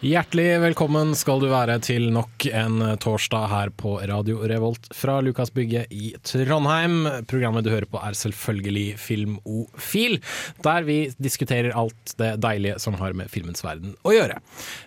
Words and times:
Hjertelig 0.00 0.54
velkommen 0.62 1.10
skal 1.12 1.42
du 1.42 1.50
være 1.50 1.74
til 1.84 2.06
nok 2.14 2.46
en 2.56 2.78
torsdag 3.04 3.50
her 3.50 3.72
på 3.76 3.98
Radio 4.08 4.38
Revolt 4.48 4.86
fra 4.96 5.18
Lukas 5.20 5.50
Bygge 5.52 5.82
i 5.92 6.14
Trondheim. 6.24 7.02
Programmet 7.28 7.66
du 7.66 7.68
hører 7.68 7.84
på 7.84 8.00
er 8.00 8.16
selvfølgelig 8.16 8.94
Filmofil, 8.96 10.16
der 10.64 10.86
vi 10.88 10.96
diskuterer 11.20 11.76
alt 11.76 12.14
det 12.16 12.30
deilige 12.40 12.78
som 12.80 12.96
har 12.96 13.12
med 13.12 13.28
filmens 13.28 13.60
verden 13.60 13.92
å 14.00 14.14
gjøre. 14.16 14.38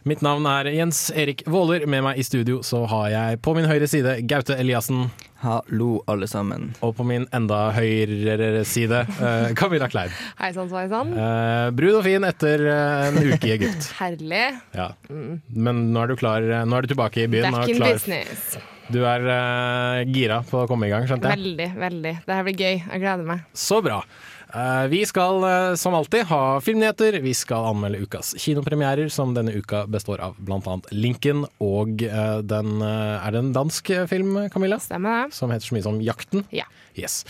Mitt 0.09 0.25
navn 0.25 0.49
er 0.49 0.71
Jens 0.73 1.03
Erik 1.13 1.45
Våler. 1.45 1.85
Med 1.85 2.01
meg 2.07 2.17
i 2.17 2.25
studio 2.25 2.63
så 2.65 2.81
har 2.89 3.11
jeg 3.13 3.43
på 3.45 3.53
min 3.53 3.69
høyre 3.69 3.91
side 3.93 4.17
Gaute 4.25 4.57
Eliassen. 4.57 5.11
Hallo, 5.43 5.97
alle 6.07 6.23
sammen. 6.31 6.69
Og 6.85 6.93
på 6.95 7.03
min 7.03 7.25
enda 7.35 7.65
høyre 7.75 8.61
side 8.63 9.01
uh, 9.17 9.49
Camilla 9.59 9.89
Klein. 9.91 10.13
Hei 10.39 10.53
sann, 10.55 10.69
sveisann. 10.71 11.11
Uh, 11.17 11.67
brun 11.75 11.97
og 11.97 12.05
fin 12.05 12.23
etter 12.23 12.63
uh, 12.63 13.09
en 13.09 13.17
uke 13.33 13.49
i 13.49 13.55
Egypt. 13.57 13.89
Herlig. 13.97 14.45
Ja. 14.71 14.93
Men 15.11 15.89
nå 15.91 16.05
er 16.05 16.13
du 16.13 16.15
klar, 16.21 16.47
nå 16.63 16.77
er 16.77 16.87
du 16.87 16.93
tilbake 16.93 17.25
i 17.25 17.27
byen. 17.27 17.51
Back 17.51 17.73
in 17.73 17.81
klar. 17.81 17.97
business. 17.97 18.55
Du 18.87 19.01
er 19.03 19.27
uh, 19.27 19.99
gira 20.15 20.39
på 20.47 20.63
å 20.63 20.69
komme 20.69 20.87
i 20.87 20.93
gang, 20.95 21.09
skjønte 21.11 21.27
jeg? 21.27 21.43
Veldig, 21.43 21.67
veldig. 21.81 22.15
Det 22.23 22.39
her 22.39 22.47
blir 22.47 22.57
gøy. 22.63 22.79
Jeg 22.79 23.03
gleder 23.03 23.27
meg. 23.33 23.43
Så 23.51 23.83
bra. 23.83 23.99
Uh, 24.53 24.85
vi 24.87 25.01
skal 25.05 25.43
uh, 25.43 25.75
som 25.75 25.95
alltid 25.97 26.27
ha 26.29 26.61
filmnyheter. 26.61 27.17
Vi 27.25 27.33
skal 27.33 27.71
anmelde 27.71 28.03
ukas 28.05 28.35
kinopremierer, 28.37 29.09
som 29.09 29.33
denne 29.33 29.55
uka 29.57 29.87
består 29.89 30.21
av 30.21 30.37
bl.a. 30.37 30.75
Lincoln 30.93 31.47
og 31.57 32.03
uh, 32.05 32.37
den 32.45 32.83
Er 32.83 33.33
det 33.33 33.41
en 33.41 33.53
dansk 33.55 33.89
film, 34.09 34.37
Camilla? 34.53 34.77
Stemmer 34.83 35.23
det? 35.23 35.37
Som 35.39 35.53
heter 35.53 35.71
så 35.71 35.77
mye 35.77 35.85
som 35.87 35.97
Jakten? 36.05 36.45
Ja. 36.53 36.67
Yes. 36.99 37.23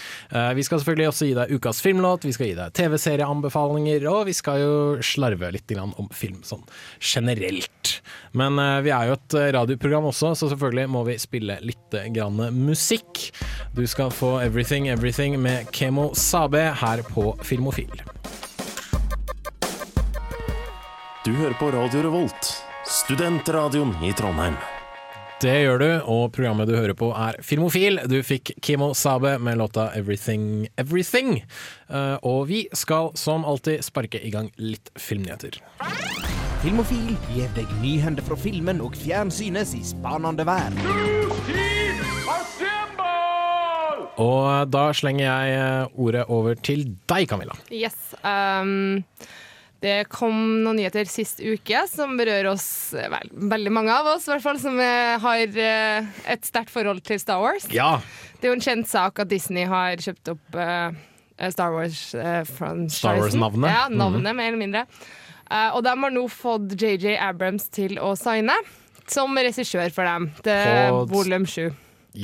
vi 0.55 0.63
skal 0.65 0.81
selvfølgelig 0.81 1.07
også 1.09 1.27
gi 1.29 1.35
deg 1.37 1.53
ukas 1.55 1.81
filmlåt, 1.83 2.25
vi 2.27 2.33
skal 2.35 2.49
gi 2.49 2.55
deg 2.57 2.73
TV-serieanbefalinger, 2.77 4.07
og 4.11 4.25
vi 4.27 4.35
skal 4.35 4.59
jo 4.61 4.73
slarve 5.05 5.51
litt 5.55 5.71
om 5.79 6.09
film 6.13 6.41
sånn 6.45 6.63
generelt. 6.99 7.95
Men 8.37 8.59
vi 8.83 8.91
er 8.93 9.09
jo 9.09 9.17
et 9.17 9.37
radioprogram 9.55 10.09
også, 10.11 10.33
så 10.37 10.51
selvfølgelig 10.51 10.91
må 10.91 11.03
vi 11.07 11.17
spille 11.21 11.57
litt 11.63 11.97
grann 12.15 12.41
musikk. 12.57 13.29
Du 13.77 13.85
skal 13.87 14.11
få 14.13 14.35
Everything 14.43 14.89
Everything 14.91 15.39
med 15.41 15.71
Kemo 15.71 16.11
Sabe 16.13 16.67
her 16.81 17.03
på 17.13 17.31
Filmofil. 17.41 17.91
Du 21.25 21.31
hører 21.31 21.53
på 21.53 21.71
Radio 21.71 22.01
Revolt, 22.03 22.53
studentradioen 22.85 23.95
i 24.03 24.13
Trondheim. 24.13 24.59
Det 25.43 25.57
gjør 25.59 25.81
du, 25.81 25.89
og 26.07 26.29
programmet 26.31 26.69
du 26.69 26.71
hører 26.77 26.95
på 26.95 27.09
er 27.19 27.35
Filmofil. 27.43 27.97
Du 28.07 28.15
fikk 28.23 28.53
Kimo 28.63 28.93
Sabe 28.95 29.33
med 29.43 29.57
låta 29.59 29.89
'Everything 29.91 30.69
Everything'. 30.79 31.43
Uh, 31.91 32.15
og 32.23 32.47
vi 32.47 32.67
skal 32.71 33.11
som 33.19 33.43
alltid 33.43 33.83
sparke 33.83 34.23
i 34.23 34.31
gang 34.31 34.47
litt 34.55 34.87
filmnyheter. 34.95 35.59
Filmofil 36.63 37.17
gir 37.33 37.51
deg 37.57 37.67
nyhender 37.81 38.23
fra 38.23 38.39
filmen 38.39 38.79
og 38.79 38.95
fjernsynets 38.95 39.75
i 39.75 39.83
spanende 39.83 40.47
verden. 40.47 40.79
Og 44.15 44.71
da 44.71 44.85
slenger 44.95 45.25
jeg 45.25 45.59
eh, 45.59 45.99
ordet 45.99 46.23
over 46.29 46.55
til 46.55 46.85
deg, 47.09 47.27
Camilla. 47.27 47.57
Yes. 47.67 48.15
Um, 48.23 49.03
det 49.83 50.05
kom 50.11 50.35
noen 50.63 50.77
nyheter 50.79 51.07
sist 51.11 51.41
uke 51.43 51.81
som 51.91 52.15
berører 52.15 52.47
oss, 52.53 52.65
vel, 52.95 53.31
veldig 53.51 53.73
mange 53.75 53.91
av 53.91 54.13
oss 54.13 54.29
i 54.29 54.31
hvert 54.31 54.45
fall, 54.45 54.59
som 54.61 54.77
eh, 54.79 55.15
har 55.19 55.57
eh, 55.59 56.13
et 56.31 56.47
sterkt 56.47 56.71
forhold 56.71 57.03
til 57.03 57.19
Star 57.19 57.41
Wars. 57.43 57.67
Ja. 57.73 57.97
Det 58.39 58.47
er 58.47 58.53
jo 58.53 58.59
en 58.59 58.63
kjent 58.63 58.87
sak 58.87 59.19
at 59.19 59.31
Disney 59.31 59.67
har 59.67 59.99
kjøpt 60.03 60.31
opp 60.33 60.55
uh, 60.55 60.95
Star 61.51 61.75
Wars-franchisen. 61.75 62.89
Star 62.95 63.19
Wars-navnet. 63.19 63.71
Ja, 63.71 63.83
navnet, 63.91 64.31
mm. 64.31 64.39
mer 64.39 64.49
eller 64.51 64.61
mindre. 64.61 64.85
Uh, 65.51 65.75
og 65.75 65.83
de 65.85 65.93
har 66.05 66.15
nå 66.15 66.23
fått 66.31 66.75
JJ 66.79 67.17
Abrams 67.23 67.67
til 67.71 67.99
å 67.99 68.13
signe 68.19 68.55
som 69.11 69.35
regissør 69.35 69.91
for 69.95 70.07
dem. 70.07 70.29
På- 70.43 71.03
volum 71.11 71.47
7. 71.47 71.67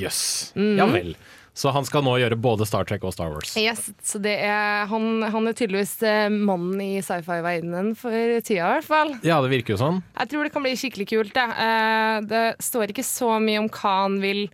Jøss. 0.00 0.22
Mhm. 0.56 0.76
Ja 0.78 0.88
vel. 0.88 1.12
Så 1.60 1.72
han 1.74 1.84
skal 1.84 2.04
nå 2.06 2.14
gjøre 2.22 2.38
både 2.40 2.64
Star 2.68 2.86
Trek 2.88 3.02
og 3.04 3.12
Star 3.12 3.34
Wars. 3.34 3.52
Yes, 3.60 3.90
så 4.06 4.20
det 4.22 4.32
er, 4.46 4.86
han, 4.88 5.10
han 5.28 5.50
er 5.50 5.56
tydeligvis 5.58 5.98
eh, 6.08 6.30
mannen 6.32 6.80
i 6.80 7.02
sci-fi-verdenen 7.04 7.92
for 8.00 8.40
tida, 8.40 8.62
i 8.62 8.78
hvert 8.78 8.88
fall. 8.88 9.12
Ja, 9.26 9.42
det 9.44 9.52
virker 9.52 9.76
jo 9.76 9.82
sånn. 9.82 10.00
Jeg 10.16 10.32
tror 10.32 10.48
det 10.48 10.54
kan 10.54 10.64
bli 10.64 10.72
skikkelig 10.80 11.08
kult. 11.12 11.34
Det, 11.36 11.44
eh, 11.66 12.16
det 12.30 12.44
står 12.64 12.94
ikke 12.94 13.04
så 13.04 13.34
mye 13.44 13.60
om 13.60 13.68
hva 13.68 13.94
han 14.06 14.16
vil 14.24 14.46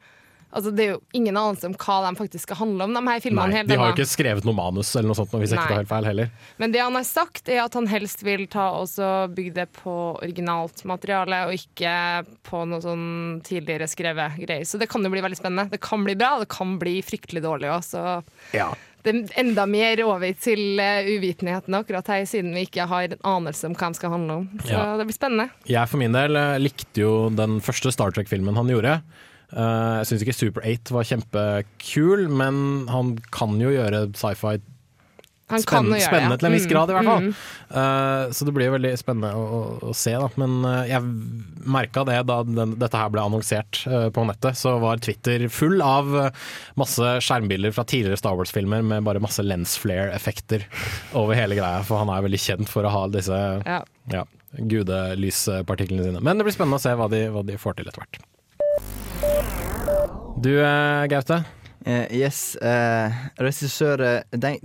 Altså, 0.55 0.71
det 0.73 0.85
er 0.85 0.91
jo 0.95 1.01
ingen 1.13 1.37
anelse 1.37 1.67
om 1.69 1.75
hva 1.75 1.97
de 2.07 2.17
faktisk 2.17 2.47
skal 2.47 2.57
handle 2.63 2.87
om, 2.87 2.95
de 2.95 3.03
her 3.09 3.21
filmene. 3.21 3.53
Nei, 3.53 3.63
de 3.67 3.77
har 3.77 3.91
jo 3.91 3.97
ikke 3.97 4.09
skrevet 4.09 4.47
noe 4.47 4.57
manus 4.57 4.95
eller 4.97 5.11
noe 5.11 5.19
sånt, 5.19 5.35
hvis 5.35 5.53
jeg 5.53 5.59
ikke 5.59 5.69
tar 5.73 5.83
helt 5.83 5.91
feil 5.91 6.07
heller. 6.09 6.31
Men 6.63 6.73
det 6.73 6.81
han 6.81 6.97
har 6.97 7.05
sagt, 7.05 7.51
er 7.53 7.61
at 7.65 7.75
han 7.77 7.89
helst 7.91 8.23
vil 8.25 8.47
ta 8.49 8.71
og 8.79 9.35
bygge 9.37 9.53
det 9.59 9.67
på 9.77 9.97
originalt 10.23 10.85
materiale, 10.89 11.43
og 11.49 11.59
ikke 11.59 11.93
på 12.47 12.63
noe 12.71 12.81
sånn 12.81 13.07
tidligere 13.45 13.91
skrevet 13.91 14.39
greier. 14.41 14.65
Så 14.65 14.81
det 14.81 14.89
kan 14.89 15.05
jo 15.05 15.13
bli 15.13 15.21
veldig 15.27 15.37
spennende. 15.43 15.69
Det 15.75 15.83
kan 15.85 16.07
bli 16.07 16.17
bra, 16.17 16.37
og 16.39 16.47
det 16.47 16.51
kan 16.55 16.79
bli 16.81 17.01
fryktelig 17.05 17.43
dårlig 17.45 17.73
òg, 17.75 17.85
så 17.85 18.23
Ja. 18.57 18.71
det 19.05 19.15
er 19.15 19.41
enda 19.45 19.67
mer 19.67 20.01
over 20.07 20.33
til 20.33 20.81
uh, 20.81 21.05
uvitenheten 21.05 21.75
akkurat 21.75 22.07
her, 22.07 22.25
siden 22.25 22.55
vi 22.55 22.65
ikke 22.67 22.89
har 22.89 23.13
en 23.13 23.19
anelse 23.23 23.67
om 23.69 23.75
hva 23.75 23.93
de 23.93 23.95
skal 24.01 24.11
handle 24.11 24.41
om. 24.41 24.49
Så 24.65 24.73
Ja. 24.73 24.97
det 24.97 25.07
blir 25.07 25.19
spennende. 25.21 25.51
Jeg 25.67 25.89
for 25.89 25.99
min 25.99 26.13
del 26.13 26.35
eh, 26.37 26.59
likte 26.59 27.03
jo 27.05 27.29
den 27.31 27.61
første 27.61 27.93
Star 27.93 28.11
Trek-filmen 28.11 28.57
han 28.57 28.67
gjorde. 28.73 29.03
Eh, 29.53 29.93
jeg 30.03 30.07
syns 30.11 30.23
ikke 30.27 30.35
Super 30.35 30.65
8 30.67 30.95
var 30.97 31.05
kjempekul, 31.07 32.27
men 32.35 32.57
han 32.91 33.15
kan 33.31 33.55
jo 33.63 33.71
gjøre 33.71 34.09
sci-fi 34.19 34.57
Han 35.47 35.63
kan 35.63 35.85
Spenn, 35.87 35.87
jo 35.87 35.95
gjøre 35.95 36.03
ja. 36.03 36.09
spennende 36.11 36.37
til 36.41 36.49
en 36.49 36.55
viss 36.57 36.65
Mm, 36.67 36.73
grad, 36.73 36.91
i 36.91 36.95
hvert 36.97 37.07
fall. 37.07 37.23
mm. 37.23 37.35
Uh, 37.71 38.33
så 38.35 38.47
det 38.49 38.55
blir 38.57 38.73
veldig 38.75 38.91
spennende 38.99 39.31
å, 39.39 39.61
å, 39.79 39.93
se, 39.95 40.11
da. 40.19 40.27
Men 40.43 40.57
uh, 40.67 40.81
jeg 40.91 41.07
merka 41.71 42.03
det 42.09 42.17
da 42.27 42.41
den, 42.43 42.73
dette 42.83 42.99
her 42.99 43.13
ble 43.15 43.23
annonsert 43.23 43.85
uh, 43.87 44.09
på 44.11 44.25
nettet. 44.27 44.59
Så 44.59 44.73
var 44.83 44.99
Twitter 44.99 45.47
full 45.47 45.79
av 45.87 46.11
masse 46.75 47.13
skjermbilder 47.23 47.71
fra 47.77 47.85
tidligere 47.87 48.19
Star 48.19 48.35
Wars-filmer 48.35 48.83
med 48.83 49.07
bare 49.07 49.23
masse 49.23 49.39
lens 49.47 49.77
flare-effekter 49.79 50.67
over 51.15 51.39
hele 51.39 51.55
greia. 51.61 51.85
For 51.87 52.03
han 52.03 52.11
er 52.11 52.27
veldig 52.27 52.43
kjent 52.43 52.73
for 52.73 52.83
å 52.83 52.91
ha 52.97 53.07
disse 53.15 53.39
Ja. 53.63 53.85
ja, 54.11 54.25
gudelyspartiklene 54.59 56.09
sine. 56.11 56.21
Men 56.27 56.39
det 56.43 56.47
blir 56.49 56.55
spennende 56.59 56.81
å 56.81 56.83
se 56.83 56.95
hva 56.99 57.07
de, 57.13 57.29
hva 57.31 57.47
de 57.47 57.59
får 57.61 57.79
til 57.79 57.87
etter 57.91 58.03
hvert. 58.03 58.19
Du 60.37 60.53
eh, 60.65 61.07
Gaute. 61.11 61.45
Uh, 61.87 62.03
yes, 62.11 62.57
Uh, 62.59 63.13
regissør 63.39 64.01
uh, 64.03 64.57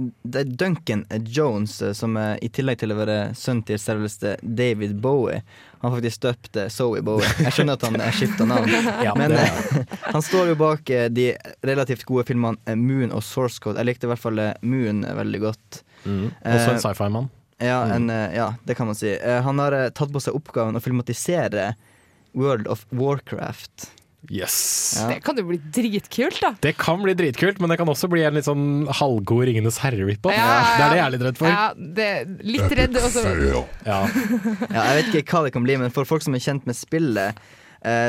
Duncan 0.57 1.03
Jones, 1.21 1.75
som 1.93 2.17
i 2.17 2.49
tillegg 2.49 2.79
til 2.81 2.93
å 2.93 2.97
være 2.97 3.17
sønn 3.37 3.59
til 3.67 3.77
selveste 3.77 4.31
David 4.41 4.95
Bowie, 5.03 5.43
han 5.83 5.93
faktisk 5.93 6.23
døpt 6.25 6.57
eh, 6.57 6.69
Zoe 6.73 7.03
Bowie. 7.05 7.29
Jeg 7.45 7.53
skjønner 7.53 7.77
at 7.77 7.85
han 7.85 8.01
skifta 8.17 8.45
navn, 8.49 8.73
Ja, 9.05 9.13
men 9.17 9.37
han 10.15 10.25
står 10.25 10.49
jo 10.51 10.57
bak 10.63 10.89
de 11.13 11.27
relativt 11.65 12.07
gode 12.09 12.25
filmene 12.29 12.75
Moon 12.77 13.13
og 13.13 13.21
Source 13.25 13.61
Code. 13.61 13.77
Jeg 13.81 13.91
likte 13.91 14.09
i 14.09 14.11
hvert 14.11 14.21
fall 14.25 14.41
Moon 14.65 15.05
veldig 15.05 15.41
godt. 15.45 15.81
Mm. 16.05 16.27
Også 16.41 16.73
en 16.75 16.83
sci-fi-mann. 16.87 17.29
Ja, 17.61 17.83
Mm. 17.85 18.09
ja, 18.33 18.47
det 18.65 18.73
kan 18.77 18.87
man 18.89 18.97
si. 18.97 19.13
Han 19.21 19.61
har 19.61 19.75
tatt 19.93 20.09
på 20.13 20.21
seg 20.21 20.33
oppgaven 20.37 20.77
å 20.77 20.81
filmatisere 20.81 21.75
World 22.33 22.65
of 22.65 22.87
Warcraft. 22.89 23.91
Yes. 24.29 24.55
Ja. 24.99 25.07
Det 25.09 25.23
kan 25.25 25.39
jo 25.39 25.47
bli 25.49 25.57
dritkult, 25.73 26.37
da. 26.43 26.51
Det 26.61 26.75
kan 26.77 27.01
bli 27.01 27.15
dritkult, 27.17 27.57
men 27.63 27.71
det 27.73 27.79
kan 27.81 27.89
også 27.89 28.09
bli 28.11 28.21
en 28.27 28.37
litt 28.37 28.45
sånn 28.45 28.85
halvgod 28.99 29.47
Ringenes 29.49 29.79
herre-rip-off. 29.81 30.35
Ja, 30.35 30.45
ja, 30.45 30.59
ja. 30.59 30.75
Det 30.77 30.83
er 30.83 30.91
det 30.91 30.99
jeg 30.99 31.05
er 31.05 31.15
litt 31.15 31.25
redd 31.25 31.39
for. 31.39 31.49
Ja, 31.49 31.63
det 31.97 32.09
litt 32.45 32.75
redd 32.77 32.99
også. 33.01 33.23
Ja. 33.87 34.03
Ja, 34.69 34.83
jeg 34.91 34.99
vet 34.99 35.17
ikke 35.23 35.39
hva 35.39 35.47
det 35.47 35.55
kan 35.57 35.65
bli, 35.65 35.79
men 35.81 35.95
for 35.95 36.05
folk 36.09 36.21
som 36.25 36.37
er 36.37 36.43
kjent 36.43 36.69
med 36.69 36.77
spillet, 36.77 37.41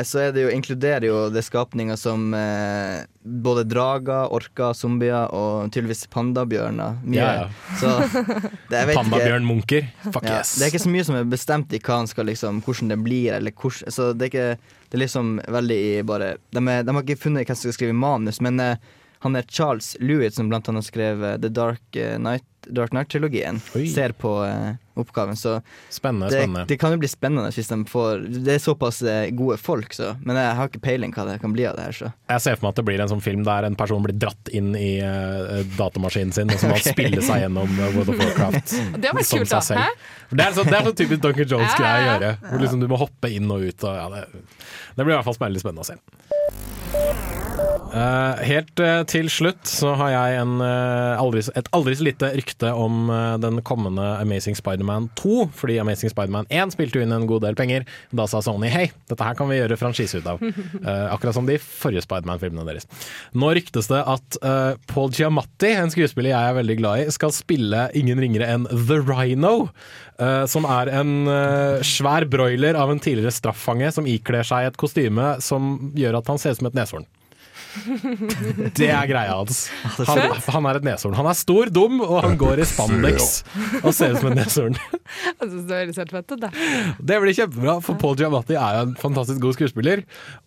så 0.05 0.19
er 0.21 0.33
det 0.35 0.43
jo, 0.43 0.49
inkluderer 0.53 1.07
jo 1.07 1.17
det 1.33 1.41
skapninger 1.47 1.97
som 1.97 2.27
eh, 2.37 3.07
både 3.23 3.63
drager, 3.65 4.29
orker, 4.35 4.75
zombier 4.77 5.31
og 5.33 5.71
tydeligvis 5.73 6.05
pandabjørner. 6.13 6.99
Mye. 7.01 7.17
Ja, 7.17 7.31
ja. 7.41 7.77
Så 7.81 7.93
det, 8.69 8.77
jeg 8.77 8.89
vet 8.89 8.93
ikke. 8.93 8.99
Pandabjørn 8.99 9.47
Munker. 9.49 9.89
Fuck 10.05 10.27
Ja, 10.27 10.39
yes. 10.43 10.55
det 10.59 10.67
er 10.67 10.73
ikke 10.73 10.83
så 10.85 10.93
mye 10.93 11.07
som 11.07 11.17
er 11.17 11.29
bestemt 11.31 11.73
i 11.73 11.81
hva 11.81 12.01
han 12.03 12.11
skal 12.11 12.29
liksom, 12.29 12.61
hvordan 12.65 12.93
det 12.93 12.99
blir, 13.01 13.31
eller 13.39 13.55
hvordan 13.57 13.95
Så 13.97 14.11
det 14.13 14.27
er 14.27 14.33
ikke 14.33 14.49
Det 14.91 14.99
er 14.99 15.01
liksom 15.07 15.31
veldig 15.55 15.79
i 15.81 15.93
bare 16.05 16.35
De, 16.53 16.61
er, 16.61 16.83
de 16.85 16.93
har 16.93 17.01
ikke 17.01 17.23
funnet 17.23 17.47
hvem 17.47 17.57
som 17.57 17.65
skal 17.65 17.79
skrive 17.79 17.97
manus, 17.97 18.41
men 18.45 18.61
eh, 18.61 18.93
han 19.23 19.37
er 19.39 19.45
Charles 19.47 19.95
Lewitt, 20.03 20.35
som 20.35 20.49
blant 20.51 20.67
annet 20.69 20.85
skrev 20.85 21.23
eh, 21.23 21.37
The 21.39 21.49
Dark 21.49 21.95
eh, 21.95 22.17
Knight-trilogien. 22.19 23.61
Oi. 23.79 23.87
Ser 23.87 24.11
på, 24.19 24.35
eh, 24.43 24.75
oppgaven. 24.99 25.37
Så 25.39 25.57
Spennende, 25.89 26.29
det, 26.29 26.41
spennende. 26.41 26.65
det 26.69 26.77
kan 26.81 26.93
jo 26.93 26.99
bli 27.01 27.09
spennende 27.11 27.51
hvis 27.53 27.69
de 27.69 27.77
får 27.89 28.25
Det 28.45 28.55
er 28.55 28.61
såpass 28.61 29.01
eh, 29.01 29.29
gode 29.35 29.57
folk, 29.61 29.93
så. 29.95 30.13
Men 30.23 30.39
jeg 30.39 30.55
har 30.59 30.71
ikke 30.71 30.83
peiling 30.83 31.13
hva 31.15 31.25
det 31.29 31.37
kan 31.43 31.55
bli 31.55 31.65
av 31.69 31.77
det 31.79 31.87
her, 31.87 31.97
så. 31.97 32.11
Jeg 32.33 32.45
ser 32.45 32.57
for 32.57 32.67
meg 32.67 32.75
at 32.75 32.81
det 32.81 32.87
blir 32.89 33.03
en 33.03 33.11
sånn 33.13 33.23
film 33.23 33.45
der 33.47 33.67
en 33.67 33.77
person 33.79 34.03
blir 34.05 34.17
dratt 34.17 34.51
inn 34.53 34.73
i 34.77 34.91
uh, 35.03 35.61
datamaskinen 35.77 36.33
sin, 36.35 36.51
og 36.53 36.61
så 36.61 36.71
må 36.71 36.79
han 36.79 36.85
spille 36.95 37.23
seg 37.25 37.45
gjennom 37.45 37.77
uh, 37.79 37.85
World 37.97 38.13
of 38.13 38.21
Warcraft 38.21 38.75
Det 39.03 39.13
var 39.13 39.27
som 39.27 39.43
kult, 39.43 39.53
seg 39.53 39.69
selv. 39.71 39.83
Hæ? 39.83 40.33
Det 40.33 40.47
er 40.47 40.57
sånn, 40.57 40.73
sånn 40.89 40.99
typisk 41.03 41.23
Duncan 41.23 41.49
Jones-greie 41.55 41.93
å 41.93 41.93
Ja, 41.93 42.03
ja, 42.03 42.17
gjøre. 42.17 42.33
Hvor 42.49 42.65
liksom 42.65 42.83
du 42.83 42.89
må 42.91 42.99
hoppe 43.01 43.31
inn 43.33 43.49
og 43.53 43.65
ut. 43.65 43.87
Og, 43.87 43.95
ja, 43.97 44.09
det, 44.13 44.67
det 44.97 45.05
blir 45.05 45.15
i 45.15 45.17
hvert 45.19 45.29
fall 45.29 45.41
veldig 45.47 45.63
spennende 45.63 45.85
å 45.85 45.91
se. 45.93 47.42
Eh, 47.93 48.39
helt 48.47 48.79
uh, 48.81 49.03
til 49.05 49.27
slutt 49.29 49.69
så 49.69 49.91
har 49.99 50.09
jeg 50.09 50.37
en, 50.41 50.55
uh, 50.65 51.21
aldri, 51.21 51.43
et 51.53 51.67
aldri 51.77 51.93
så 51.99 52.07
lite 52.07 52.31
rykte 52.33 52.71
om 52.73 53.11
den 53.43 53.59
kommende 53.65 54.05
Amazing 54.17 54.57
Spiderman 54.57 55.09
2. 55.19 55.49
Fordi 55.53 55.77
Amazing 55.81 56.09
Spiderman 56.13 56.49
1 56.49 56.73
spilte 56.73 56.97
jo 56.97 57.05
inn 57.05 57.13
en 57.13 57.27
god 57.29 57.45
del 57.45 57.57
penger. 57.59 57.85
Da 58.15 58.25
sa 58.29 58.41
Sony 58.41 58.71
hei, 58.73 58.87
dette 59.11 59.27
her 59.27 59.37
kan 59.37 59.51
vi 59.51 59.59
gjøre 59.59 59.77
franchise 59.77 60.17
ut 60.17 60.29
av. 60.29 60.41
Akkurat 61.13 61.37
som 61.37 61.47
de 61.49 61.59
forrige 61.61 62.05
Spiderman-filmene 62.05 62.65
deres. 62.67 62.89
Nå 63.37 63.53
ryktes 63.53 63.89
det 63.91 64.01
at 64.01 64.39
Paul 64.89 65.13
Giamatti, 65.13 65.73
en 65.77 65.93
skuespiller 65.93 66.33
jeg 66.33 66.51
er 66.51 66.57
veldig 66.59 66.77
glad 66.79 67.03
i, 67.03 67.07
skal 67.13 67.33
spille 67.35 67.87
ingen 67.97 68.21
ringere 68.21 68.49
enn 68.55 68.67
The 68.71 68.99
Rhino. 69.03 69.69
som 70.49 70.67
er 70.69 70.91
en 70.93 71.13
svær 71.85 72.25
broiler 72.31 72.79
av 72.79 72.93
en 72.93 73.01
tidligere 73.03 73.33
straffange 73.33 73.91
som 73.93 74.07
ikler 74.09 74.47
seg 74.47 74.69
et 74.69 74.79
kostyme 74.79 75.35
som 75.43 75.91
gjør 75.97 76.21
at 76.21 76.31
han 76.31 76.41
ser 76.41 76.55
ut 76.55 76.63
som 76.63 76.71
et 76.71 76.79
neshorn. 76.79 77.07
Det 78.77 78.89
er 78.89 79.07
greia 79.09 79.35
hans. 79.37 79.65
Han, 80.07 80.21
han 80.55 80.67
er 80.69 80.79
et 80.79 80.87
neshorn. 80.87 81.15
Han 81.17 81.29
er 81.29 81.37
stor, 81.37 81.71
dum, 81.73 82.01
og 82.05 82.19
han 82.25 82.37
går 82.39 82.61
i 82.63 82.67
spandex 82.67 83.41
og 83.81 83.91
ser 83.95 84.15
ut 84.15 84.21
som 84.21 84.31
et 84.31 84.39
neshorn. 84.41 84.77
Jeg 85.13 85.49
synes 85.49 85.65
det 85.69 85.79
høres 85.79 85.99
helt 86.01 86.13
fett 86.15 86.33
ut, 86.33 86.43
det. 86.43 86.51
Det 87.11 87.19
blir 87.23 87.37
kjempebra, 87.37 87.77
for 87.85 87.99
Paul 88.01 88.17
Giamatti 88.19 88.57
er 88.57 88.79
jo 88.79 88.85
en 88.87 88.95
fantastisk 89.01 89.41
god 89.43 89.57
skuespiller. 89.57 90.03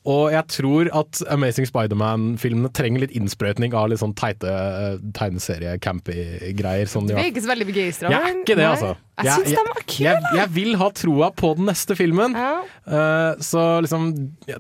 Og 0.09 0.31
jeg 0.35 0.47
tror 0.57 0.93
at 1.03 1.23
Amazing 1.33 1.69
Spiderman-filmene 1.71 2.73
trenger 2.77 3.07
litt 3.07 3.17
innsprøytning 3.17 3.77
av 3.77 3.91
litt 3.93 4.03
sånn 4.03 4.15
teite 4.19 4.51
uh, 4.51 5.01
tegneserie-campy-greier. 5.19 6.91
Sånn 6.91 7.11
de 7.11 7.19
Vi 7.19 7.27
er 7.27 7.33
ikke 7.35 7.45
så 7.47 7.53
veldig 7.53 7.69
begeistra. 7.73 8.13
jeg 8.15 8.23
er 8.23 8.41
ikke 8.43 8.59
det, 8.59 8.71
altså. 8.75 8.95
Jeg 9.17 9.47
jeg, 9.47 9.65
jeg, 9.97 10.21
jeg 10.37 10.49
vil 10.53 10.75
ha 10.77 10.91
troa 10.93 11.31
på 11.33 11.55
den 11.57 11.71
neste 11.71 11.97
filmen. 11.97 12.35
Ja. 12.37 12.59
Eh, 12.85 13.41
så 13.41 13.63
liksom 13.81 14.11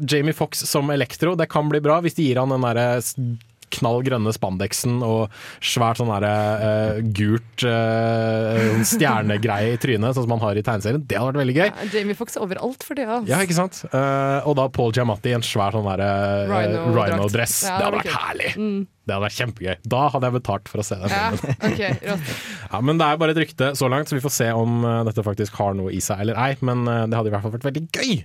Jamie 0.08 0.32
Fox 0.36 0.64
som 0.64 0.88
Elektro, 0.90 1.34
det 1.36 1.50
kan 1.52 1.68
bli 1.68 1.82
bra 1.84 1.98
hvis 2.04 2.16
de 2.16 2.24
gir 2.30 2.40
han 2.40 2.54
den 2.56 2.66
derre 2.66 3.36
knall 3.74 4.02
grønne 4.06 4.32
spandexen 4.34 5.00
og 5.04 5.32
svært 5.64 6.00
sånn 6.00 6.10
derre 6.10 6.32
uh, 6.60 7.00
gult 7.16 7.66
uh, 7.66 8.82
stjernegreie 8.86 9.74
i 9.74 9.80
trynet, 9.80 10.14
sånn 10.14 10.26
som 10.26 10.34
man 10.36 10.42
har 10.44 10.58
i 10.58 10.64
tegneserien. 10.66 11.02
Det 11.02 11.18
hadde 11.18 11.32
vært 11.32 11.42
veldig 11.42 11.56
gøy. 11.56 11.68
Ja, 11.68 11.88
Jamie 11.94 12.18
Fox 12.18 12.38
er 12.38 12.46
overalt 12.46 12.86
for 12.86 12.98
det. 12.98 13.06
Altså. 13.08 13.30
Ja, 13.32 13.40
ikke 13.44 13.58
sant? 13.58 13.82
Uh, 13.92 14.46
og 14.46 14.56
da 14.60 14.68
Paul 14.72 14.94
Giamatti 14.96 15.32
i 15.32 15.36
en 15.36 15.46
svær 15.46 15.76
sånn 15.76 15.88
derre 15.88 16.10
rhino-dress. 16.50 17.58
Ja, 17.66 17.78
det 17.80 17.88
hadde 17.88 18.02
vært 18.02 18.20
herlig. 18.20 18.52
Mm. 18.56 18.84
Det 19.06 19.14
hadde 19.14 19.26
vært 19.26 19.40
kjempegøy. 19.40 19.74
Da 19.86 20.02
hadde 20.14 20.28
jeg 20.30 20.36
betalt 20.40 20.70
for 20.70 20.82
å 20.82 20.86
se 20.86 20.98
den 20.98 21.14
Ja, 21.14 21.28
filmen. 21.34 21.58
ok, 21.70 21.82
rått. 22.10 22.34
Ja, 22.72 22.82
men 22.82 22.98
det 23.00 23.06
er 23.06 23.20
bare 23.22 23.34
et 23.36 23.40
rykte 23.44 23.72
så 23.78 23.90
langt, 23.90 24.10
så 24.10 24.18
vi 24.18 24.24
får 24.24 24.34
se 24.34 24.50
om 24.56 24.82
dette 25.06 25.22
faktisk 25.26 25.54
har 25.60 25.76
noe 25.78 25.94
i 25.94 26.02
seg 26.02 26.24
eller 26.24 26.38
ei. 26.42 26.52
Men 26.66 26.84
det 26.86 27.14
hadde 27.14 27.30
i 27.30 27.34
hvert 27.34 27.46
fall 27.46 27.54
vært 27.54 27.70
veldig 27.70 27.86
gøy. 27.94 28.16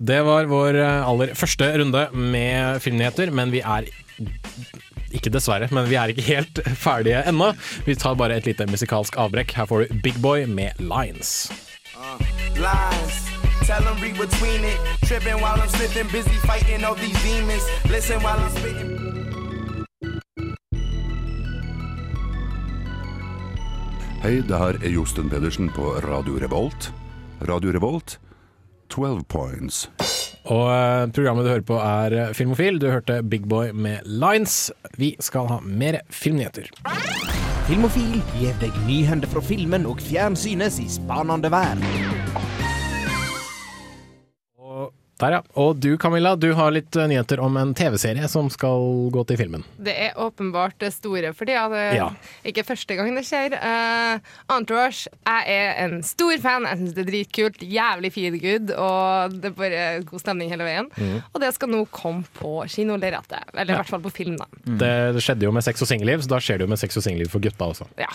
Det 0.00 0.22
var 0.24 0.46
vår 0.48 0.74
eh, 0.80 1.08
aller 1.08 1.34
første 1.36 1.66
runde 1.76 2.06
med 2.16 2.80
filmnyheter, 2.80 3.30
men 3.36 3.50
vi 3.52 3.60
er 3.60 3.84
ikke 5.12 5.32
dessverre, 5.34 5.68
men 5.74 5.88
vi 5.90 5.98
er 6.00 6.12
ikke 6.12 6.24
helt 6.24 6.60
ferdige 6.86 7.20
ennå. 7.28 7.50
Vi 7.84 7.96
tar 8.00 8.16
bare 8.16 8.38
et 8.40 8.48
lite 8.48 8.64
musikalsk 8.70 9.18
avbrekk. 9.20 9.52
Her 9.58 9.68
får 9.68 9.84
du 9.90 10.00
Big 10.06 10.16
Boy 10.24 10.46
med 10.48 10.78
Lines. 10.80 11.50
lines. 12.56 13.18
Tell 13.66 13.84
them 13.84 14.00
read 14.02 14.16
between 14.18 14.64
it. 14.64 14.78
Tripping 15.04 15.36
while 15.44 15.60
I'm 15.60 15.68
slipping, 15.68 16.08
busy 16.10 16.36
fighting 16.48 16.82
all 16.84 16.96
these 16.96 17.20
demons. 17.22 17.62
Listen 17.92 18.18
while 18.24 18.40
I'm 18.40 18.50
spitting. 18.56 18.96
Hei, 24.22 24.40
det 24.44 24.56
her 24.60 24.76
er 24.84 24.90
Josten 24.92 25.30
Pedersen 25.32 25.70
på 25.72 25.92
Radio 26.04 26.36
Revolt. 26.42 26.90
Radio 27.48 27.72
Revolt, 27.72 28.18
12 28.90 29.24
points. 29.30 29.84
Og 30.50 30.66
eh, 30.72 31.06
programmet 31.14 31.46
du 31.46 31.50
hører 31.52 31.66
på 31.66 31.78
er 31.78 32.16
eh, 32.16 32.32
Filmofil. 32.36 32.80
Du 32.82 32.88
hørte 32.90 33.20
Big 33.22 33.46
Boy 33.48 33.70
med 33.72 34.06
Lines. 34.06 34.70
Vi 34.98 35.14
skal 35.22 35.50
ha 35.50 35.60
mer 35.64 36.00
filmnyheter. 36.10 36.70
Filmofil 37.68 38.18
gir 38.40 38.56
deg 38.62 38.74
nyhender 38.88 39.30
fra 39.30 39.44
filmen 39.44 39.86
og 39.86 40.02
fjernsynets 40.02 40.80
i 40.82 40.88
spanende 40.90 41.52
verden. 41.54 42.19
Der, 45.20 45.36
ja. 45.36 45.40
Og 45.60 45.78
du 45.80 45.90
Camilla, 46.00 46.32
du 46.40 46.48
har 46.58 46.72
litt 46.74 46.96
eh, 46.96 47.06
nyheter 47.10 47.40
om 47.44 47.56
en 47.60 47.74
TV-serie 47.76 48.28
som 48.32 48.48
skal 48.52 49.10
gå 49.14 49.24
til 49.28 49.38
filmen. 49.40 49.64
Det 49.78 49.94
er 50.08 50.18
åpenbart 50.20 50.78
det 50.82 50.92
store, 50.96 51.32
for 51.36 51.48
det 51.48 51.56
Ja. 51.56 52.08
ikke 52.44 52.62
er 52.64 52.68
første 52.70 52.96
gang 52.98 53.12
det 53.16 53.24
skjer. 53.28 53.56
Uh, 53.60 54.20
Entourage, 54.56 55.08
jeg 55.26 55.56
er 55.56 55.84
en 55.84 55.98
stor 56.06 56.36
fan. 56.42 56.66
Jeg 56.68 56.78
syns 56.80 56.94
det 56.96 57.04
er 57.04 57.10
dritkult. 57.10 57.60
Jævlig 57.60 58.12
feel 58.14 58.38
good, 58.40 58.72
og 58.76 59.36
det 59.40 59.50
er 59.52 59.56
bare 59.58 59.82
god 60.08 60.20
stemning 60.24 60.50
hele 60.52 60.64
veien. 60.66 60.88
Og 61.34 61.40
det 61.42 61.52
skal 61.56 61.68
nå 61.72 61.84
komme 61.94 62.24
på 62.38 62.64
kinolerretet. 62.70 63.50
Eller 63.54 63.74
i 63.74 63.80
hvert 63.80 63.90
fall 63.92 64.02
på 64.04 64.12
film, 64.14 64.36
da. 64.40 64.48
Det, 64.64 64.94
det 65.16 65.22
skjedde 65.24 65.46
jo 65.48 65.52
med 65.52 65.64
sex 65.66 65.82
og 65.84 65.90
singelliv, 65.90 66.24
så 66.24 66.34
da 66.34 66.40
skjer 66.42 66.58
det 66.60 66.66
jo 66.68 66.72
med 66.72 66.80
sex 66.80 66.96
og 66.96 67.04
singelliv 67.06 67.30
for 67.32 67.44
gutta 67.44 67.68
også. 67.74 67.86
Ja. 68.00 68.08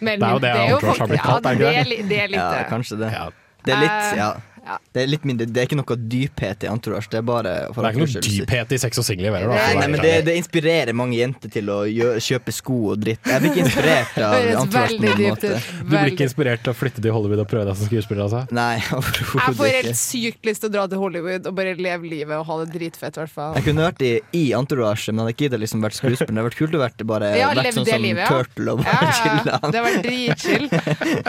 Men, 0.00 0.16
Det 0.20 0.26
er 0.26 0.32
jo 0.32 0.40
det 0.40 0.50
Entourage 0.56 1.00
har 1.02 1.10
blitt 1.10 1.22
kalt, 1.26 1.44
er 1.46 1.58
det 1.60 1.60
ikke 1.60 1.72
ja, 1.76 1.82
det? 1.84 1.88
det? 1.90 1.98
Er, 2.00 2.08
det 2.08 2.18
er 2.24 2.30
litt 2.32 2.40
Ja, 2.40 2.64
kanskje 2.70 2.96
det. 3.02 3.10
Ja. 3.12 3.26
Det 3.60 3.74
er 3.74 3.82
litt, 3.82 3.90
Eh, 4.00 4.16
ja. 4.16 4.28
Ja. 4.66 4.76
Det 4.92 5.02
er 5.02 5.08
litt 5.10 5.24
mindre 5.28 5.46
Det 5.48 5.62
er 5.62 5.68
ikke 5.68 5.78
noe 5.78 5.96
dyphet 5.96 6.64
i 6.66 6.68
Entourage. 6.70 7.08
Det 7.12 7.20
er 7.20 7.26
bare 7.26 7.52
for 7.74 7.84
Det 7.84 7.90
er 7.90 7.96
ikke 7.96 8.06
noe 8.06 8.24
dyphet 8.26 8.74
i 8.76 8.80
sex 8.82 9.00
og 9.00 9.06
single 9.06 9.32
Nei, 9.32 9.58
Nei, 9.78 9.86
men 9.88 9.98
det, 10.02 10.12
det 10.26 10.36
inspirerer 10.40 10.96
mange 10.96 11.18
jenter 11.18 11.52
til 11.52 11.70
å 11.72 11.78
gjøre, 11.88 12.20
kjøpe 12.24 12.54
sko 12.54 12.78
og 12.92 13.02
dritt. 13.02 13.22
Jeg 13.26 13.42
blir 13.42 13.52
ikke 13.52 13.64
inspirert 13.66 14.18
av 14.26 14.36
Entourage 14.40 14.70
på 14.70 14.76
veldig 14.76 15.08
noen 15.08 15.20
dypt 15.20 15.30
måte. 15.30 15.80
Du 15.80 15.92
blir 15.94 16.12
ikke 16.12 16.26
inspirert 16.28 16.64
til 16.66 16.72
å 16.72 16.76
flytte 16.76 17.04
til 17.04 17.14
Hollywood 17.16 17.44
og 17.44 17.48
prøve 17.50 17.68
deg 17.70 17.80
som 17.80 17.90
skuespiller? 17.90 18.26
altså? 18.26 18.42
Nei, 18.56 18.76
Jeg 19.40 19.56
får 19.60 19.72
helt 19.78 20.00
sykt 20.00 20.50
lyst 20.50 20.64
til 20.64 20.70
å 20.70 20.74
dra 20.76 20.86
til 20.90 21.02
Hollywood 21.02 21.48
og 21.50 21.56
bare 21.56 21.76
leve 21.78 22.10
livet 22.10 22.36
og 22.38 22.46
ha 22.50 22.60
det 22.64 22.68
dritfett, 22.76 23.16
i 23.16 23.24
hvert 23.24 23.34
fall. 23.34 23.56
Jeg 23.58 23.68
kunne 23.68 23.88
vært 23.88 24.04
i, 24.06 24.12
i 24.36 24.44
Entourage, 24.56 25.08
men 25.10 25.24
hadde 25.24 25.36
ikke 25.36 25.48
giddet 25.48 25.64
liksom 25.64 25.86
vært 25.86 25.98
skuespiller. 25.98 26.34
Det 26.34 26.42
hadde 26.42 26.50
vært 26.50 26.60
kult 26.60 26.76
å 26.76 26.84
vært 26.84 27.06
bare 27.08 27.32
Ja, 27.38 27.50
vært 27.56 27.74
sånn 27.78 27.88
som 27.88 28.04
livet, 28.04 28.26
ja. 28.26 28.30
Turtle 28.30 28.76
og 28.76 28.84
bare 28.84 28.94
ja, 28.94 29.08
ja. 29.08 29.16
chille. 29.22 29.58
Det 29.70 29.84
var 29.86 29.98
dritchill. 30.04 30.70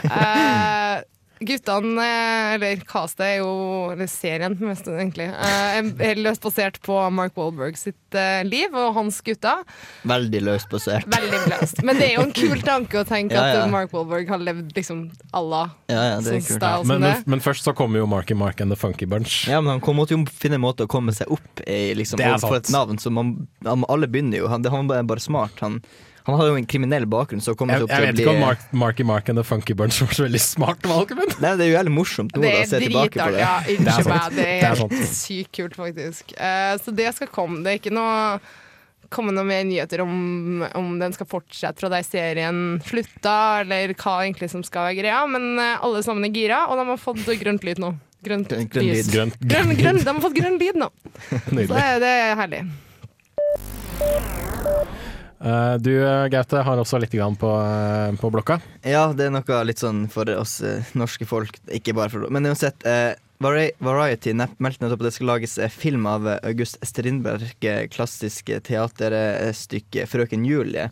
Uh, 0.10 1.02
guttene, 1.48 2.04
eh, 2.06 2.54
eller 2.56 2.82
castet, 2.88 3.24
er 3.26 3.38
jo 3.42 3.52
Eller 3.94 4.08
serien, 4.12 4.56
mest 4.60 4.88
egentlig. 4.88 5.28
eh, 5.30 5.80
er 6.12 6.22
løst 6.22 6.42
basert 6.44 6.80
på 6.86 6.98
Mark 7.12 7.36
Wahlberg 7.38 7.78
sitt 7.80 8.18
eh, 8.18 8.44
liv 8.48 8.74
og 8.78 8.94
hans 8.96 9.22
gutter. 9.26 9.64
Veldig 10.08 10.42
løst 10.46 10.70
basert. 10.72 11.08
Veldig 11.12 11.42
løst. 11.52 11.82
Men 11.84 11.98
det 12.00 12.10
er 12.12 12.16
jo 12.20 12.26
en 12.28 12.36
kul 12.36 12.62
tanke 12.72 13.02
å 13.02 13.08
tenke 13.08 13.36
Ja, 13.36 13.48
ja. 13.52 13.64
at 13.66 13.74
Mark 13.74 13.94
Wahlberg 13.96 14.30
har 14.30 14.44
levd 14.44 14.76
liksom 14.78 15.04
à 15.34 15.42
la 15.42 15.64
Ja, 15.92 16.04
ja, 16.14 16.20
det 16.22 16.38
sånn 16.42 16.60
style 16.60 16.86
Men, 16.88 17.02
men, 17.06 17.24
men 17.36 17.44
først 17.44 17.68
så 17.68 17.74
kommer 17.78 18.02
jo 18.02 18.08
Marky 18.10 18.38
Mark 18.38 18.62
and 18.62 18.72
The 18.72 18.80
Funky 18.80 19.06
Bunch. 19.10 19.48
Ja, 19.50 19.62
men 19.62 19.80
han 19.82 19.96
måtte 19.98 20.16
jo 20.16 20.24
finne 20.30 20.60
en 20.60 20.66
måte 20.66 20.86
å 20.86 20.92
komme 20.92 21.14
seg 21.16 21.32
opp 21.34 21.66
i, 21.66 21.92
liksom, 21.98 22.22
og 22.22 22.40
for 22.44 22.60
et 22.60 22.72
navn 22.74 23.00
som 23.02 23.18
man, 23.18 23.36
alle 23.66 24.08
begynner 24.12 24.42
jo. 24.44 24.48
Han, 24.52 24.66
han 24.66 24.90
var 24.90 25.04
bare 25.10 25.24
smart. 25.24 25.58
Han, 25.66 25.82
han 26.28 26.38
hadde 26.38 26.50
jo 26.52 26.58
en 26.60 26.68
kriminell 26.70 27.06
bakgrunn, 27.10 27.42
så 27.42 27.56
kom 27.58 27.72
Jeg, 27.74 27.86
jeg 27.90 28.06
vet 28.06 28.20
ikke 28.22 28.34
om 28.36 28.42
Mark, 28.44 28.66
Marky 28.78 29.06
Mark 29.08 29.30
and 29.32 29.40
The 29.42 29.46
Funky 29.48 29.74
Bunch 29.78 30.02
var 30.04 30.14
så 30.14 30.26
veldig 30.28 30.42
smart 30.44 30.86
valg, 30.86 31.14
men 31.18 31.32
Nei, 31.42 31.54
Det 31.58 31.66
er 31.66 31.72
jo 31.72 31.78
jævlig 31.78 31.94
morsomt 31.96 32.36
nå 32.36 32.42
Det 32.44 32.52
da, 32.52 32.58
å 32.58 32.62
er 32.62 32.72
se 32.72 32.82
tilbake 32.86 33.16
på 33.18 33.30
det. 33.36 33.40
Ja, 33.42 33.54
Det 33.66 33.76
er 33.76 33.80
unnskyld 33.82 34.10
sant. 34.10 34.12
meg. 34.16 34.36
Det 34.36 34.42
Det 34.42 34.50
er 34.50 34.72
er 34.72 34.82
helt 34.84 35.16
sykt 35.18 35.54
kult, 35.58 35.78
faktisk. 35.80 36.36
Uh, 36.38 36.74
så 36.84 36.94
det 37.02 37.08
skal 37.18 37.32
komme. 37.34 37.64
Det 37.66 37.74
er 37.74 37.80
ikke 37.82 37.96
noe 37.96 38.42
komme 39.12 39.34
noe 39.36 39.44
mer 39.44 39.66
nyheter 39.68 40.00
om, 40.06 40.62
om 40.78 40.94
den 41.02 41.12
skal 41.12 41.28
fortsette 41.28 41.82
fra 41.84 41.90
der 41.92 42.06
serien 42.08 42.62
slutta, 42.88 43.34
eller 43.66 43.92
hva 44.00 44.14
egentlig 44.24 44.48
som 44.54 44.64
skal 44.64 44.88
være 44.88 45.02
greia, 45.02 45.26
men 45.28 45.60
eh, 45.60 45.82
alle 45.84 46.00
sammen 46.06 46.24
er 46.24 46.32
gira, 46.32 46.62
og 46.72 46.80
de 46.80 46.86
har 46.94 47.02
fått 47.02 47.28
grønt 47.42 47.66
lyd 47.68 47.82
nå. 47.84 47.90
Grønt, 48.24 48.54
grønn 48.72 48.88
lys. 48.88 49.10
lyd. 49.10 49.12
grønt. 49.12 49.36
Grønn, 49.52 49.76
grønn, 49.76 50.00
de 50.00 50.08
har 50.14 50.24
fått 50.24 50.38
grønn 50.40 50.56
lyd 50.62 50.80
nå. 50.80 50.88
Så 51.28 51.42
Nydelig. 51.52 51.76
det, 51.76 52.00
det 52.06 52.14
er 52.22 52.40
herlig. 52.40 52.64
Eh, 55.44 55.76
du 55.82 55.94
eh, 56.06 56.28
Gaute 56.28 56.62
har 56.62 56.78
også 56.78 57.00
litt 57.02 57.14
på, 57.14 57.52
eh, 57.66 58.16
på 58.20 58.32
blokka. 58.34 58.60
Ja, 58.86 59.10
det 59.14 59.28
er 59.28 59.34
noe 59.34 59.64
litt 59.66 59.82
sånn 59.82 60.06
for 60.12 60.30
oss 60.38 60.60
norske 60.94 61.26
folk. 61.26 61.58
Ikke 61.74 61.96
bare 61.98 62.14
for 62.14 62.30
Men 62.30 62.46
uansett, 62.46 62.86
eh, 62.86 63.14
Variety 63.42 64.36
meldte 64.38 64.84
nettopp 64.84 65.02
at 65.02 65.08
det 65.08 65.14
skal 65.16 65.32
lages 65.32 65.58
film 65.74 66.06
av 66.06 66.28
August 66.44 66.78
Strindberg, 66.86 67.56
klassisk 67.90 68.46
teaterstykke 68.46 70.06
'Frøken 70.06 70.46
Julie'. 70.46 70.92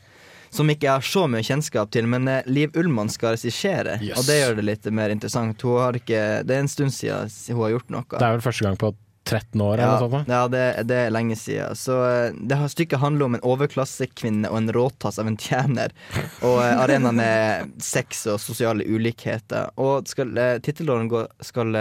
Som 0.50 0.68
ikke 0.68 0.88
jeg 0.88 0.98
har 0.98 1.06
så 1.06 1.28
mye 1.30 1.46
kjennskap 1.46 1.92
til, 1.92 2.08
men 2.08 2.26
Liv 2.48 2.72
Ullmann 2.74 3.08
skal 3.08 3.36
regissere. 3.36 4.02
Yes. 4.02 4.18
Og 4.18 4.26
det 4.26 4.40
gjør 4.40 4.56
det 4.56 4.66
litt 4.66 4.86
mer 4.90 5.14
interessant. 5.14 5.62
Ikke, 5.62 6.42
det 6.42 6.56
er 6.56 6.64
en 6.64 6.68
stund 6.68 6.90
siden 6.90 7.30
hun 7.54 7.62
har 7.62 7.78
gjort 7.78 7.90
noe. 7.94 8.18
Det 8.18 8.26
er 8.26 8.34
vel 8.34 8.42
første 8.42 8.66
gang 8.66 8.82
på 8.82 8.96
13 9.30 9.62
år 9.62 9.74
eller 9.78 9.86
Ja, 9.86 10.00
noe 10.02 10.10
sånt. 10.16 10.30
ja 10.34 10.40
det, 10.50 10.64
det 10.90 10.98
er 11.06 11.12
lenge 11.14 11.36
siden. 11.38 11.78
Så 11.78 11.96
eh, 12.08 12.32
det 12.50 12.58
har 12.58 12.72
stykket 12.74 13.00
handler 13.04 13.30
om 13.30 13.38
en 13.38 13.44
overklassekvinne 13.46 14.50
og 14.50 14.58
en 14.58 14.72
råtass 14.76 15.20
av 15.22 15.30
en 15.30 15.38
tjener. 15.40 15.94
Og 16.42 16.58
eh, 16.64 16.82
arenaen 16.84 17.22
er 17.24 17.68
sex 17.84 18.26
og 18.34 18.40
sosiale 18.42 18.84
ulikheter. 18.90 19.70
Og 19.80 20.10
skal, 20.10 20.34
eh, 20.42 20.58
tittelrollen 20.66 21.12
skal 21.46 21.78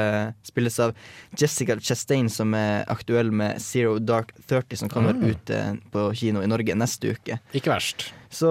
spilles 0.47 0.79
av 0.85 0.93
Jessica 1.39 1.79
Chastain, 1.81 2.29
som 2.31 2.53
er 2.59 2.85
aktuell 2.93 3.33
med 3.33 3.59
Zero 3.65 3.97
Dark 3.99 4.35
30, 4.47 4.77
som 4.85 4.89
kommer 4.93 5.17
Ah. 5.19 5.27
ut 5.33 5.51
eh, 5.51 5.73
på 5.93 6.09
kino 6.15 6.43
i 6.45 6.47
Norge 6.51 6.75
neste 6.77 7.15
uke. 7.17 7.41
Ikke 7.57 7.73
verst. 7.73 8.11
Så, 8.31 8.49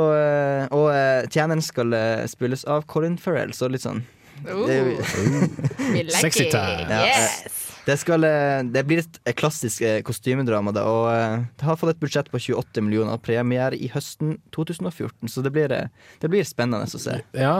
og 0.73 0.87
tjeneren 1.29 1.61
skal 1.61 1.93
spilles 2.27 2.63
av 2.65 2.87
Colin 2.89 3.13
Farrell, 3.21 3.53
så 3.53 3.69
litt 3.69 3.83
sånn 3.85 4.01
Oh, 4.49 4.67
like 5.93 6.11
Sexy 6.13 6.45
time. 6.51 6.89
Yes. 6.89 7.56
Det, 7.87 7.95
skal, 8.01 8.23
eh, 8.27 8.61
det 8.67 8.83
blir 8.83 8.99
et 8.99 9.19
klassisk 9.39 9.81
eh, 9.87 10.01
kostymedrama, 10.05 10.73
da, 10.75 10.83
og 10.91 11.05
eh, 11.13 11.45
det 11.55 11.67
har 11.69 11.79
fått 11.79 11.93
et 11.93 12.01
budsjett 12.01 12.27
på 12.33 12.41
28 12.49 12.83
millioner. 12.83 13.15
Premiere 13.23 13.79
i 13.79 13.87
høsten 13.93 14.35
2014, 14.55 15.31
så 15.31 15.43
det 15.45 15.53
blir, 15.55 15.71
det 15.71 16.31
blir 16.31 16.43
spennende 16.47 16.83
å 16.83 17.01
se. 17.01 17.17
Ja, 17.37 17.55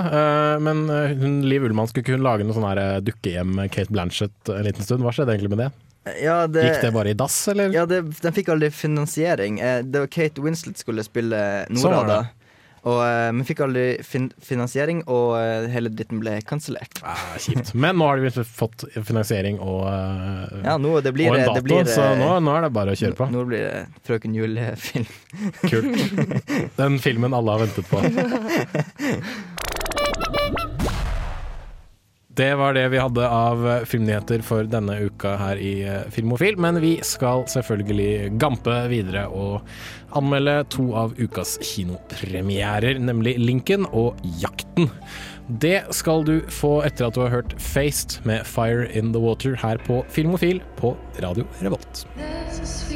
men 0.63 0.85
hun, 0.87 1.39
Liv 1.47 1.65
Ullmann 1.67 1.87
skulle 1.89 2.09
kunne 2.09 2.25
lage 2.25 2.45
noe 2.45 2.55
sånn 2.55 2.67
dukkehjem 3.07 3.55
med 3.61 3.71
Kate 3.73 3.93
Blanchett 3.93 4.51
en 4.51 4.67
liten 4.67 4.85
stund? 4.85 5.05
Hva 5.05 5.15
skjedde 5.15 5.35
egentlig 5.35 5.53
med 5.55 5.63
det? 5.65 5.69
Ja, 6.23 6.37
det, 6.47 6.63
Gikk 6.63 6.85
det 6.85 6.91
bare 6.95 7.11
i 7.11 7.17
dass, 7.19 7.35
eller? 7.51 7.71
ja, 7.75 7.83
det, 7.87 8.01
den 8.23 8.35
fikk 8.35 8.51
aldri 8.53 8.69
finansiering. 8.71 9.59
Det 9.87 10.03
var 10.03 10.11
Kate 10.11 10.43
Winslet 10.43 10.79
skulle 10.79 11.03
spille 11.07 11.39
Sånn 11.67 11.81
Nora 11.81 12.03
da. 12.07 12.19
Og 12.87 13.01
eh, 13.03 13.29
Vi 13.39 13.45
fikk 13.49 13.63
aldri 13.65 13.85
fin 14.05 14.29
finansiering, 14.43 15.03
og 15.11 15.35
eh, 15.39 15.67
hele 15.73 15.91
dritten 15.93 16.21
ble 16.23 16.37
kansellert. 16.47 17.01
Ah, 17.03 17.35
kjipt. 17.41 17.73
Men 17.75 17.99
nå 17.99 18.07
har 18.09 18.21
de 18.21 18.45
fått 18.47 18.85
finansiering 19.07 19.59
og, 19.63 19.83
øh, 19.91 20.61
Ja, 20.63 20.77
nå, 20.81 20.97
det 21.05 21.13
blir, 21.17 21.31
og 21.31 21.39
en 21.41 21.53
det 21.57 21.65
blir, 21.65 21.83
så 21.89 22.11
eh, 22.11 22.17
nå, 22.21 22.31
nå 22.45 22.55
er 22.57 22.67
det 22.67 22.71
bare 22.77 22.95
å 22.95 22.99
kjøre 22.99 23.17
på. 23.19 23.29
Nå 23.33 23.45
blir 23.49 23.65
det 23.65 24.01
Frøken 24.07 24.37
Jul-film. 24.37 25.07
Kult. 25.67 26.01
Den 26.79 26.99
filmen 27.03 27.35
alle 27.37 27.57
har 27.57 27.65
ventet 27.65 27.91
på. 27.91 28.01
Det 32.37 32.51
var 32.55 32.75
det 32.77 32.83
vi 32.93 32.99
hadde 33.01 33.25
av 33.33 33.63
filmnyheter 33.89 34.43
for 34.45 34.67
denne 34.69 34.99
uka 35.07 35.31
her 35.39 35.57
i 35.57 35.71
eh, 35.89 36.03
Filmofil. 36.13 36.59
Men 36.61 36.77
vi 36.83 36.99
skal 37.01 37.47
selvfølgelig 37.49 38.37
gampe 38.37 38.75
videre 38.91 39.23
og 39.33 39.65
anmelde 40.17 40.59
to 40.69 40.91
av 40.97 41.15
ukas 41.17 41.55
kinopremierer, 41.65 43.01
nemlig 43.01 43.39
Lincoln 43.41 43.89
og 43.89 44.21
Jakten. 44.37 44.91
Det 45.47 45.79
skal 45.95 46.27
du 46.27 46.35
få 46.53 46.75
etter 46.85 47.07
at 47.07 47.17
du 47.17 47.23
har 47.23 47.33
hørt 47.33 47.57
Faced 47.57 48.19
med 48.27 48.45
Fire 48.45 48.85
in 48.93 49.15
the 49.15 49.23
Water 49.23 49.57
her 49.57 49.81
på 49.89 50.03
Filmofil 50.13 50.61
på 50.77 50.93
Radio 51.23 51.47
Revolt. 51.65 52.05
Dette 52.19 52.86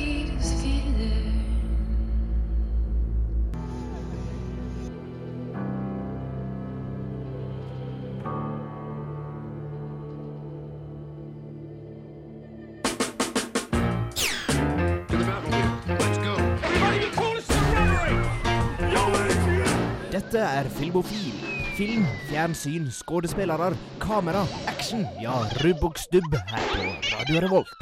Filmofil. 21.02 21.34
Film, 21.76 22.06
fjernsyn, 22.30 22.92
skuespillere, 22.92 23.72
kamera, 24.00 24.44
action. 24.68 25.06
Ja, 25.22 25.34
rubb 25.64 25.84
og 25.84 25.98
stubb 25.98 26.36
her 26.36 26.68
på 26.76 26.84
Radio 27.16 27.42
Revolt. 27.42 27.74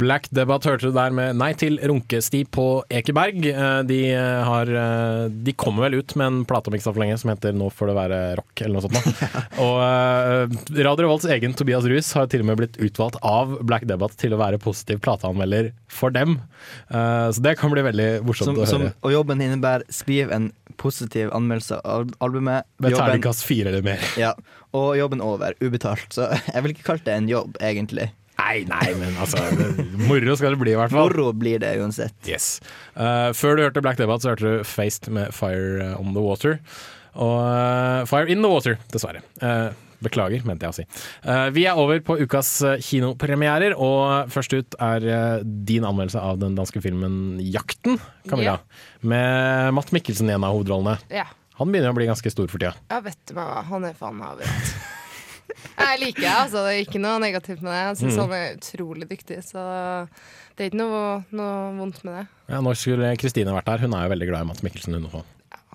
Black 0.00 0.28
Debate 0.32 0.70
hørte 0.70 0.88
du 0.88 0.94
der 0.96 1.12
med 1.14 1.36
Nei 1.36 1.50
til 1.60 1.76
runkesti 1.86 2.42
på 2.48 2.66
Ekeberg. 2.88 3.44
Eh, 3.50 3.80
De, 3.88 3.98
eh, 4.14 4.40
har, 4.46 4.70
eh, 4.70 5.28
de 5.28 5.52
kommer 5.52 5.86
vel 5.88 5.98
ut 6.00 6.14
med 6.16 6.26
en 6.26 6.38
plate 6.48 6.70
om 6.70 6.76
ikke 6.76 6.86
så 6.86 6.94
for 6.94 7.02
lenge 7.04 7.18
som 7.20 7.32
heter 7.32 7.52
Nå 7.56 7.68
får 7.74 7.90
det 7.92 7.96
være 7.98 8.20
rock, 8.40 8.62
eller 8.64 8.78
noe 8.78 8.84
sånt. 8.86 9.22
Og 9.66 9.76
Radio 10.80 11.04
Revolts 11.04 11.28
egen 11.30 11.54
Tobias 11.58 11.84
Ruus 11.90 12.12
har 12.16 12.30
til 12.32 12.44
og 12.44 12.48
med 12.50 12.60
blitt 12.62 12.78
utvalgt 12.80 13.18
av 13.26 13.58
Black 13.66 13.84
Debate 13.90 14.16
til 14.20 14.34
å 14.36 14.40
være 14.40 14.60
positiv 14.62 15.02
plateanmelder 15.04 15.72
for 15.90 16.14
dem. 16.14 16.38
Så 16.90 17.42
det 17.42 17.56
kan 17.60 17.72
bli 17.72 17.82
veldig 17.84 18.08
morsomt 18.26 18.52
Som, 18.52 18.60
å 18.62 18.68
som, 18.68 18.84
høre. 18.86 18.94
og 19.02 19.14
jobben 19.14 19.42
innebærer 19.44 19.84
skriv 19.92 20.30
en 20.34 20.50
positiv 20.80 21.32
anmeldelse 21.36 21.80
av 21.84 22.08
albumet. 22.24 22.64
Med 22.80 22.96
terningkast 22.96 23.44
fire 23.46 23.72
eller 23.72 23.84
mer. 23.84 24.04
Ja, 24.20 24.32
og 24.76 24.94
jobben 24.98 25.20
over, 25.24 25.56
ubetalt. 25.60 26.08
Så 26.14 26.28
jeg 26.54 26.64
vil 26.64 26.74
ikke 26.76 26.88
kalt 26.92 27.04
det 27.08 27.16
en 27.18 27.28
jobb, 27.30 27.58
egentlig. 27.60 28.08
Nei, 28.40 28.62
nei, 28.70 28.94
men 28.98 29.18
altså 29.20 29.42
det- 29.58 29.84
Moro 30.08 30.36
skal 30.40 30.56
det 30.56 30.60
bli, 30.62 30.72
i 30.72 30.78
hvert 30.80 30.94
fall. 30.94 31.10
Moro 31.10 31.30
blir 31.36 31.60
det 31.62 31.74
uansett. 31.82 32.16
Yes. 32.28 32.56
Uh, 32.96 33.30
før 33.36 33.58
du 33.58 33.66
hørte 33.66 33.82
Black 33.84 34.00
Debate, 34.00 34.24
så 34.24 34.32
hørte 34.32 34.48
du 34.60 34.64
Faced 34.64 35.10
med 35.12 35.34
Fire 35.36 35.92
on 36.00 36.14
the 36.16 36.24
Water. 36.24 36.58
Og 37.20 37.36
uh, 37.44 38.08
Fire 38.08 38.30
in 38.32 38.40
the 38.42 38.50
Water, 38.50 38.78
dessverre. 38.94 39.20
Uh, 39.42 39.70
beklager, 40.00 40.44
mente 40.48 40.64
jeg 40.64 40.72
å 40.72 40.76
si. 40.78 40.84
Eh, 41.28 41.48
vi 41.52 41.66
er 41.68 41.76
over 41.76 42.00
på 42.04 42.16
ukas 42.22 42.52
eh, 42.64 42.78
kinopremierer, 42.84 43.74
og 43.76 44.30
først 44.32 44.54
ut 44.56 44.76
er 44.80 45.04
eh, 45.04 45.42
din 45.44 45.84
anmeldelse 45.84 46.22
av 46.24 46.38
den 46.40 46.56
danske 46.58 46.80
filmen 46.84 47.36
'Jakten', 47.40 48.00
Camilla. 48.30 48.58
Med 49.04 49.74
Matt 49.76 49.92
Mikkelsen 49.92 50.30
i 50.30 50.36
en 50.38 50.46
av 50.48 50.56
hovedrollene. 50.56 50.96
Ja. 51.12 51.26
Han 51.60 51.68
begynner 51.68 51.92
å 51.92 51.98
bli 51.98 52.08
ganske 52.08 52.32
stor 52.32 52.48
for 52.48 52.56
tida. 52.56 52.72
ja, 52.88 53.02
vet 53.04 53.18
du 53.28 53.34
hva, 53.36 53.60
han 53.68 53.84
er 53.84 53.92
faen 53.98 54.16
meg 54.16 54.38
overalt. 54.38 54.70
Jeg 55.78 56.00
liker 56.00 56.20
det, 56.22 56.30
altså. 56.34 56.62
Det 56.66 56.72
er 56.74 56.84
ikke 56.84 57.00
noe 57.02 57.18
negativt 57.22 57.62
med 57.62 57.72
det. 57.72 57.80
Jeg 57.86 57.96
syns 58.02 58.16
Mm. 58.16 58.20
han 58.22 58.32
er 58.38 58.56
utrolig 58.56 59.08
dyktig, 59.10 59.38
så 59.44 59.64
det 60.56 60.64
er 60.66 60.70
ikke 60.70 60.80
noe, 60.80 61.24
noe 61.32 61.72
vondt 61.78 62.02
med 62.04 62.14
det. 62.20 62.26
Ja, 62.48 62.60
når 62.60 62.76
skulle 62.76 63.16
Kristine 63.18 63.52
vært 63.56 63.68
her? 63.68 63.78
Hun 63.78 63.94
er 63.94 64.04
jo 64.08 64.12
veldig 64.14 64.28
glad 64.28 64.40
i 64.42 64.48
Mats 64.50 64.62
Mikkelsen. 64.62 64.94
Hun 64.94 65.06
også. 65.10 65.24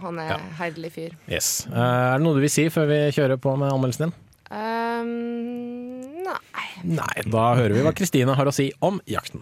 Han 0.01 0.19
er 0.19 0.27
Ja. 0.29 0.37
herlig 0.59 0.91
fyr. 0.91 1.11
Yes. 1.31 1.67
Eh, 1.67 1.77
er 1.79 2.17
det 2.17 2.23
noe 2.23 2.33
du 2.35 2.41
vil 2.41 2.49
si 2.49 2.65
før 2.69 2.85
vi 2.87 2.99
kjører 3.15 3.37
på 3.39 3.57
med 3.57 3.71
anmeldelsen 3.71 4.09
din? 4.09 4.13
Um, 4.51 6.23
nei. 6.23 6.67
Nei, 6.83 7.21
da 7.31 7.55
hører 7.57 7.73
vi 7.73 7.81
hva 7.85 7.93
Kristine 7.95 8.35
har 8.35 8.45
å 8.45 8.53
si 8.53 8.71
om 8.81 8.99
jakten. 9.09 9.41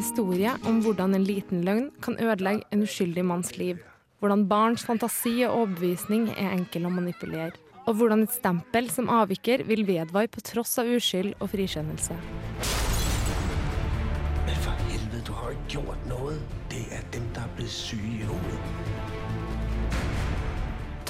Historie 0.00 0.52
om 0.68 0.80
hvordan 0.80 1.14
en 1.14 1.24
liten 1.24 1.64
løgn 1.66 1.90
kan 2.04 2.16
ødelegge 2.20 2.64
en 2.72 2.84
uskyldig 2.86 3.24
manns 3.24 3.56
liv. 3.58 3.80
Hvordan 4.20 4.46
barns 4.48 4.84
fantasi 4.84 5.42
og 5.46 5.56
overbevisning 5.58 6.28
er 6.32 6.54
enkel 6.54 6.88
å 6.88 6.92
manipulere. 6.92 7.52
Og 7.88 7.98
hvordan 7.98 8.24
et 8.24 8.34
stempel 8.34 8.90
som 8.92 9.10
avviker 9.12 9.64
vil 9.68 9.86
vedvare 9.88 10.30
på 10.32 10.42
tross 10.44 10.78
av 10.80 10.88
uskyld 10.88 11.34
og 11.40 11.52
frikjennelse. 11.52 12.16
Men 14.46 14.60
for 14.64 14.84
helvete, 14.88 15.22
du 15.26 15.32
har 15.36 15.56
ikke 15.56 15.78
gjort 15.78 16.10
noe! 16.10 16.36
Det 16.72 16.84
er 16.96 17.04
dem, 17.12 17.30
som 17.34 17.44
er 17.44 17.56
blitt 17.56 17.74
syke 17.74 18.12
i 18.20 18.28
hodet. 18.28 18.60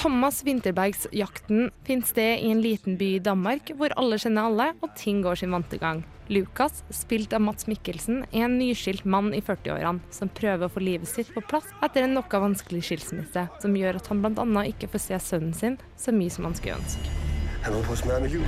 Thomas 0.00 0.44
Winterbergs 0.46 1.06
'Jakten' 1.12 1.68
finner 1.84 2.06
sted 2.08 2.40
i 2.40 2.50
en 2.50 2.62
liten 2.64 2.96
by 2.96 3.16
i 3.18 3.20
Danmark 3.20 3.74
hvor 3.76 3.92
alle 4.00 4.16
kjenner 4.18 4.48
alle 4.48 4.72
og 4.80 4.96
ting 4.96 5.20
går 5.22 5.42
sin 5.42 5.52
vante 5.52 5.78
gang. 5.78 6.00
Lukas, 6.30 6.84
spilt 6.90 7.32
av 7.32 7.40
Mats 7.42 7.66
Mikkelsen, 7.66 8.20
er 8.30 8.44
en 8.46 8.52
nyskilt 8.54 9.02
mann 9.02 9.32
i 9.34 9.40
40-årene 9.42 10.12
som 10.14 10.28
prøver 10.30 10.68
å 10.68 10.70
få 10.70 10.82
livet 10.86 11.10
sitt 11.10 11.32
på 11.34 11.42
plass 11.42 11.66
etter 11.82 12.06
en 12.06 12.14
noe 12.14 12.40
vanskelig 12.44 12.84
skilsmisse, 12.86 13.42
som 13.58 13.74
gjør 13.74 13.98
at 13.98 14.10
han 14.12 14.22
bl.a. 14.22 14.62
ikke 14.70 14.92
får 14.92 15.02
se 15.08 15.18
sønnen 15.26 15.56
sin 15.58 15.80
så 15.98 16.14
mye 16.14 16.30
som 16.30 16.46
han 16.46 16.54
skulle 16.54 16.78
ønske. 16.78 17.18
Han 17.66 17.74
var 17.74 17.90
på 17.90 17.98
med 18.06 18.30
liv. 18.30 18.46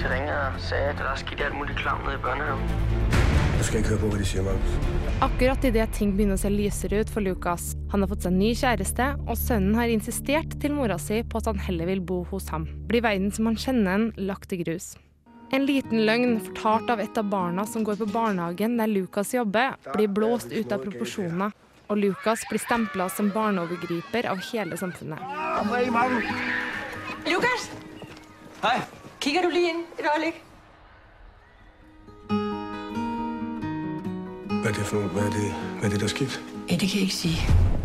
De 0.00 0.08
ringede 0.08 0.40
og 0.48 0.56
at 0.56 0.96
det 0.96 1.06
er 1.10 1.20
skitt 1.20 1.44
alt 1.44 1.60
mulig 1.60 1.76
klam 1.76 2.00
nede 2.08 2.16
i 2.16 2.24
børnehaven. 2.24 3.14
Jeg 3.56 3.68
skal 3.68 3.80
ikke 3.82 3.92
høre 3.92 4.00
på, 4.06 4.12
hva 4.14 4.24
de 4.24 4.32
sier, 4.32 4.48
Magnus. 4.48 4.74
Akkurat 5.28 5.64
idet 5.68 5.92
ting 5.96 6.16
begynner 6.16 6.40
å 6.40 6.40
se 6.40 6.56
lysere 6.56 7.04
ut 7.04 7.12
for 7.12 7.24
Lukas. 7.24 7.74
Han 7.92 8.00
har 8.00 8.08
fått 8.14 8.24
seg 8.24 8.36
ny 8.36 8.54
kjæreste, 8.56 9.14
og 9.28 9.36
sønnen 9.40 9.76
har 9.76 9.92
insistert 9.92 10.56
til 10.60 10.76
mora 10.76 10.96
si 11.00 11.20
på 11.20 11.40
at 11.40 11.52
han 11.52 11.60
heller 11.68 11.92
vil 11.92 12.04
bo 12.04 12.22
hos 12.32 12.48
ham. 12.52 12.64
Blir 12.88 13.04
verden 13.04 13.28
som 13.32 13.52
han 13.52 13.60
kjenner 13.60 13.92
den, 13.92 14.14
lagt 14.28 14.48
til 14.52 14.64
grus. 14.64 14.94
En 15.54 15.62
liten 15.66 16.02
løgn 16.06 16.40
fortalt 16.42 16.90
av 16.90 17.00
et 17.00 17.18
av 17.18 17.28
barna 17.30 17.66
som 17.66 17.84
går 17.86 18.00
på 18.00 18.08
barnehagen 18.10 18.76
der 18.80 18.90
Lukas 18.90 19.34
jobber, 19.34 19.76
blir 19.94 20.08
blåst 20.10 20.50
ut 20.50 20.72
av 20.74 20.82
proporsjoner, 20.82 21.54
og 21.86 22.00
Lukas 22.02 22.42
blir 22.50 22.58
stempla 22.58 23.06
som 23.08 23.30
barneovergriper 23.30 24.26
av 24.26 24.42
hele 24.50 24.76
samfunnet. 24.76 25.22
Lukas! 27.26 27.70
Hei! 28.62 28.80
Kigger 29.20 29.42
du 29.42 29.50
lige 29.50 29.70
inn 29.70 29.84
et 29.98 30.06
øjeblik? 30.06 30.42
Hva 34.60 34.70
er 34.70 34.74
det 34.74 34.84
for 34.86 34.98
noe? 34.98 35.10
Hva 35.14 35.24
er 35.28 35.32
det, 35.34 35.46
hva 35.78 35.86
er 35.86 35.94
det 35.94 36.00
der 36.02 36.10
er? 36.10 36.36
Ja, 36.66 36.74
det 36.74 36.88
kan 36.90 36.98
jeg 36.98 37.06
ikke 37.06 37.14
si. 37.14 37.32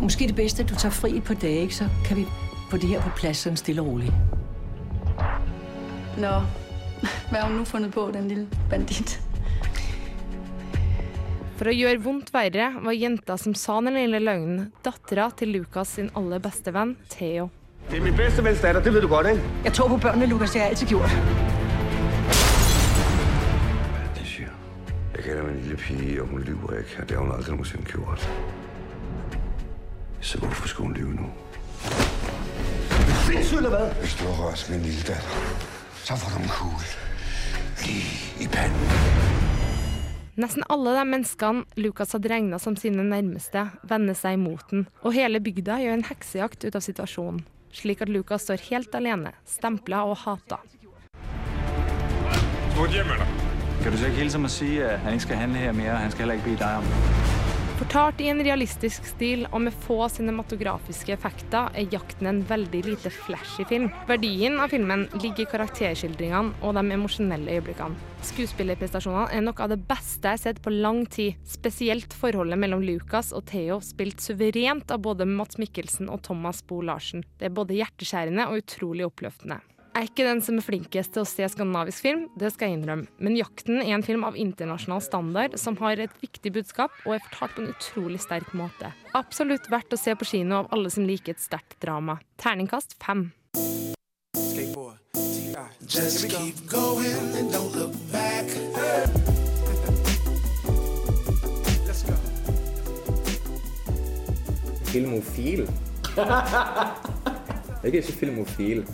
Kanskje 0.00 0.26
det 0.26 0.36
bedste, 0.36 0.62
at 0.62 0.70
du 0.70 0.74
tar 0.74 0.90
fri 0.90 1.16
et 1.16 1.24
par 1.24 1.34
dager, 1.34 1.70
så 1.70 1.86
kan 2.06 2.16
vi 2.16 2.26
få 2.70 2.76
det 2.82 2.88
her 2.90 3.02
på 3.06 3.14
plass 3.22 3.44
sånn 3.46 3.58
stille 3.58 3.82
og 3.82 3.92
rolig. 3.92 4.10
Nå, 6.18 6.34
hvad 7.30 7.40
har 7.40 7.48
hun 7.48 7.56
nå 7.60 7.64
fundet 7.64 7.92
på, 7.94 8.10
den 8.14 8.28
lille 8.28 8.62
bandit? 8.70 9.18
For 11.62 11.70
å 11.70 11.74
gjøre 11.74 12.00
vondt 12.02 12.32
verre 12.34 12.72
var 12.82 12.94
jenta 12.96 13.36
som 13.38 13.54
sa 13.54 13.76
den 13.86 13.94
lille 13.94 14.18
løgnen, 14.18 14.72
dattera 14.82 15.28
til 15.38 15.52
Lukas 15.54 15.92
sin 15.94 16.08
aller 16.18 16.40
beste 16.42 16.72
venn, 16.74 16.96
Theo. 17.12 17.50
Det 17.90 17.98
er 17.98 18.02
min 18.02 18.16
beste 18.16 18.42
venns 18.44 18.62
datter, 18.62 18.80
det 18.82 18.94
vet 18.94 19.04
du 19.04 19.08
godt, 19.08 19.28
ikke? 19.30 19.50
Jeg 19.64 19.72
tror 19.76 19.88
på 19.92 19.98
børnene, 20.02 20.26
Lukas. 20.26 20.50
Det 20.50 20.60
har 20.60 20.66
jeg 20.66 20.74
alltid 20.74 20.88
gjort. 20.88 21.10
Det 24.16 24.26
sier 24.26 24.50
Jeg 25.14 25.24
kjenner 25.24 25.46
min 25.46 25.60
lille 25.62 25.76
pige, 25.76 26.22
og 26.22 26.28
hun 26.28 26.42
lyver 26.48 26.78
ikke, 26.80 27.04
det 27.08 27.16
har 27.16 27.24
hun 27.24 27.34
aldri 27.36 27.54
noensinne 27.54 27.86
gjort. 27.92 28.28
Så 30.20 30.38
hvorfor 30.38 30.68
skulle 30.68 30.86
hun 30.86 30.96
lyve 30.96 31.14
nå? 31.14 31.30
Sinnssykt, 33.26 33.56
eller 33.56 33.70
hva? 33.70 33.84
Hvis 34.00 34.14
du 34.18 34.26
har 34.26 34.42
rørt 34.46 34.66
min 34.70 34.82
lille 34.82 35.06
datter, 35.06 35.71
så 36.02 36.16
får 36.16 36.38
de 36.38 36.42
lige 37.86 38.44
i 38.44 38.48
pennen. 38.48 38.88
Nesten 40.34 40.64
alle 40.72 40.94
de 40.96 41.04
menneskene 41.04 41.64
Lukas 41.76 42.14
hadde 42.16 42.30
regna 42.32 42.58
som 42.58 42.76
sine 42.76 43.04
nærmeste, 43.04 43.66
vender 43.86 44.16
seg 44.16 44.38
imot 44.38 44.70
den, 44.72 44.86
og 45.04 45.14
hele 45.14 45.42
bygda 45.44 45.76
gjør 45.82 45.98
en 45.98 46.06
heksejakt 46.08 46.64
ut 46.64 46.78
av 46.78 46.82
situasjonen, 46.82 47.42
slik 47.72 48.02
at 48.02 48.10
Lukas 48.10 48.48
står 48.48 48.64
helt 48.70 48.94
alene, 48.98 49.34
stempla 49.46 50.02
og 50.08 50.16
hata. 50.24 50.58
Smut 52.72 52.90
hjem 52.90 53.12
med 53.12 53.22
dig. 53.22 53.28
Kan 53.82 53.92
du 53.92 53.98
så 53.98 54.08
ikke 54.08 54.22
hilse 54.22 54.38
meg 54.40 54.50
og 54.50 54.56
si 54.56 54.72
at 54.80 55.04
han 55.04 55.18
ikke 55.18 55.28
skal 55.28 55.44
handle 55.44 55.58
her 55.58 55.76
mer? 55.76 55.92
og 55.92 55.98
han 55.98 56.10
skal 56.10 56.24
heller 56.24 56.40
ikke 56.40 56.50
bli 56.50 56.58
deg 56.64 56.80
om 56.80 56.90
det? 56.90 57.31
Fortalt 57.82 58.20
i 58.22 58.28
en 58.30 58.38
realistisk 58.46 59.08
stil 59.10 59.40
og 59.48 59.64
med 59.64 59.74
få 59.74 60.04
cinematografiske 60.14 61.16
effekter 61.16 61.72
er 61.74 61.88
jakten 61.90 62.28
en 62.30 62.36
veldig 62.46 62.82
lite 62.86 63.10
flashy 63.10 63.64
film. 63.66 63.88
Verdien 64.06 64.60
av 64.62 64.70
filmen 64.70 65.08
ligger 65.16 65.42
i 65.42 65.46
karakterskildringene 65.50 66.62
og 66.62 66.76
de 66.78 66.84
emosjonelle 66.94 67.56
øyeblikkene. 67.56 67.98
Skuespillerprestasjonene 68.28 69.34
er 69.34 69.42
noe 69.42 69.66
av 69.66 69.72
det 69.74 69.80
beste 69.88 70.30
jeg 70.30 70.38
har 70.38 70.42
sett 70.44 70.62
på 70.62 70.70
lang 70.76 71.02
tid. 71.10 71.42
Spesielt 71.42 72.14
forholdet 72.14 72.62
mellom 72.62 72.86
Lucas 72.86 73.32
og 73.34 73.48
Theo, 73.50 73.80
spilt 73.82 74.22
suverent 74.22 74.94
av 74.94 75.02
både 75.02 75.26
Mats 75.26 75.58
Mikkelsen 75.58 76.06
og 76.06 76.22
Thomas 76.30 76.62
Bo 76.62 76.84
Larsen. 76.86 77.26
Det 77.42 77.50
er 77.50 77.58
både 77.58 77.82
hjerteskjærende 77.82 78.46
og 78.46 78.62
utrolig 78.62 79.10
oppløftende. 79.10 79.58
Er 79.92 80.06
ikke 80.08 80.24
den 80.24 80.40
som 80.40 80.56
er 80.56 80.64
flinkest 80.64 81.12
til 81.12 81.20
å 81.20 81.28
se 81.28 81.44
skandinavisk 81.52 82.06
film, 82.06 82.22
det 82.40 82.48
skal 82.54 82.70
jeg 82.70 82.78
innrømme, 82.78 83.10
men 83.20 83.34
'Jakten' 83.36 83.82
er 83.82 83.92
en 83.92 84.04
film 84.04 84.24
av 84.24 84.38
internasjonal 84.40 85.02
standard 85.04 85.58
som 85.60 85.76
har 85.82 86.00
et 86.00 86.14
viktig 86.22 86.52
budskap 86.54 86.94
og 87.04 87.18
er 87.18 87.24
fortalt 87.26 87.54
på 87.56 87.62
en 87.62 87.74
utrolig 87.74 88.20
sterk 88.24 88.54
måte. 88.56 88.94
Absolutt 89.12 89.68
verdt 89.68 89.92
å 89.92 90.00
se 90.00 90.14
på 90.16 90.24
kino 90.24 90.62
av 90.62 90.72
alle 90.72 90.88
som 90.88 91.04
liker 91.04 91.36
et 91.36 91.44
sterkt 91.44 91.76
drama. 91.84 92.16
Terningkast 92.40 92.96
fem. 93.04 93.32
Just 95.86 96.30
keep 96.30 96.56
going 96.66 97.36
and 97.36 97.52
don't 97.52 97.76
look 97.76 97.92
back. 98.10 98.48
Filmofil? 104.92 105.68
Jeg 107.82 107.88
er 107.88 107.96
ikke 107.96 108.12
filmofil. 108.12 108.84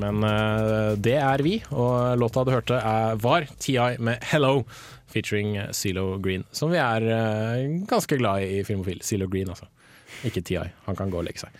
Men 0.00 0.24
eh, 0.26 0.92
det 0.98 1.16
er 1.20 1.44
vi, 1.46 1.58
og 1.70 2.18
låta 2.18 2.44
du 2.44 2.52
hørte 2.54 2.80
er, 2.80 3.18
var 3.22 3.46
TI 3.58 3.96
med 3.98 4.22
'Hello', 4.22 4.64
featuring 5.14 5.56
Zelo 5.72 6.18
Green, 6.18 6.44
som 6.50 6.72
vi 6.72 6.80
er 6.82 7.06
eh, 7.06 7.80
ganske 7.86 8.18
glad 8.18 8.42
i 8.42 8.60
i 8.60 8.64
Filmofil. 8.66 9.02
Zelo 9.02 9.28
Green, 9.30 9.48
altså. 9.48 9.70
Ikke 10.26 10.42
TI. 10.42 10.62
Han 10.86 10.96
kan 10.96 11.10
gå 11.10 11.20
og 11.20 11.26
legge 11.26 11.42
seg. 11.44 11.50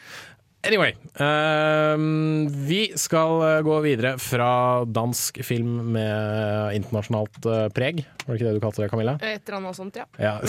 Anyway, 0.66 0.94
Um, 1.14 2.48
vi 2.66 2.88
skal 2.98 3.42
eh, 3.46 3.60
gå 3.62 3.76
videre 3.84 4.16
fra 4.18 4.82
dansk 4.82 5.38
film 5.46 5.92
med 5.94 6.74
internasjonalt 6.74 7.46
eh, 7.46 7.68
preg. 7.70 8.00
Var 8.24 8.32
det 8.32 8.40
ikke 8.40 8.48
det 8.48 8.54
du 8.56 8.64
kalte 8.64 8.82
det, 8.82 8.88
Camilla? 8.90 9.14
Et 9.22 9.38
eller 9.46 9.60
annet 9.60 9.78
sånt, 9.78 10.00
ja. 10.00 10.08
Ja. 10.18 10.40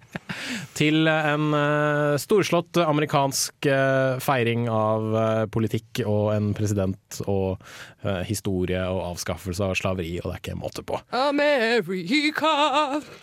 Til 0.78 1.06
en 1.06 1.54
uh, 1.54 2.16
storslått 2.18 2.80
amerikansk 2.82 3.68
uh, 3.70 4.18
feiring 4.24 4.66
av 4.72 5.06
uh, 5.14 5.44
politikk 5.52 6.02
og 6.08 6.32
en 6.34 6.50
president 6.58 7.20
og 7.30 7.60
eh, 8.04 8.22
historie 8.28 8.80
og 8.90 9.00
avskaffelse 9.12 9.64
av 9.64 9.76
slaveri, 9.78 10.16
og 10.22 10.30
det 10.30 10.34
er 10.34 10.42
ikke 10.42 10.56
måte 10.58 10.84
på. 10.86 10.98
America! 11.14 12.52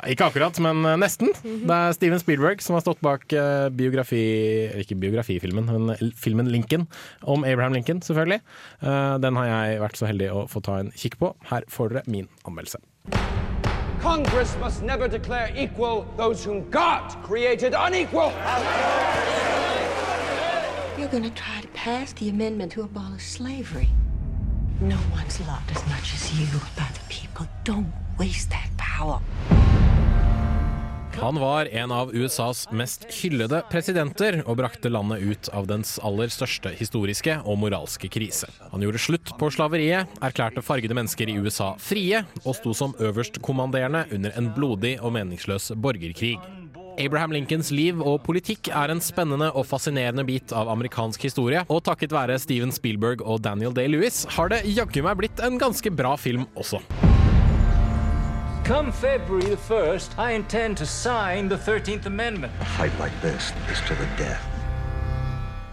Ikke 0.10 0.30
akkurat, 0.30 0.60
men 0.64 0.86
eh, 0.88 1.00
nesten. 1.02 1.32
Det 1.44 1.78
er 1.78 1.96
Steven 1.98 2.22
Spielberg 2.22 2.64
som 2.64 2.78
har 2.78 2.86
stått 2.86 3.02
bak 3.04 3.28
eh, 3.36 3.68
biografi... 3.76 4.22
Ikke 4.82 4.98
biografifilmen, 5.00 5.70
men 5.72 6.11
filmen 6.16 6.50
Lincoln. 6.52 6.88
Om 7.24 7.44
Abraham 7.44 7.74
Lincoln, 7.74 8.02
selvfølgelig. 8.02 8.42
Eh, 8.82 9.18
Den 9.22 9.36
har 9.36 9.46
jeg 9.46 9.82
vært 9.82 9.98
så 9.98 10.06
heldig 10.10 10.32
å 10.32 10.48
få 10.50 10.62
ta 10.62 10.80
en 10.80 10.92
kikk 10.92 11.18
på. 11.20 11.36
Her 11.50 11.62
får 11.70 11.90
dere 11.90 12.04
min 12.08 12.28
anmeldelse. 12.46 12.78
Congress 14.02 14.58
must 14.60 14.82
never 14.82 15.08
declare 15.08 15.52
equal 15.56 16.06
those 16.18 16.44
whom 16.44 16.64
God 16.72 17.16
created 17.24 17.76
unequal. 17.78 18.32
You're 20.98 21.10
going 21.10 21.24
to 21.24 21.30
try 21.30 21.62
to 21.62 21.68
pass 21.70 22.14
the 22.14 22.30
amendment 22.30 22.72
to 22.74 22.82
abolish 22.82 23.24
slavery. 23.24 23.90
No 24.82 24.98
one's 25.12 25.40
loved 25.42 25.72
as 25.72 25.86
much 25.88 26.14
as 26.14 26.40
you 26.40 26.46
by 26.76 26.88
the 26.94 27.02
people. 27.10 27.48
Don't 27.64 27.92
waste 28.18 28.50
that 28.50 28.70
power. 28.78 29.22
Han 31.20 31.40
var 31.40 31.66
en 31.66 31.92
av 31.92 32.16
USAs 32.16 32.68
mest 32.72 33.06
hyllede 33.22 33.62
presidenter 33.72 34.40
og 34.46 34.58
brakte 34.62 34.90
landet 34.90 35.22
ut 35.22 35.50
av 35.54 35.68
dens 35.70 35.98
aller 36.06 36.32
største 36.34 36.72
historiske 36.78 37.36
og 37.46 37.60
moralske 37.62 38.10
krise. 38.12 38.50
Han 38.72 38.86
gjorde 38.86 39.02
slutt 39.02 39.34
på 39.40 39.52
slaveriet, 39.54 40.10
erklærte 40.24 40.64
fargede 40.66 40.98
mennesker 40.98 41.30
i 41.30 41.38
USA 41.42 41.74
frie 41.82 42.24
og 42.46 42.56
sto 42.58 42.74
som 42.78 42.96
øverstkommanderende 43.00 44.08
under 44.16 44.34
en 44.40 44.50
blodig 44.56 44.98
og 45.02 45.14
meningsløs 45.18 45.72
borgerkrig. 45.76 46.38
Abraham 47.00 47.32
Lincolns 47.32 47.72
liv 47.72 48.02
og 48.04 48.20
politikk 48.26 48.72
er 48.76 48.92
en 48.92 49.02
spennende 49.04 49.52
og 49.56 49.66
fascinerende 49.70 50.26
bit 50.28 50.52
av 50.56 50.70
amerikansk 50.74 51.24
historie, 51.30 51.64
og 51.70 51.86
takket 51.88 52.14
være 52.16 52.40
Steven 52.42 52.74
Spielberg 52.76 53.24
og 53.24 53.42
Daniel 53.46 53.76
Day-Lewis 53.76 54.26
har 54.36 54.52
det 54.52 54.66
jaggu 54.68 55.02
meg 55.06 55.22
blitt 55.24 55.46
en 55.46 55.62
ganske 55.62 55.94
bra 55.96 56.18
film 56.20 56.48
også. 56.56 56.82
Come 58.72 58.94
February 58.94 59.50
the 59.50 59.58
1st, 59.58 60.18
I 60.18 60.32
intend 60.32 60.78
to 60.78 60.86
sign 60.86 61.50
the 61.50 61.58
13th 61.58 62.06
Amendment. 62.06 62.54
A 62.62 62.66
fight 62.66 62.94
like 63.00 63.12
this 63.22 63.52
is 63.70 63.82
to 63.82 63.96
the 63.96 64.08
death. 64.18 64.48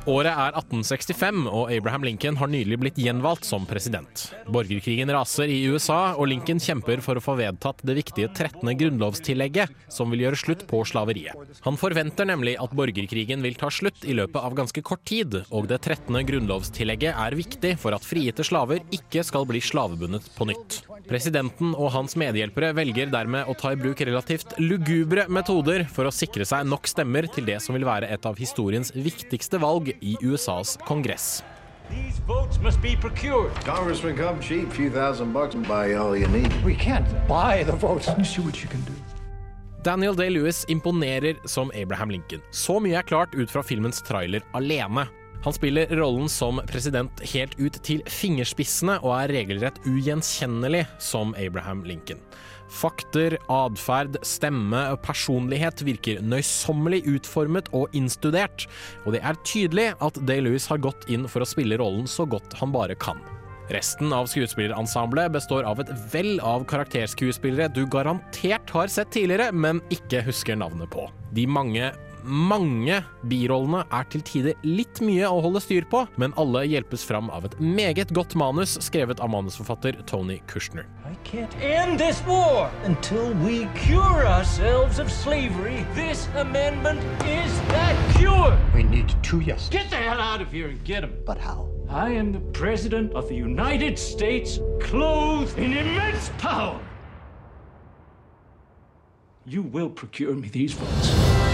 Året 0.08 0.32
er 0.32 0.56
1865, 0.56 1.44
og 1.46 1.70
Abraham 1.70 2.02
Lincoln 2.08 2.38
har 2.40 2.50
nylig 2.50 2.78
blitt 2.80 2.98
gjenvalgt 2.98 3.44
som 3.46 3.66
president. 3.68 4.24
Borgerkrigen 4.48 5.12
raser 5.14 5.50
i 5.52 5.60
USA, 5.68 6.16
og 6.16 6.30
Lincoln 6.32 6.58
kjemper 6.64 7.02
for 7.04 7.20
å 7.20 7.22
få 7.22 7.36
vedtatt 7.38 7.84
det 7.86 7.98
viktige 8.00 8.32
13. 8.32 8.72
grunnlovstillegget, 8.80 9.74
som 9.92 10.10
vil 10.10 10.24
gjøre 10.24 10.40
slutt 10.40 10.66
på 10.70 10.80
slaveriet. 10.88 11.38
Han 11.68 11.78
forventer 11.78 12.26
nemlig 12.32 12.56
at 12.58 12.74
borgerkrigen 12.74 13.44
vil 13.46 13.60
ta 13.60 13.70
slutt 13.70 14.02
i 14.08 14.16
løpet 14.16 14.42
av 14.42 14.58
ganske 14.58 14.82
kort 14.82 15.04
tid, 15.06 15.42
og 15.52 15.68
det 15.70 15.84
13. 15.84 16.18
grunnlovstillegget 16.32 17.14
er 17.14 17.38
viktig 17.38 17.76
for 17.78 17.94
at 17.94 18.06
frigitte 18.08 18.48
slaver 18.48 18.82
ikke 18.88 19.22
skal 19.28 19.46
bli 19.46 19.62
slavebundet 19.62 20.32
på 20.34 20.48
nytt. 20.50 20.80
Presidenten 21.08 21.72
og 21.72 21.88
hans 21.94 22.12
medhjelpere 22.20 22.74
velger 22.76 23.08
dermed 23.08 23.48
å 23.48 23.54
ta 23.56 23.72
i 23.72 23.78
bruk 23.80 24.02
relativt 24.04 24.52
lugubre 24.60 25.24
metoder 25.32 25.86
for 25.88 26.04
å 26.04 26.12
sikre 26.12 26.44
seg 26.48 26.68
nok 26.68 26.88
stemmer 26.90 27.24
til 27.32 27.48
det 27.48 27.56
som 27.64 27.78
vil 27.78 27.86
være 27.88 28.10
et 28.12 28.28
av 28.28 28.36
historiens 28.36 28.92
viktigste 28.92 29.60
valg 29.62 29.94
i 30.00 30.18
USAs 30.20 30.76
kongress. 30.84 31.38
These 31.88 32.20
votes 32.28 32.60
must 32.60 32.82
be 32.82 32.94
procured. 33.00 33.54
Congressman, 33.64 34.16
come 34.16 34.42
cheap, 34.42 34.70
few 34.70 34.90
thousand 34.90 35.32
bucks 35.32 35.54
and 35.54 35.66
buy 35.66 35.94
all 35.94 36.14
you 36.14 36.28
need. 36.28 36.52
We 36.62 36.76
can't 36.76 37.08
buy 37.26 37.64
the 37.64 37.72
votes. 37.72 38.12
See 38.28 38.42
what 38.44 38.62
you 38.62 38.68
can 38.68 38.84
do. 38.84 38.92
Daniel 39.84 40.14
Day-Lewis 40.14 40.64
imponerer 40.68 41.36
som 41.48 41.70
Abraham 41.74 42.10
Lincoln. 42.10 42.42
Så 42.50 42.76
mye 42.82 42.98
er 42.98 43.06
klart 43.08 43.32
ut 43.32 43.48
fra 43.48 43.62
filmens 43.64 44.02
trailer 44.04 44.44
alene. 44.52 45.06
Han 45.44 45.54
spiller 45.54 45.90
rollen 45.96 46.28
som 46.28 46.58
president 46.66 47.20
helt 47.32 47.54
ut 47.60 47.78
til 47.86 48.02
fingerspissene 48.10 48.98
og 49.04 49.12
er 49.20 49.32
regelrett 49.36 49.78
ugjenkjennelig 49.86 50.84
som 51.02 51.34
Abraham 51.38 51.84
Lincoln. 51.86 52.20
Fakter, 52.68 53.38
atferd, 53.48 54.18
stemme 54.26 54.82
og 54.92 55.00
personlighet 55.06 55.80
virker 55.86 56.20
nøysommelig 56.20 57.00
utformet 57.08 57.70
og 57.72 57.94
innstudert, 57.96 58.66
og 59.06 59.14
det 59.16 59.22
er 59.24 59.40
tydelig 59.46 59.88
at 60.04 60.20
Day-Lewis 60.28 60.68
har 60.68 60.82
gått 60.84 61.08
inn 61.08 61.24
for 61.30 61.44
å 61.44 61.48
spille 61.48 61.78
rollen 61.80 62.10
så 62.10 62.28
godt 62.28 62.58
han 62.60 62.74
bare 62.74 62.98
kan. 63.00 63.22
Resten 63.72 64.12
av 64.16 64.28
skuespillerensemblet 64.32 65.32
består 65.32 65.66
av 65.68 65.80
et 65.82 65.90
vell 66.12 66.38
av 66.40 66.64
karakterskuespillere 66.68 67.68
du 67.76 67.82
garantert 67.88 68.70
har 68.72 68.88
sett 68.92 69.12
tidligere, 69.12 69.52
men 69.52 69.82
ikke 69.92 70.24
husker 70.24 70.56
navnet 70.56 70.88
på. 70.92 71.04
De 71.36 71.44
mange 71.44 71.90
mange 72.28 73.00
birollene 73.28 73.82
er 73.94 74.06
til 74.12 74.22
tider 74.26 74.58
litt 74.66 75.00
mye 75.04 75.26
å 75.28 75.40
holde 75.44 75.62
styr 75.64 75.86
på, 75.90 76.04
men 76.20 76.34
alle 76.40 76.64
hjelpes 76.68 77.04
fram 77.08 77.30
av 77.34 77.48
et 77.48 77.56
meget 77.60 78.12
godt 78.16 78.36
manus 78.38 78.76
skrevet 78.84 79.20
av 79.24 79.32
manusforfatter 79.32 79.98
Tony 80.06 80.38
Kushner. 80.50 80.86
I 81.08 81.16
can't 81.24 81.56
end 81.62 81.98
this 81.98 82.22
war 82.26 82.70
until 82.84 83.32
we 83.44 83.66
cure 83.74 84.26
ourselves 84.26 84.98
of 84.98 85.10
slavery. 85.10 85.86
This 85.94 86.28
amendment 86.36 87.00
is 87.24 87.52
that 87.72 87.96
cure. 88.18 88.56
We 88.74 88.82
need 88.82 89.14
two 89.22 89.40
yes. 89.40 89.68
Get 89.70 89.90
the 89.90 89.96
hell 89.96 90.20
out 90.20 90.40
of 90.40 90.52
here 90.52 90.68
and 90.68 90.84
get 90.84 91.00
them. 91.00 91.16
But 91.26 91.38
how? 91.38 91.68
I 91.88 92.10
am 92.10 92.32
the 92.32 92.40
President 92.52 93.14
of 93.14 93.28
the 93.28 93.34
United 93.34 93.98
States, 93.98 94.60
clothed 94.80 95.58
in 95.58 95.72
immense 95.72 96.30
power. 96.36 96.78
You 99.46 99.62
will 99.62 99.88
procure 99.88 100.34
me 100.34 100.48
these 100.48 100.74
votes. 100.74 101.47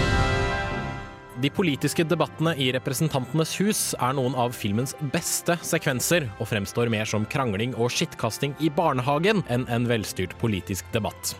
De 1.43 1.49
politiske 1.51 2.05
debattene 2.07 2.53
i 2.55 2.69
Representantenes 2.71 3.57
hus 3.59 3.79
er 3.99 4.13
noen 4.15 4.37
av 4.39 4.53
filmens 4.55 4.93
beste 5.11 5.57
sekvenser, 5.67 6.29
og 6.39 6.47
fremstår 6.47 6.87
mer 6.93 7.09
som 7.09 7.25
krangling 7.27 7.73
og 7.75 7.91
skittkasting 7.91 8.53
i 8.63 8.69
barnehagen 8.71 9.41
enn 9.51 9.65
en 9.67 9.87
velstyrt 9.89 10.37
politisk 10.39 10.87
debatt. 10.95 11.33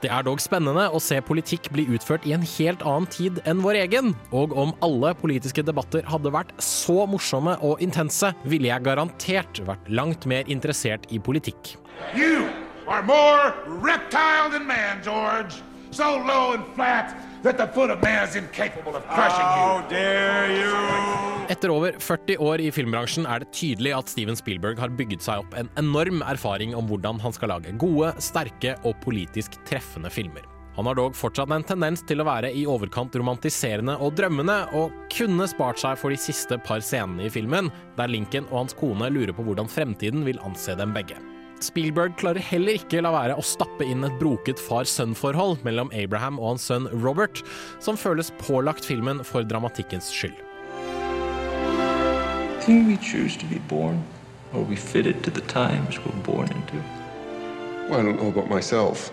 Det 0.00 0.08
er 0.14 0.24
dog 0.24 0.40
spennende 0.40 0.86
å 0.94 1.00
se 1.02 1.18
politikk 1.20 1.68
bli 1.74 1.84
utført 1.92 2.24
i 2.24 2.32
en 2.32 2.46
helt 2.54 2.86
annen 2.86 3.10
tid 3.12 3.42
enn 3.44 3.60
vår 3.60 3.82
egen, 3.82 4.14
og 4.32 4.56
om 4.56 4.72
alle 4.86 5.12
politiske 5.18 5.64
debatter 5.66 6.08
hadde 6.08 6.32
vært 6.32 6.54
så 6.64 7.02
morsomme 7.10 7.58
og 7.60 7.84
intense, 7.84 8.32
ville 8.48 8.72
jeg 8.72 8.86
garantert 8.88 9.60
vært 9.68 9.92
langt 9.92 10.24
mer 10.30 10.48
interessert 10.48 11.04
i 11.12 11.20
politikk. 11.20 11.74
You 12.16 12.48
are 12.88 13.04
more 13.04 13.52
reptile 13.84 14.48
than 14.54 14.64
man, 14.64 15.02
George. 15.04 15.60
So 15.90 16.16
low 16.24 16.54
and 16.54 16.64
flat 16.76 17.12
that 17.42 17.58
the 17.58 17.66
foot 17.66 17.90
of 17.90 18.02
man 18.02 18.28
is 18.28 18.36
incapable 18.36 18.96
of 18.96 19.06
crushing 19.06 19.38
you. 19.38 19.62
How 19.62 19.84
dare 19.90 20.50
you! 20.52 20.74
Etter 21.48 21.72
over 21.72 21.94
40 21.98 22.36
år 22.44 22.60
i 22.60 22.68
filmbransjen 22.74 23.24
er 23.24 23.40
det 23.40 23.54
tydelig 23.56 23.94
at 23.96 24.10
Steven 24.12 24.36
Spielberg 24.36 24.80
har 24.82 24.92
bygget 24.92 25.24
seg 25.24 25.40
opp 25.44 25.56
en 25.56 25.70
enorm 25.80 26.20
erfaring 26.26 26.74
om 26.76 26.90
hvordan 26.90 27.20
han 27.22 27.32
skal 27.32 27.54
lage 27.54 27.72
gode, 27.80 28.12
sterke 28.20 28.76
og 28.84 28.98
politisk 29.04 29.56
treffende 29.68 30.12
filmer. 30.12 30.44
Han 30.78 30.86
har 30.86 30.94
dog 30.94 31.16
fortsatt 31.18 31.50
en 31.50 31.64
tendens 31.66 32.04
til 32.06 32.20
å 32.22 32.26
være 32.28 32.52
i 32.54 32.66
overkant 32.68 33.16
romantiserende 33.18 33.96
og 33.98 34.12
drømmende, 34.20 34.60
og 34.78 34.92
kunne 35.10 35.48
spart 35.50 35.80
seg 35.82 35.98
for 35.98 36.14
de 36.14 36.20
siste 36.20 36.60
par 36.68 36.84
scenene 36.84 37.26
i 37.26 37.32
filmen, 37.32 37.72
der 37.96 38.12
Lincoln 38.12 38.46
og 38.52 38.60
hans 38.60 38.78
kone 38.78 39.08
lurer 39.10 39.34
på 39.34 39.48
hvordan 39.48 39.72
fremtiden 39.72 40.22
vil 40.28 40.38
anse 40.46 40.76
dem 40.78 40.94
begge. 40.94 41.18
Spielberg 41.64 42.16
klarer 42.20 42.42
heller 42.42 42.78
ikke 42.78 43.00
la 43.04 43.12
være 43.14 43.36
å 43.38 43.44
stappe 43.44 43.86
inn 43.86 44.06
et 44.06 44.18
broket 44.20 44.60
far-sønn-forhold 44.62 45.64
mellom 45.66 45.92
Abraham 45.96 46.38
og 46.40 46.54
hans 46.54 46.68
sønn 46.70 46.88
Robert, 47.04 47.42
som 47.84 47.98
føles 47.98 48.32
pålagt 48.42 48.86
filmen 48.88 49.22
for 49.26 49.46
dramatikkens 49.46 50.10
skyld. 50.14 50.36
Think 52.64 52.88
we 52.88 52.96
choose 53.00 53.36
to 53.36 53.46
be 53.46 53.60
born, 53.68 54.02
or 54.52 54.62
we 54.62 54.76
fitted 54.76 55.22
to 55.24 55.30
the 55.30 55.44
times 55.48 55.98
we're 56.04 56.22
born 56.24 56.48
into? 56.52 56.82
Well, 57.88 58.00
I 58.00 58.02
don't 58.02 58.16
know 58.16 58.28
about 58.28 58.50
myself. 58.50 59.10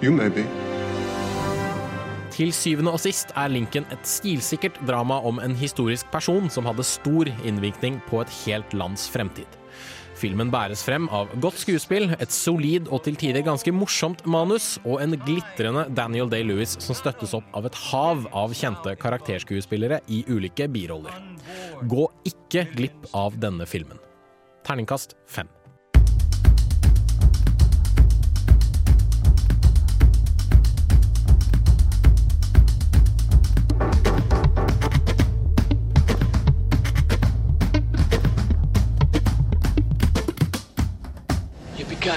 You 0.00 0.12
may 0.12 0.28
be. 0.28 0.46
Til 2.32 2.48
syvende 2.56 2.94
og 2.94 3.00
sist 3.02 3.34
er 3.36 3.50
Lincoln 3.52 3.84
et 3.92 4.06
stilsikkert 4.08 4.78
drama 4.88 5.18
om 5.28 5.36
en 5.42 5.52
historisk 5.58 6.08
person 6.14 6.48
som 6.52 6.64
hadde 6.64 6.86
stor 6.86 7.28
innvirkning 7.44 7.98
på 8.08 8.22
et 8.22 8.32
helt 8.46 8.72
lands 8.72 9.04
fremtid. 9.12 9.58
Filmen 10.16 10.48
bæres 10.52 10.84
frem 10.86 11.08
av 11.12 11.28
godt 11.44 11.60
skuespill, 11.60 12.12
et 12.16 12.32
solid 12.32 12.88
og 12.88 13.02
til 13.04 13.18
tider 13.20 13.44
ganske 13.44 13.72
morsomt 13.74 14.24
manus, 14.24 14.76
og 14.86 15.02
en 15.04 15.16
glitrende 15.26 15.84
Daniel 15.92 16.30
Day-Lewis 16.32 16.78
som 16.80 16.96
støttes 16.96 17.34
opp 17.36 17.48
av 17.58 17.68
et 17.68 17.80
hav 17.90 18.24
av 18.32 18.54
kjente 18.56 18.94
karakterskuespillere 19.02 20.00
i 20.08 20.22
ulike 20.30 20.70
biroller. 20.72 21.16
Gå 21.84 22.06
ikke 22.32 22.68
glipp 22.76 23.10
av 23.12 23.36
denne 23.42 23.68
filmen. 23.68 24.00
Terningkast 24.64 25.18
fem. 25.26 25.50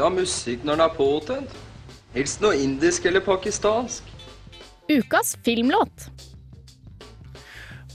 alltid 0.00 0.16
ha 0.16 0.22
musikk 0.22 0.64
når 0.64 0.78
den 0.78 0.84
er 0.84 0.94
påtent. 0.96 1.56
Helst 2.14 2.40
noe 2.42 2.56
indisk 2.56 3.06
eller 3.06 3.20
pakistansk. 3.20 4.04
Ukas 4.90 5.36
filmlåt. 5.44 6.08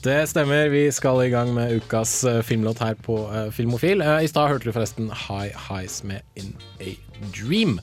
Det 0.05 0.27
stemmer, 0.29 0.69
vi 0.69 0.91
skal 0.93 1.23
i 1.25 1.31
gang 1.33 1.49
med 1.55 1.79
ukas 1.79 2.23
eh, 2.29 2.43
filmlåt 2.45 2.79
her 2.79 2.93
på 2.93 3.17
eh, 3.33 3.49
Filmofil. 3.51 4.03
Eh, 4.05 4.23
I 4.23 4.29
stad 4.29 4.51
hørte 4.51 4.69
du 4.69 4.75
forresten 4.75 5.09
High 5.09 5.57
Highs 5.65 6.03
med 6.03 6.21
In 6.37 6.53
A 6.79 6.93
Dream. 7.33 7.79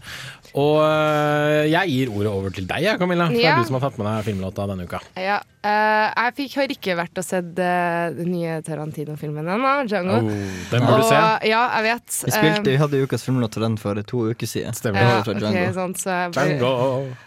Og 0.54 0.82
eh, 0.84 1.70
jeg 1.72 1.88
gir 1.88 2.10
ordet 2.12 2.28
over 2.32 2.50
til 2.52 2.66
deg, 2.68 2.84
Camilla. 3.00 3.24
For 3.30 3.32
det 3.38 3.40
Ja. 3.46 3.54
er 3.56 3.62
du 3.62 3.68
som 3.70 3.78
har 3.78 3.84
tatt 3.88 3.96
med 3.98 4.06
deg 4.10 4.26
filmlåta 4.26 4.66
denne 4.68 4.84
uka. 4.88 5.00
Ja, 5.16 5.40
Uh, 5.62 6.10
jeg 6.10 6.32
fikk, 6.34 6.54
har 6.58 6.72
ikke 6.74 6.94
vært 6.98 7.18
og 7.20 7.22
sett 7.22 7.52
uh, 7.62 8.08
den 8.16 8.32
nye 8.34 8.56
Tarantino-filmen 8.66 9.46
ennå, 9.46 9.74
Django. 9.86 10.16
Oh, 10.18 10.40
den 10.72 10.82
burde 10.82 10.96
du 10.98 11.06
se. 11.06 11.20
Ja, 11.46 11.60
jeg 11.76 11.84
vet. 11.86 12.16
Vi, 12.24 12.32
spilte, 12.34 12.64
vi 12.72 12.80
hadde 12.80 13.02
ukas 13.04 13.22
filmlåt 13.22 13.52
til 13.54 13.62
den 13.62 13.76
for 13.78 13.94
to 14.02 14.24
uker 14.32 14.50
siden. 14.50 14.74
ja, 14.74 14.82
Det 14.82 15.04
var 15.06 15.22
fra 15.28 15.34
Django. 15.38 15.62
sånn, 15.76 15.94
så 16.02 16.10
jeg, 16.16 16.32
Django. 16.34 16.72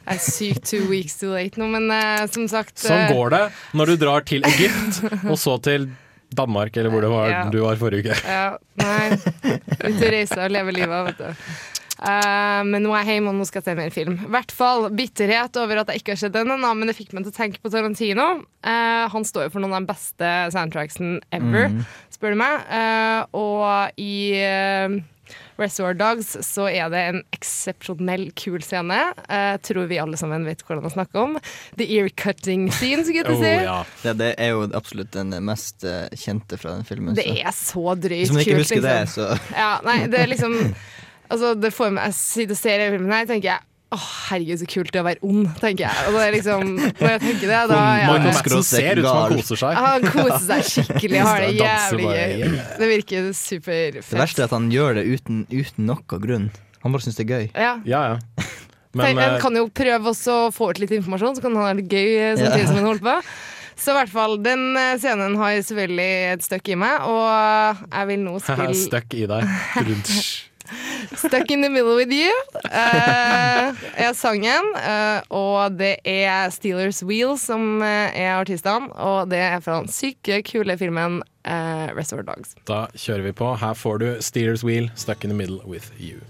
jeg 0.04 0.18
er 0.18 0.20
sykt 0.26 0.68
two 0.68 0.84
weeks 0.92 1.16
too 1.22 1.32
late 1.32 1.56
nå, 1.64 1.70
men 1.78 1.88
uh, 1.96 2.26
som 2.28 2.44
sagt 2.52 2.76
Sånn 2.84 3.08
går 3.16 3.30
det 3.38 3.42
når 3.72 3.94
du 3.94 3.96
drar 4.04 4.28
til 4.28 4.44
Egypt, 4.52 5.00
og 5.32 5.40
så 5.40 5.56
til 5.64 5.88
Danmark, 6.36 6.76
eller 6.76 6.92
hvor 6.92 7.08
det 7.08 7.14
var 7.16 7.30
Ja. 7.32 7.46
du 7.56 7.62
var 7.64 7.80
forrige 7.80 8.12
uke. 8.12 8.20
Ja, 8.28 8.58
nei. 8.84 9.16
Ut 9.16 9.96
og 9.96 10.12
reise 10.12 10.42
og 10.44 10.52
leve 10.52 10.76
livet, 10.76 11.08
vet 11.08 11.24
du. 11.24 11.48
Eh, 11.96 12.62
men 12.68 12.84
nå 12.84 12.92
er 12.92 13.06
jeg 13.06 13.20
hjemme, 13.20 13.32
og 13.32 13.40
nå 13.40 13.48
skal 13.48 13.62
jeg 13.62 13.70
se 13.70 13.78
mer 13.80 13.96
film. 13.96 14.20
I 14.28 14.34
hvert 14.36 14.54
fall 14.56 14.90
bitterhet 14.96 15.62
over 15.62 15.82
at 15.82 15.94
jeg 15.94 16.04
ikke 16.04 16.16
har 16.16 16.22
sett 16.26 16.36
den 16.36 16.52
ennå, 16.58 16.74
men 16.76 16.92
det 16.92 16.98
fikk 16.98 17.16
meg 17.16 17.28
til 17.28 17.34
å 17.34 17.40
tenke 17.40 17.64
på 17.64 17.72
Tarantino. 17.74 18.30
Uh, 18.66 19.06
han 19.14 19.28
står 19.28 19.48
jo 19.48 19.56
for 19.56 19.64
noen 19.64 19.78
av 19.78 19.84
de 19.86 19.94
beste 19.94 20.36
soundtracksen 20.56 21.20
ever, 21.36 21.68
mm. 21.72 21.84
spør 22.14 22.36
du 22.36 22.40
meg. 22.42 22.64
Uh, 22.68 23.20
og 23.38 24.02
i 24.02 24.16
uh, 24.42 24.98
Reservoir 25.62 25.96
Dogs 25.96 26.34
så 26.44 26.66
er 26.68 26.90
det 26.92 27.04
en 27.14 27.22
eksepsjonell 27.38 28.26
kul 28.36 28.60
scene. 28.66 29.00
Uh, 29.30 29.56
tror 29.64 29.88
vi 29.88 30.02
alle 30.02 30.20
sammen 30.20 30.44
vet 30.50 30.66
hvordan 30.66 30.90
å 30.90 30.92
snakker 30.98 31.22
om. 31.22 31.40
The 31.80 31.88
ear 31.96 32.12
cutting 32.12 32.68
scene, 32.76 33.06
skulle 33.08 33.22
jeg 33.22 33.30
til 33.30 33.38
å 33.38 33.40
si. 33.40 33.96
det, 34.04 34.18
det 34.20 34.34
er 34.36 34.52
jo 34.52 34.68
absolutt 34.76 35.14
den 35.16 35.32
mest 35.48 35.88
kjente 36.20 36.60
fra 36.60 36.76
den 36.76 36.84
filmen. 36.90 37.16
Det 37.16 37.30
er 37.38 37.56
så 37.56 37.96
drøyt 37.96 38.26
Hvis 38.26 38.36
man 38.36 38.44
ikke 38.44 38.60
kult, 38.60 38.68
husker 38.68 38.84
det, 38.90 39.00
liksom. 39.08 39.48
så 39.48 39.56
Ja, 39.64 39.72
nei, 39.88 40.00
det 40.12 40.26
er 40.26 40.34
liksom 40.34 40.60
Altså, 41.30 41.54
det 41.58 41.72
får 41.74 41.94
meg 41.96 42.12
Jeg 42.12 42.18
sitter 42.20 42.54
og 42.56 42.60
ser 42.60 42.84
i 42.84 42.92
filmen 42.94 43.14
her, 43.16 43.26
tenker 43.30 43.50
jeg 43.54 43.64
Å, 43.96 43.98
herregud, 44.30 44.60
så 44.60 44.68
kult 44.68 44.92
det 44.92 45.00
å 45.00 45.06
være 45.06 45.22
ond, 45.24 45.46
tenker 45.62 45.86
jeg. 45.86 46.06
Og 46.10 46.16
det 46.18 46.24
er 46.26 46.34
liksom, 46.36 46.72
når 46.76 47.12
jeg 47.14 47.22
tenker 47.22 47.52
det, 47.52 47.60
da 47.70 47.80
ja, 48.02 48.16
Madsen 48.26 48.64
ser 48.66 49.00
ut 49.00 49.06
som 49.06 49.20
han 49.22 49.36
koser 49.38 49.60
seg. 49.62 49.78
Han 49.86 50.08
koser 50.10 50.46
seg 50.48 50.64
skikkelig, 50.72 51.22
har 51.24 51.46
det 51.46 51.52
jævlig 51.62 52.08
gøy. 52.10 52.58
Det 52.82 52.90
virker 52.90 53.30
Det 53.30 54.20
verste 54.20 54.42
er 54.44 54.50
at 54.50 54.56
han 54.58 54.68
gjør 54.74 54.98
det 55.00 55.06
uten, 55.14 55.44
uten 55.54 55.88
noe 55.88 56.20
grunn. 56.26 56.50
Han 56.84 56.94
bare 56.98 57.06
syns 57.06 57.18
det 57.22 57.28
er 57.28 57.32
gøy. 57.32 57.46
Ja. 57.54 57.76
Ja, 57.88 58.02
ja. 58.16 58.48
Men 58.98 59.14
en 59.20 59.22
eh, 59.36 59.38
kan 59.44 59.56
jo 59.58 59.68
prøve 59.76 60.12
også 60.12 60.36
å 60.48 60.52
få 60.56 60.72
ut 60.74 60.82
litt 60.82 60.94
informasjon, 60.98 61.38
så 61.38 61.46
kan 61.46 61.56
han 61.56 61.66
ha 61.68 61.78
det 61.78 61.86
gøy 61.92 62.10
eh, 62.16 62.34
samtidig 62.40 62.66
Ja. 62.66 62.68
som 62.72 62.78
han 62.82 62.90
holder 62.90 63.06
på. 63.06 63.16
Så 63.76 63.92
i 63.92 63.98
hvert 63.98 64.12
fall, 64.12 64.36
den 64.44 64.66
eh, 64.80 64.94
scenen 65.02 65.36
har 65.40 65.56
selvfølgelig 65.60 66.12
et 66.34 66.46
støkk 66.48 66.74
i 66.74 66.78
meg, 66.80 67.08
og 67.12 67.86
jeg 67.92 68.12
vil 68.12 68.22
nå 68.24 68.36
spille 68.44 68.76
Støkk 68.82 69.18
i 69.20 69.26
deg. 69.30 69.56
Rundt. 69.78 70.14
Stuck 71.16 71.52
in 71.52 71.62
the 71.62 71.70
middle 71.70 71.96
with 71.96 72.12
you. 72.14 72.34
uh, 72.66 73.74
er 73.96 74.14
sangen, 74.14 74.74
Uh, 74.76 75.22
og 75.30 75.78
det 75.80 75.96
er 76.06 76.50
Steelers 76.54 77.04
Wheel 77.04 77.38
som 77.40 77.82
eh, 77.82 78.14
er 78.22 78.36
artistene. 78.36 78.92
Og 78.94 79.30
det 79.32 79.40
er 79.40 79.60
fra 79.64 79.80
den 79.82 79.90
syke, 79.92 80.42
kule 80.46 80.78
filmen 80.78 81.22
uh, 81.48 81.88
Reservoir 81.96 82.28
Dogs. 82.28 82.56
Da 82.70 82.86
kjører 82.94 83.26
vi 83.30 83.34
på. 83.36 83.56
Her 83.62 83.74
får 83.74 83.98
du 84.04 84.08
Steelers 84.22 84.64
Wheel, 84.64 84.92
Stuck 84.96 85.24
in 85.24 85.34
the 85.34 85.38
Middle 85.38 85.62
with 85.66 85.92
You. 86.00 86.22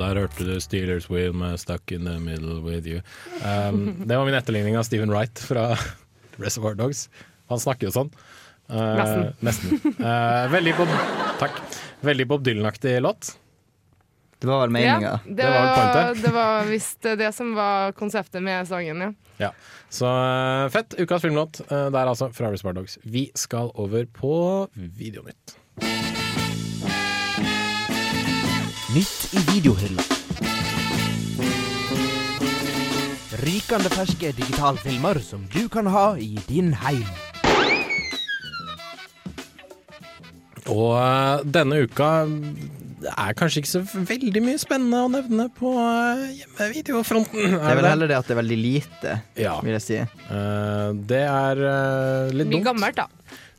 Der 0.00 0.16
hørte 0.16 0.46
du 0.48 0.54
Steelers 0.64 1.10
Wheel 1.10 1.34
med 1.36 1.58
'Stuck 1.60 1.92
in 1.92 2.06
the 2.08 2.16
Middle 2.18 2.60
with 2.64 2.88
You'. 2.88 3.02
Um, 3.44 4.00
det 4.06 4.16
var 4.16 4.24
min 4.24 4.34
etterligning 4.34 4.78
av 4.80 4.86
Stephen 4.88 5.12
Wright 5.12 5.38
fra 5.38 5.76
Reservoir 6.40 6.74
Dogs. 6.74 7.08
Han 7.52 7.60
snakker 7.60 7.90
jo 7.90 7.92
sånn. 7.92 8.10
Uh, 8.70 8.96
Nesten. 8.96 9.28
nesten. 9.44 9.94
Uh, 9.98 10.46
veldig 10.52 10.76
Bob, 10.78 10.96
takk. 11.42 11.60
Veldig 12.06 12.26
Bob 12.30 12.44
Dylan-aktig 12.46 12.96
låt. 13.02 13.34
Det 14.40 14.48
var 14.48 14.62
vel 14.62 14.70
meninga. 14.72 15.18
det, 15.26 15.36
Det 15.36 15.50
var 15.50 16.14
det 16.14 16.32
var 16.32 16.64
visst 16.64 17.02
det 17.02 17.32
som 17.36 17.52
var 17.54 17.92
konseptet 17.92 18.40
med 18.42 18.68
sangen, 18.68 19.02
ja. 19.04 19.12
Ja. 19.36 19.52
Så 19.92 20.06
uh, 20.06 20.68
fett. 20.72 20.94
Ukas 20.96 21.22
filmlåt 21.22 21.60
uh, 21.68 21.90
der 21.92 22.06
altså, 22.06 22.30
fra 22.32 22.52
Reservoir 22.52 22.78
Dogs. 22.80 22.98
Vi 23.02 23.28
skal 23.34 23.68
over 23.74 24.06
på 24.06 24.68
Videonytt. 24.72 25.58
Nytt 28.94 29.34
i 29.36 29.40
videohylla. 29.52 30.02
Rykende 33.40 33.90
ferske 33.92 34.32
digitalfilmer 34.36 35.20
som 35.24 35.44
du 35.52 35.64
kan 35.72 35.88
ha 35.90 36.12
i 36.20 36.34
din 36.48 36.72
heim. 36.82 37.04
Og 40.70 40.92
uh, 40.94 41.40
denne 41.50 41.82
uka 41.86 42.10
det 43.00 43.08
er 43.16 43.32
kanskje 43.32 43.62
ikke 43.62 43.70
så 43.70 43.80
veldig 44.10 44.42
mye 44.44 44.58
spennende 44.60 44.98
å 45.06 45.08
nevne 45.08 45.46
på 45.56 45.70
uh, 45.72 46.20
hjemmevideofronten. 46.36 47.54
Det 47.56 47.62
er 47.70 47.78
vel 47.78 47.88
heller 47.88 48.10
det 48.10 48.18
at 48.18 48.28
det 48.28 48.34
er 48.36 48.40
veldig 48.42 48.58
lite, 48.60 49.14
Ja. 49.40 49.54
vil 49.64 49.72
jeg 49.78 49.86
si. 49.86 50.00
Uh, 50.28 50.90
det 51.08 51.22
er 51.24 51.62
uh, 51.64 52.28
litt 52.34 52.50
Mye 52.50 52.58
dumt. 52.58 52.66
gammelt, 52.68 53.00
da. 53.00 53.08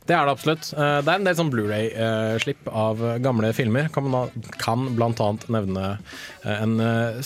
Det 0.08 0.16
er 0.16 0.26
det 0.26 0.34
absolutt. 0.34 0.70
Uh, 0.74 0.98
det 1.04 1.12
er 1.12 1.20
en 1.20 1.28
del 1.28 1.38
sånn 1.38 1.52
Blu-ray-slipp 1.52 2.68
av 2.68 3.02
uh, 3.02 3.16
gamle 3.22 3.52
filmer. 3.56 3.88
Kan, 3.94 4.08
man, 4.10 4.32
kan 4.62 4.88
blant 4.96 5.22
annet 5.22 5.46
nevne 5.52 5.86
uh, 5.96 6.52
en 6.52 6.76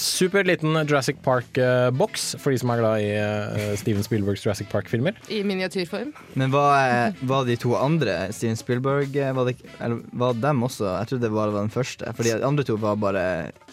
super 0.01 0.45
liten 0.47 0.77
Jurassic 0.85 1.23
Park-boks, 1.25 2.35
for 2.43 2.53
de 2.53 2.61
som 2.61 2.73
er 2.73 2.83
glad 2.83 3.05
i 3.05 3.77
Steven 3.81 4.05
Spielbergs 4.05 4.45
Jurassic 4.45 4.69
Park-filmer. 4.73 5.17
I 5.33 5.43
miniatyrform. 5.47 6.13
Men 6.35 6.53
var, 6.53 7.15
var 7.21 7.47
de 7.49 7.57
to 7.61 7.75
andre, 7.79 8.27
Steven 8.33 8.57
Spielberg, 8.57 9.17
eh, 9.17 9.33
var, 9.33 9.49
det, 9.49 9.57
eller, 9.81 10.03
var 10.13 10.37
dem 10.41 10.63
også? 10.67 10.85
Jeg 10.85 11.11
trodde 11.11 11.27
det 11.27 11.33
bare 11.35 11.55
var 11.55 11.65
den 11.67 11.75
første. 11.75 12.13
For 12.17 12.27
de 12.27 12.37
andre 12.45 12.67
to 12.67 12.77
var 12.81 12.99
bare 13.01 13.25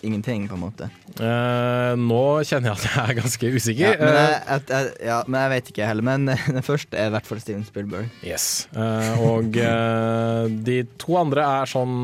ingenting, 0.04 0.46
på 0.52 0.58
en 0.58 0.62
måte. 0.66 0.88
Eh, 1.18 1.94
nå 2.00 2.22
kjenner 2.48 2.72
jeg 2.72 2.78
at 2.78 2.86
jeg 2.90 3.04
er 3.04 3.18
ganske 3.22 3.48
Ja, 3.50 3.54
usikker. 3.58 4.00
men, 4.02 4.18
jeg, 4.20 4.40
at, 4.58 4.74
jeg, 4.76 4.88
jeg, 5.00 5.08
ja, 5.10 5.20
men 5.28 5.40
jeg 5.42 5.54
vet 5.56 5.72
ikke 5.74 5.88
heller. 5.90 6.08
Men 6.10 6.30
eh, 6.34 6.48
den 6.58 6.66
første 6.66 6.98
er 7.00 7.12
i 7.12 7.14
hvert 7.18 7.30
fall 7.30 7.42
Steven 7.44 7.64
Spielberg. 7.68 8.10
Yes. 8.26 8.48
Eh, 8.76 9.24
og 9.28 9.58
eh, 9.60 10.48
de 10.68 10.82
to 11.02 11.18
andre 11.22 11.48
er 11.62 11.72
sånn 11.74 11.98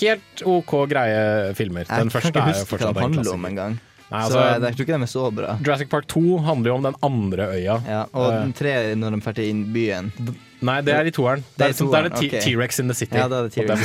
helt 0.00 0.42
OK 0.46 0.74
greie 0.90 1.54
filmer. 1.58 1.86
Jeg 1.88 1.90
Den 2.04 2.10
kan 2.10 2.14
første 2.14 2.30
ikke 2.30 2.42
er 2.44 2.52
jo 2.52 2.54
huske 2.54 2.66
hva 2.66 2.70
fortsatt 2.76 2.96
en 2.96 3.02
handler 3.02 3.22
klassiker. 3.24 3.38
om 3.40 3.48
engang. 3.50 3.78
Nei, 4.10 4.20
så 4.26 4.26
altså, 4.26 4.38
jeg, 4.42 4.62
jeg 4.64 4.76
tror 4.76 4.86
ikke 4.86 4.96
de 4.98 5.06
er 5.06 5.10
så 5.12 5.24
bra. 5.30 5.56
Jurassic 5.62 5.90
Park 5.90 6.06
2 6.10 6.22
handler 6.42 6.72
jo 6.72 6.76
om 6.80 6.86
den 6.88 6.96
andre 7.06 7.44
øya. 7.54 7.76
Ja, 7.86 8.04
og 8.10 8.30
Eh, 8.30 8.38
den 8.40 8.54
tre 8.58 8.72
når 8.98 9.14
de 9.14 9.20
drar 9.22 9.36
til 9.38 9.60
byen. 9.70 10.12
Nei, 10.60 10.80
det 10.84 10.92
er 10.92 11.08
i 11.08 11.12
toeren. 11.14 11.44
Det 11.56 11.64
er, 11.64 11.72
i 11.72 11.76
sånn- 11.78 11.92
det 11.94 12.10
det 12.10 12.42
T-rex 12.44 12.74
okay. 12.76 12.82
in 12.82 12.88
the 12.90 12.96
city. 12.98 13.16
Ja, 13.16 13.28
da 13.30 13.38
er 13.40 13.48
det. 13.48 13.54
T-rex. 13.54 13.80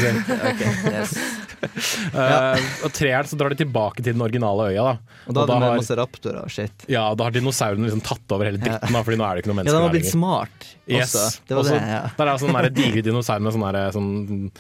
okay, 0.49 0.71
yes. 0.91 1.13
uh, 2.11 2.57
og 2.85 2.91
treeren 2.93 3.29
så 3.29 3.37
drar 3.39 3.53
de 3.53 3.59
tilbake 3.61 4.03
til 4.03 4.11
den 4.11 4.23
originale 4.25 4.71
øya. 4.73 4.83
Da. 4.89 5.21
Og 5.25 5.37
da 5.37 5.45
hadde 5.45 5.53
de 5.53 5.69
har, 5.69 5.77
masse 5.79 5.97
raptorer 6.01 6.41
og 6.43 6.51
shit. 6.51 6.87
ja, 6.91 7.05
da 7.15 7.29
har 7.29 7.35
dinosaurene 7.37 7.87
liksom 7.87 8.03
tatt 8.05 8.35
over 8.35 8.49
hele 8.49 8.59
dritten, 8.61 8.91
da, 8.97 9.03
Fordi 9.07 9.17
nå 9.21 9.27
er 9.29 9.37
det 9.37 9.45
ikke 9.45 9.53
noe 9.53 9.55
Ja, 9.55 9.61
mennesker 9.61 9.79
de 9.79 9.87
har 9.87 9.95
blitt 9.95 10.11
smart 10.11 10.67
Yes. 10.85 11.13
Det 11.47 11.55
var 11.55 11.63
Også- 11.63 11.79
det, 11.79 11.87
ja. 11.89 12.01
Der 12.17 12.29
er 12.29 12.37
sånn 12.37 12.53
der 12.53 12.69
digre 12.69 13.01
dinosaurer 13.01 13.41
med 13.41 13.55
sånn 13.55 13.65
der, 13.73 13.95
sånn 13.95 14.51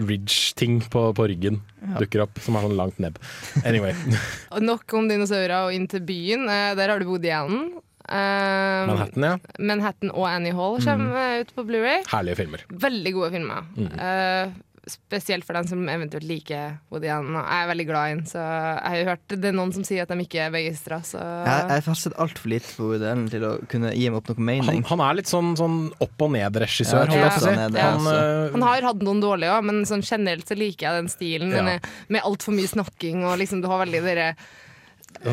ridge-ting 0.00 0.80
på, 0.90 1.06
på 1.14 1.28
ryggen 1.30 1.60
dukker 2.00 2.24
opp, 2.24 2.38
som 2.42 2.56
har 2.56 2.66
sånn 2.66 2.76
langt 2.78 3.00
nebb. 3.02 3.18
Anyway. 3.64 3.94
Nok 4.70 4.96
om 4.98 5.08
dinosaurer 5.10 5.68
og 5.68 5.76
inn 5.76 5.88
til 5.90 6.04
byen. 6.06 6.48
Eh, 6.50 6.72
der 6.78 6.92
har 6.92 7.02
du 7.02 7.08
Woody 7.08 7.32
Allen. 7.34 7.72
Uh, 8.04 8.84
Manhattan, 8.84 9.24
ja. 9.24 9.36
Manhattan 9.64 10.10
og 10.12 10.26
Annie 10.28 10.52
Hall 10.52 10.74
kommer 10.84 11.14
mm. 11.16 11.38
ut 11.40 11.52
på 11.56 11.62
Blu-ray 11.64 12.02
Herlige 12.10 12.36
filmer. 12.42 12.64
Veldig 12.68 13.12
gode 13.16 13.30
filmer. 13.32 13.70
Mm. 13.78 13.86
Eh, 13.96 14.50
spesielt 14.90 15.44
for 15.46 15.56
den 15.56 15.66
som 15.68 15.82
eventuelt 15.88 16.26
liker 16.28 16.76
Woody 16.92 17.08
Allen. 17.12 17.36
Og 17.38 17.44
Jeg 17.44 17.64
er 17.64 17.70
veldig 17.70 17.86
glad 17.88 18.04
i 18.10 18.14
den, 18.14 18.24
så 18.28 18.40
jeg 18.42 18.82
har 18.84 18.96
jo 18.98 19.06
hørt 19.10 19.34
det 19.34 19.50
er 19.50 19.56
noen 19.56 19.72
som 19.76 19.84
sier 19.86 20.04
at 20.04 20.12
de 20.12 20.18
ikke 20.24 20.40
er 20.44 20.52
begeistra. 20.54 20.98
Jeg, 21.04 21.68
jeg 21.70 21.84
har 21.88 21.98
sett 22.00 22.16
altfor 22.20 22.52
lite 22.52 22.72
på 22.76 22.88
Woody 22.90 23.08
Allen 23.10 23.28
til 23.32 23.46
å 23.48 23.52
kunne 23.70 23.94
gi 23.96 24.08
meg 24.10 24.20
opp 24.20 24.32
noe 24.32 24.48
mening. 24.50 24.82
han 24.90 25.04
er 25.06 25.18
litt 25.20 25.30
sånn, 25.30 25.54
sånn 25.60 25.78
opp 26.04 26.26
og 26.26 26.34
ned-regissør, 26.36 27.12
Ja, 27.14 27.22
ja. 27.26 27.30
si. 27.38 27.48
opp 27.48 27.62
Han, 27.64 27.78
ja, 27.78 27.92
eh, 28.12 28.50
Han 28.56 28.66
har 28.68 28.88
hatt 28.90 29.06
noen 29.06 29.22
dårlige 29.24 29.56
òg, 29.56 29.64
men 29.70 29.84
sånn 29.88 30.04
generelt 30.04 30.48
så 30.50 30.58
liker 30.58 30.88
jeg 30.90 31.02
den 31.02 31.12
stilen. 31.12 31.54
Ja. 31.54 31.64
Med, 31.64 31.88
altfor 32.24 32.56
mye 32.56 32.70
snakking, 32.70 33.24
og 33.28 33.38
liksom 33.40 33.62
du 33.64 33.68
har 33.70 33.84
veldig 33.86 34.04
dere 34.04 34.28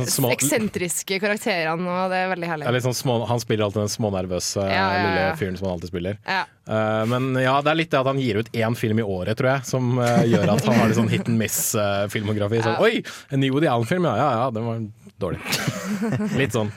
små, 0.08 0.32
eksentriske 0.36 1.20
karakterene, 1.22 1.88
og 1.90 2.12
det 2.14 2.20
er 2.24 2.30
veldig 2.32 2.50
herlig. 2.52 2.68
er 2.70 2.86
sånn 2.86 2.98
små, 2.98 3.16
han 3.30 3.42
spiller 3.44 3.68
alltid 3.68 3.82
den 3.84 3.94
smånervøse 3.94 4.66
Ja, 4.66 4.76
ja, 4.76 4.84
ja. 4.92 5.08
lille 5.08 5.24
fyren 5.40 5.58
som 5.60 5.68
han 5.68 5.78
alltid 5.78 5.94
spiller. 5.94 6.20
Ja. 6.26 6.44
Eh, 6.68 7.02
men 7.12 7.32
ja, 7.42 7.58
det 7.66 7.74
er 7.74 7.80
litt 7.82 7.92
det 7.92 8.02
at 8.02 8.12
han 8.12 8.22
gir 8.22 8.42
ut 8.42 8.52
én 8.54 8.78
film 8.80 9.02
i 9.02 9.08
året, 9.08 9.38
tror 9.40 9.54
jeg, 9.56 9.68
som 9.72 9.98
uh, 10.00 10.22
gjør 10.28 10.56
at 10.56 10.70
han 10.70 10.80
har 10.80 10.92
litt 10.92 11.00
sånn 11.02 11.12
hit 11.12 11.28
and 11.28 11.42
miss-filmografi. 11.42 12.62
sånn, 12.64 12.78
Ja. 12.78 12.86
Oi, 12.86 13.04
en 13.34 13.44
ny 13.44 13.52
Woody 13.54 13.70
Allen-film, 13.72 14.08
ja 14.08 14.16
ja 14.22 14.30
ja, 14.42 14.48
den 14.56 14.70
var 14.70 14.88
dårlig. 15.22 15.44
litt 16.42 16.56
sånn. 16.56 16.72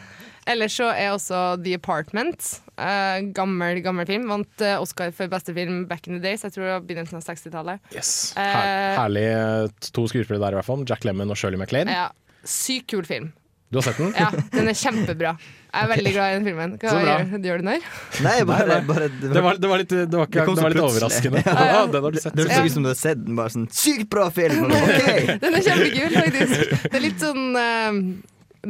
Ellers 0.44 0.74
så 0.76 0.90
er 0.92 1.14
også 1.14 1.38
The 1.64 1.78
Apartment. 1.78 2.42
Uh, 2.76 3.22
gammel, 3.36 3.78
gammel 3.84 4.04
film. 4.08 4.26
Vant 4.28 4.64
uh, 4.64 4.76
Oscar 4.82 5.12
for 5.16 5.30
beste 5.32 5.54
film 5.56 5.84
back 5.88 6.08
in 6.08 6.18
the 6.18 6.22
days. 6.22 6.44
Jeg 6.44 6.52
tror 6.52 6.66
det 6.66 6.74
var 6.74 6.84
begynnelsen 6.88 7.20
av 7.20 7.24
60-tallet. 7.24 7.80
Yes. 7.94 8.34
Her, 8.36 8.68
uh, 8.68 8.98
herlig 8.98 9.24
eh, 9.30 9.88
to 9.94 10.04
skuespillere 10.10 10.42
der, 10.42 10.56
i 10.56 10.60
hvert 10.60 10.68
fall. 10.68 10.84
Jack 10.88 11.06
Lemmon 11.08 11.32
og 11.32 11.40
Shirley 11.40 11.60
MacLaine. 11.60 11.94
Ja, 11.94 12.10
Sykt 12.44 12.90
kul 12.92 13.04
film. 13.08 13.32
Du 13.72 13.78
har 13.80 13.82
sett 13.88 13.96
den? 13.98 14.12
Ja, 14.14 14.28
Den 14.52 14.68
er 14.70 14.76
kjempebra. 14.78 15.30
Jeg 15.74 15.82
er 15.82 15.88
veldig 15.90 16.10
glad 16.14 16.30
i 16.30 16.34
den 16.36 16.44
filmen. 16.46 16.74
Hva 16.78 16.90
gjør, 17.02 17.32
gjør 17.42 17.62
du 17.62 17.64
narr? 17.66 17.86
Nei, 18.22 18.34
bare, 18.46 18.66
Nei, 18.68 18.76
nei. 18.76 18.84
bare 18.86 19.08
Det 19.18 19.42
var, 19.42 19.56
det 19.58 19.70
var 19.72 19.80
litt, 19.82 19.94
det 19.94 20.18
var, 20.20 20.28
ikke, 20.28 20.44
det 20.46 20.62
var 20.62 20.74
litt 20.76 20.84
overraskende. 20.84 21.42
Ja. 21.48 21.64
Ja, 21.72 21.80
den 21.90 22.06
har 22.06 22.14
du 22.14 22.20
sett. 22.22 22.36
Det 22.38 22.44
hørtes 22.46 22.68
ut 22.70 22.76
som 22.76 22.84
du 22.86 22.90
hadde 22.92 23.00
sett 23.00 23.24
den. 23.24 23.34
Bare 23.40 23.50
sånn 23.56 23.66
Sykt 23.74 24.06
bra 24.12 24.28
film! 24.36 24.68
Okay. 24.84 25.38
Den 25.42 25.58
er 25.58 25.66
kjempekul, 25.66 26.14
faktisk. 26.14 26.78
Det 26.84 26.94
er 27.00 27.02
litt 27.02 27.24
sånn 27.24 27.58
eh, 27.58 27.98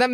De 0.01 0.09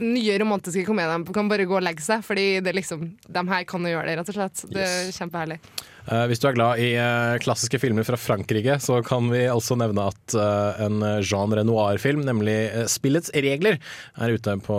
nye 0.00 0.38
romantiske 0.40 0.84
komediene 0.86 1.34
kan 1.34 1.50
bare 1.50 1.66
gå 1.68 1.78
og 1.78 1.84
legge 1.84 2.04
seg, 2.04 2.22
Fordi 2.26 2.60
det 2.64 2.76
liksom 2.76 3.08
de 3.24 3.42
her 3.50 3.66
kan 3.68 3.84
jo 3.84 3.94
gjøre 3.94 4.06
det, 4.10 4.20
rett 4.20 4.30
og 4.32 4.38
slett. 4.38 4.64
Det 4.70 4.86
er 4.86 5.12
kjempeherlig. 5.14 5.58
Uh, 6.04 6.26
hvis 6.28 6.40
du 6.42 6.50
er 6.50 6.56
glad 6.56 6.80
i 6.84 6.90
uh, 7.00 7.38
klassiske 7.40 7.78
filmer 7.80 8.04
fra 8.04 8.18
Frankrike, 8.20 8.76
så 8.82 8.98
kan 9.06 9.30
vi 9.32 9.46
altså 9.48 9.76
nevne 9.80 10.04
at 10.12 10.36
uh, 10.36 10.84
en 10.84 11.00
Jean 11.24 11.54
Renoir-film, 11.56 12.26
nemlig 12.28 12.56
'Spillets 12.92 13.32
regler', 13.32 13.80
er 14.20 14.34
ute 14.36 14.56
på 14.66 14.78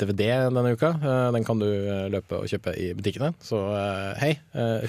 DVD 0.00 0.50
denne 0.52 0.74
uka. 0.76 0.92
Den 1.32 1.46
kan 1.46 1.60
du 1.62 1.68
løpe 2.12 2.42
og 2.42 2.50
kjøpe 2.50 2.76
i 2.76 2.90
butikkene. 2.96 3.32
Så 3.40 3.60
hei, 4.20 4.34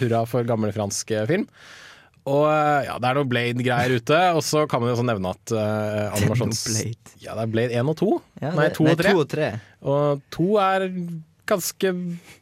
hurra 0.01 0.25
for 0.27 0.47
gammel 0.47 0.73
fransk 0.75 1.15
film. 1.29 1.47
Og 2.27 2.43
eh, 2.51 2.89
ja, 2.89 2.97
det 2.99 3.09
er 3.09 3.19
noe 3.21 3.29
Blade-greier 3.31 3.95
ute, 3.99 4.19
og 4.35 4.43
så 4.45 4.65
kan 4.69 4.83
man 4.83 4.91
jo 4.91 4.97
også 4.97 5.07
nevne 5.07 5.31
at 5.37 5.55
uh, 5.55 6.17
animasjons... 6.17 6.65
Blade. 6.67 7.15
Ja, 7.23 7.37
det 7.37 7.47
er 7.47 7.53
Blade 7.55 7.79
1 7.79 7.93
og 7.93 7.97
2. 8.03 8.11
Ja, 8.43 8.51
nei, 8.57 8.69
2 8.75 8.91
og 8.91 9.01
3. 9.01 9.15
og 9.15 9.25
3. 9.33 9.49
Og 9.95 10.21
2 10.35 10.49
er 10.65 10.87
ganske 11.49 11.91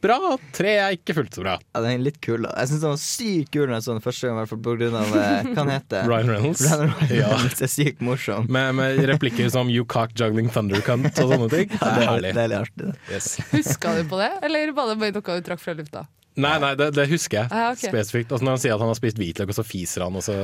bra, 0.04 0.18
3 0.52 0.72
er 0.82 0.96
ikke 0.98 1.14
fullt 1.16 1.38
så 1.38 1.44
bra. 1.44 1.54
Ja, 1.62 1.80
den 1.80 1.94
er 1.94 2.02
litt 2.04 2.18
kul. 2.24 2.42
da 2.44 2.50
Jeg 2.60 2.68
syns 2.72 2.82
den 2.82 2.92
var 2.92 3.00
sykt 3.00 3.52
kul 3.54 3.64
når 3.64 3.78
jeg 3.78 3.86
så 3.86 3.94
den 3.94 4.04
første 4.04 4.28
gang, 4.28 4.50
på 4.50 4.74
grunn 4.76 4.98
av 5.00 5.14
eh, 5.16 5.48
Hva 5.54 5.62
han 5.62 5.72
heter 5.72 6.10
Ryan 6.10 6.32
Reynolds. 6.34 6.64
Ryan 6.68 7.14
Ja. 7.16 7.30
det 7.48 7.64
er 7.68 7.72
sykt 7.72 8.04
morsom. 8.04 8.50
Med, 8.52 8.76
med 8.76 9.00
replikker 9.08 9.48
som 9.54 9.72
'you 9.72 9.86
cock 9.88 10.12
juggling 10.18 10.52
thunder 10.52 10.84
cunt' 10.84 11.08
og 11.24 11.32
sånne 11.32 11.48
ting. 11.54 11.72
Ja, 11.72 11.80
Det 11.80 11.88
er 11.88 12.04
er, 12.04 12.12
herlig. 12.12 12.34
det 12.36 12.44
er 12.44 12.52
litt 12.52 12.60
artig. 12.66 12.92
det. 12.92 12.96
Yes. 13.14 13.30
Huska 13.54 13.96
du 13.96 14.04
på 14.12 14.20
det, 14.20 14.30
eller 14.44 14.76
var 14.76 14.92
det 14.92 15.00
bare 15.00 15.16
noe 15.16 15.40
du 15.40 15.48
trakk 15.48 15.64
fra 15.64 15.76
lufta? 15.78 16.04
Nei, 16.38 16.54
nei, 16.62 16.70
det, 16.78 16.92
det 16.94 17.08
husker 17.10 17.40
jeg 17.40 17.48
Ah, 17.50 17.72
okay. 17.74 17.90
spesifikt. 17.90 18.30
Altså, 18.30 18.44
når 18.46 18.54
han 18.56 18.62
sier 18.62 18.74
at 18.76 18.82
han 18.84 18.92
har 18.92 18.98
spist 18.98 19.18
hvitløk, 19.18 19.50
og 19.50 19.56
så 19.58 19.64
fiser 19.66 20.04
han, 20.06 20.14
og 20.18 20.22
så, 20.22 20.36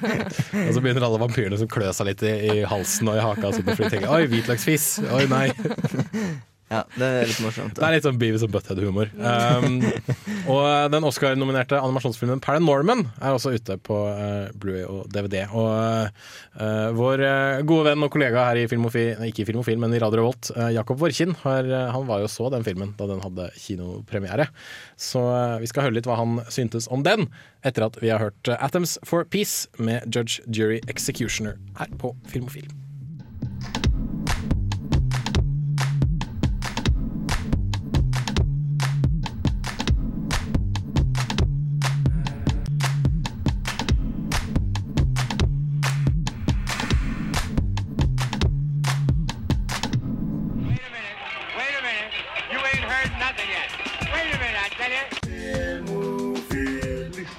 og 0.66 0.74
så 0.76 0.82
begynner 0.84 1.06
alle 1.06 1.20
vampyrene 1.22 1.56
som 1.60 1.70
klø 1.72 1.88
seg 1.96 2.10
litt 2.10 2.22
i, 2.28 2.34
i 2.58 2.66
halsen 2.68 3.08
og 3.08 3.16
i 3.16 3.24
haka. 3.24 3.48
Og 3.48 3.56
sånt, 3.56 3.72
fordi 3.72 3.88
de 3.88 3.94
tenker 3.96 4.12
'oi, 4.12 4.26
hvitløksfis'. 4.34 4.90
Oi, 5.16 5.24
nei. 5.32 5.48
Ja, 6.70 6.84
det 6.94 7.06
er 7.06 7.26
litt 7.26 7.40
morsomt. 7.42 7.74
Det 7.74 7.82
er 7.82 7.96
litt 7.96 8.04
sånn 8.06 8.18
Beavis 8.20 8.44
og 8.46 8.52
Butthead-humor. 8.54 9.08
Um, 9.18 9.80
og 10.54 10.66
den 10.92 11.06
Oscar-nominerte 11.08 11.80
animasjonsfilmen 11.82 12.42
Paranorman 12.44 13.02
er 13.18 13.34
også 13.34 13.56
ute 13.56 13.74
på 13.82 13.96
uh, 14.06 14.52
Blu-ray 14.54 14.84
og 14.86 15.08
DVD. 15.10 15.40
Og 15.50 15.66
uh, 15.66 16.90
vår 16.94 17.24
uh, 17.26 17.62
gode 17.66 17.88
venn 17.88 18.06
og 18.06 18.12
kollega 18.14 18.44
her 18.52 18.60
i 18.62 18.68
Filmofil, 18.70 19.18
ikke 19.26 19.42
i 19.42 19.48
Filmofil, 19.48 19.80
men 19.82 19.96
i 19.96 20.02
Radio 20.02 20.22
Revolt, 20.22 20.52
uh, 20.54 20.68
Jakob 20.70 21.00
Vorkin, 21.02 21.34
har, 21.42 21.66
uh, 21.66 21.88
han 21.90 22.06
var 22.06 22.22
jo 22.22 22.30
så 22.30 22.46
den 22.54 22.66
filmen 22.66 22.94
da 23.00 23.08
den 23.10 23.24
hadde 23.24 23.48
kinopremiere. 23.58 24.46
Så 24.94 25.24
uh, 25.26 25.58
vi 25.58 25.70
skal 25.72 25.88
høre 25.88 25.98
litt 25.98 26.06
hva 26.06 26.20
han 26.22 26.38
syntes 26.54 26.86
om 26.94 27.02
den, 27.06 27.26
etter 27.66 27.88
at 27.88 27.98
vi 27.98 28.14
har 28.14 28.22
hørt 28.22 28.52
uh, 28.52 28.60
Atoms 28.62 28.94
for 29.02 29.26
Peace 29.26 29.66
med 29.82 30.06
Judge 30.06 30.38
Jury 30.46 30.78
Executioner 30.86 31.58
her 31.82 31.90
på 31.98 32.14
Filmofil. 32.30 32.70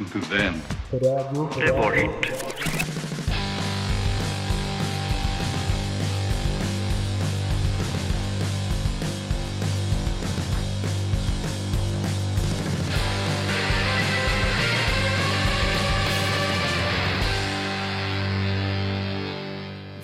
Listen 0.02 0.22
to 0.22 0.30
them. 0.30 0.62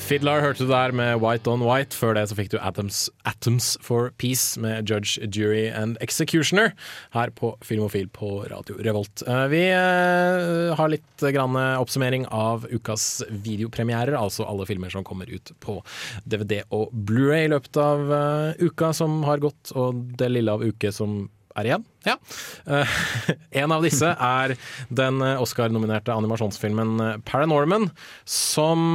Fiddler 0.08 0.40
hørte 0.40 0.64
du 0.64 0.70
der 0.72 0.94
med 0.96 1.18
White 1.20 1.50
on 1.52 1.66
White. 1.68 1.92
Før 2.00 2.14
det 2.16 2.22
så 2.30 2.36
fikk 2.38 2.54
du 2.54 2.58
Atoms, 2.64 3.10
Atoms 3.28 3.74
for 3.84 4.14
Peace 4.16 4.56
med 4.64 4.88
Judge, 4.88 5.20
Jury 5.36 5.66
and 5.68 6.00
Executioner 6.00 6.72
her 7.12 7.34
på 7.36 7.50
Filmofil 7.68 8.08
på 8.16 8.30
Radio 8.48 8.78
Revolt. 8.88 9.26
Eh, 9.28 9.44
Vi 9.52 9.66
eh, 9.68 10.72
har 10.80 10.94
litt 10.94 11.26
oppsummering 11.28 12.24
av 12.32 12.70
ukas 12.72 13.20
videopremierer, 13.28 14.16
altså 14.16 14.48
alle 14.48 14.64
filmer 14.70 14.96
som 14.96 15.04
kommer 15.04 15.28
ut 15.28 15.52
på 15.60 15.82
DVD 16.24 16.62
og 16.72 16.96
Blu-ray 16.96 17.50
i 17.50 17.52
løpet 17.52 17.76
av 17.84 18.08
eh, 18.08 18.64
uka 18.64 18.94
som 18.96 19.20
har 19.28 19.44
gått, 19.44 19.76
og 19.76 20.06
det 20.16 20.32
lille 20.32 20.56
av 20.56 20.64
uke 20.64 20.94
som 20.96 21.26
er 21.58 21.70
igjen. 21.70 21.86
Ja. 22.08 22.16
Eh, 22.68 22.96
en 23.64 23.74
av 23.76 23.86
disse 23.86 24.10
er 24.14 24.56
den 24.90 25.22
eh, 25.26 25.42
Oscar-nominerte 25.44 26.14
animasjonsfilmen 26.16 26.94
eh, 27.04 27.16
Paranorman, 27.28 27.90
som 28.28 28.86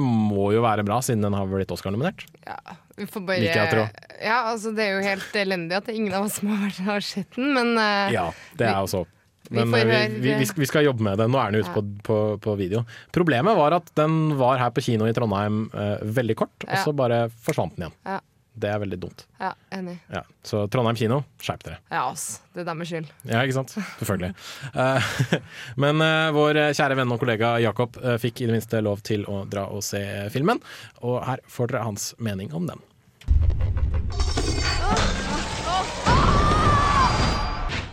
må 0.00 0.50
jo 0.54 0.62
være 0.64 0.84
bra, 0.86 1.00
siden 1.04 1.24
den 1.26 1.36
har 1.36 1.48
blitt 1.50 1.72
Oscar-nominert. 1.74 2.26
Ja, 2.46 2.58
vi 2.96 3.08
får 3.10 3.26
bare 3.28 3.42
like. 3.42 3.88
Ja, 4.22 4.38
altså 4.52 4.72
Det 4.76 4.86
er 4.86 4.96
jo 4.96 5.04
helt 5.04 5.36
elendig 5.36 5.76
at 5.78 5.90
ingen 5.92 6.14
av 6.16 6.28
oss 6.30 6.40
har, 6.44 6.72
har 6.88 7.04
sett 7.04 7.36
den, 7.36 7.52
men 7.56 7.76
Ja, 8.12 8.30
det 8.58 8.70
er 8.70 8.80
også 8.80 9.04
vi 9.50 9.62
men 9.64 9.88
vi, 9.88 10.18
vi, 10.20 10.34
vi, 10.34 10.46
vi 10.56 10.66
skal 10.66 10.86
jobbe 10.86 11.04
med 11.06 11.20
det. 11.20 11.28
Nå 11.30 11.38
er 11.38 11.52
den 11.52 11.62
ute 11.62 11.70
Ja. 11.70 11.74
på, 11.76 11.82
på, 12.06 12.16
på 12.42 12.54
video. 12.58 12.82
Problemet 13.14 13.56
var 13.58 13.76
at 13.78 13.92
den 13.98 14.34
var 14.38 14.58
her 14.58 14.72
på 14.74 14.82
kino 14.82 15.06
i 15.06 15.14
Trondheim 15.14 15.66
eh, 15.72 16.02
veldig 16.02 16.36
kort, 16.38 16.66
og 16.66 16.78
så 16.82 16.94
bare 16.96 17.26
forsvant 17.30 17.76
den 17.76 17.86
igjen. 17.86 17.96
Ja. 18.06 18.18
Det 18.56 18.70
er 18.72 18.78
veldig 18.80 18.96
dumt. 19.02 19.26
ja, 19.38 19.50
enig. 19.76 19.98
Ja. 20.08 20.22
Så 20.46 20.62
Trondheim 20.72 20.96
kino, 20.96 21.18
skjerp 21.44 21.64
dere. 21.66 21.76
Ja, 21.92 22.06
ass. 22.08 22.40
Det 22.54 22.62
er 22.62 22.68
deres 22.70 22.88
skyld. 22.88 23.10
Ja, 23.28 23.42
ikke 23.44 23.56
sant? 23.58 23.74
Selvfølgelig. 23.98 24.32
Eh, 24.72 25.10
men 25.84 26.00
eh, 26.00 26.30
vår 26.32 26.60
kjære 26.78 26.96
venn 26.96 27.12
og 27.12 27.20
kollega 27.20 27.56
Jakob 27.60 27.98
eh, 28.00 28.16
fikk 28.22 28.40
i 28.40 28.48
det 28.48 28.56
minste 28.56 28.80
lov 28.80 29.04
til 29.04 29.26
å 29.28 29.42
dra 29.50 29.66
og 29.68 29.84
se 29.84 30.00
filmen, 30.32 30.62
og 31.04 31.20
her 31.28 31.44
får 31.52 31.74
dere 31.74 31.84
hans 31.84 32.14
mening 32.16 32.54
om 32.56 32.70
den. 32.72 32.80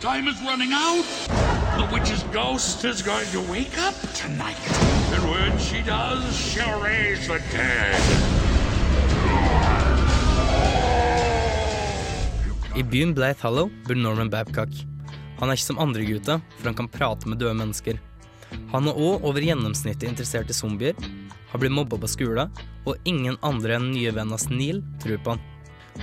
Time 0.00 0.28
is 0.28 0.40
running 0.42 0.72
out. 0.72 1.04
The 1.76 1.88
witch's 1.92 2.22
ghost 2.32 2.84
is 2.84 3.02
going 3.02 3.26
to 3.32 3.40
wake 3.50 3.76
up 3.78 3.94
tonight. 4.14 4.56
And 5.12 5.30
when 5.30 5.58
she 5.58 5.82
does, 5.82 6.36
she'll 6.36 6.80
raise 6.80 7.26
the 7.26 7.40
dead. 7.52 8.43
I 12.74 12.82
byen 12.82 13.14
Blythe 13.14 13.42
Hollow 13.42 13.70
bor 13.86 13.94
Norman 13.94 14.30
Babcock. 14.30 14.70
Han 15.38 15.46
er 15.50 15.54
ikke 15.54 15.68
som 15.68 15.78
andre 15.78 16.02
gutta, 16.08 16.40
for 16.58 16.66
han 16.66 16.74
kan 16.74 16.88
prate 16.90 17.28
med 17.30 17.38
døde 17.38 17.54
mennesker. 17.54 18.00
Han 18.72 18.90
er 18.90 18.98
òg 18.98 19.22
over 19.28 19.46
gjennomsnittet 19.46 20.08
interessert 20.08 20.50
i 20.50 20.56
zombier, 20.58 20.98
har 21.52 21.62
blitt 21.62 21.74
mobba 21.74 22.00
på 22.02 22.10
skolen, 22.10 22.50
og 22.82 22.98
ingen 23.06 23.38
andre 23.46 23.76
enn 23.76 23.92
nye 23.92 24.10
vennen 24.10 24.34
hans 24.34 24.48
Neil 24.50 24.82
tror 25.04 25.22
på 25.22 25.36
han. 25.36 25.44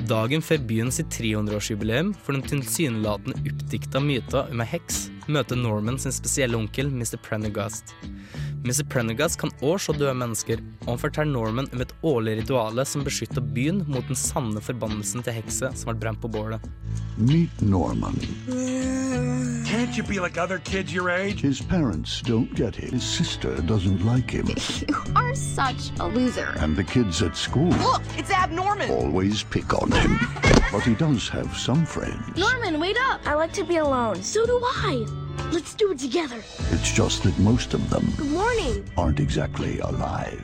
Dagen 0.08 0.40
før 0.40 0.64
byen 0.70 0.94
sitt 0.96 1.12
300-årsjubileum 1.12 2.14
for 2.16 2.38
den 2.38 2.48
tilsynelatende 2.48 3.52
oppdikta 3.52 4.00
myta 4.00 4.46
om 4.48 4.64
ei 4.64 4.70
heks, 4.72 5.10
møter 5.28 5.60
Norman 5.60 6.00
sin 6.00 6.16
spesielle 6.16 6.56
onkel, 6.56 6.88
Mr. 6.88 7.20
Prendergast. 7.20 7.92
Mr. 8.64 8.84
Prendergast 8.86 9.40
kan 9.42 9.50
òg 9.66 9.80
se 9.82 9.94
døde 9.98 10.14
mennesker, 10.14 10.60
og 10.86 10.92
han 10.94 11.00
forteller 11.02 11.34
Norman 11.34 11.70
om 11.74 11.82
et 11.82 11.94
årlig 12.06 12.36
rituale 12.44 12.84
som 12.86 13.02
beskytter 13.06 13.42
byen 13.56 13.80
mot 13.90 14.06
den 14.06 14.18
sanne 14.20 14.62
forbannelsen 14.62 15.24
til 15.26 15.34
hekse 15.40 15.72
som 15.74 15.90
ble 15.90 15.98
brent 16.04 16.22
på 16.22 16.30
bålet. 16.30 16.62
Meet 17.18 17.62
Norman. 17.62 18.14
Can't 19.66 19.98
you 19.98 20.04
be 20.04 20.20
like 20.20 20.38
other 20.38 20.60
kids 20.60 20.94
your 20.94 21.10
age? 21.10 21.42
His 21.42 21.60
parents 21.62 22.22
don't 22.22 22.54
get 22.56 22.78
it. 22.78 22.94
His 22.94 23.04
sister 23.04 23.56
doesn't 23.66 24.06
like 24.06 24.30
him. 24.30 24.46
You 24.88 24.98
are 25.16 25.36
such 25.36 25.92
a 26.00 26.08
loser. 26.08 26.54
And 26.60 26.76
the 26.76 26.84
kids 26.84 27.22
at 27.22 27.36
school 27.36 27.70
Look, 27.82 28.02
it's 28.18 28.30
Ab 28.32 28.52
Norman. 28.52 28.90
always 28.92 29.44
pick 29.44 29.74
on 29.74 29.92
him. 29.92 30.20
But 30.72 30.84
he 30.84 30.94
does 30.96 31.28
have 31.30 31.58
some 31.58 31.86
friends. 31.86 32.38
Norman, 32.38 32.80
wait 32.80 32.98
up. 33.10 33.22
I 33.26 33.34
like 33.34 33.54
to 33.54 33.64
be 33.64 33.78
alone. 33.78 34.22
So 34.24 34.46
do 34.46 34.60
I. 34.64 35.06
Let's 35.50 35.74
do 35.74 35.92
it 35.92 35.98
together. 36.00 36.38
It's 36.72 36.92
just 36.94 37.24
that 37.24 37.38
most 37.40 37.74
of 37.74 37.90
them 37.90 38.06
Good 38.18 38.32
morning. 38.32 38.84
aren't 38.98 39.20
exactly 39.20 39.80
alive. 39.80 40.42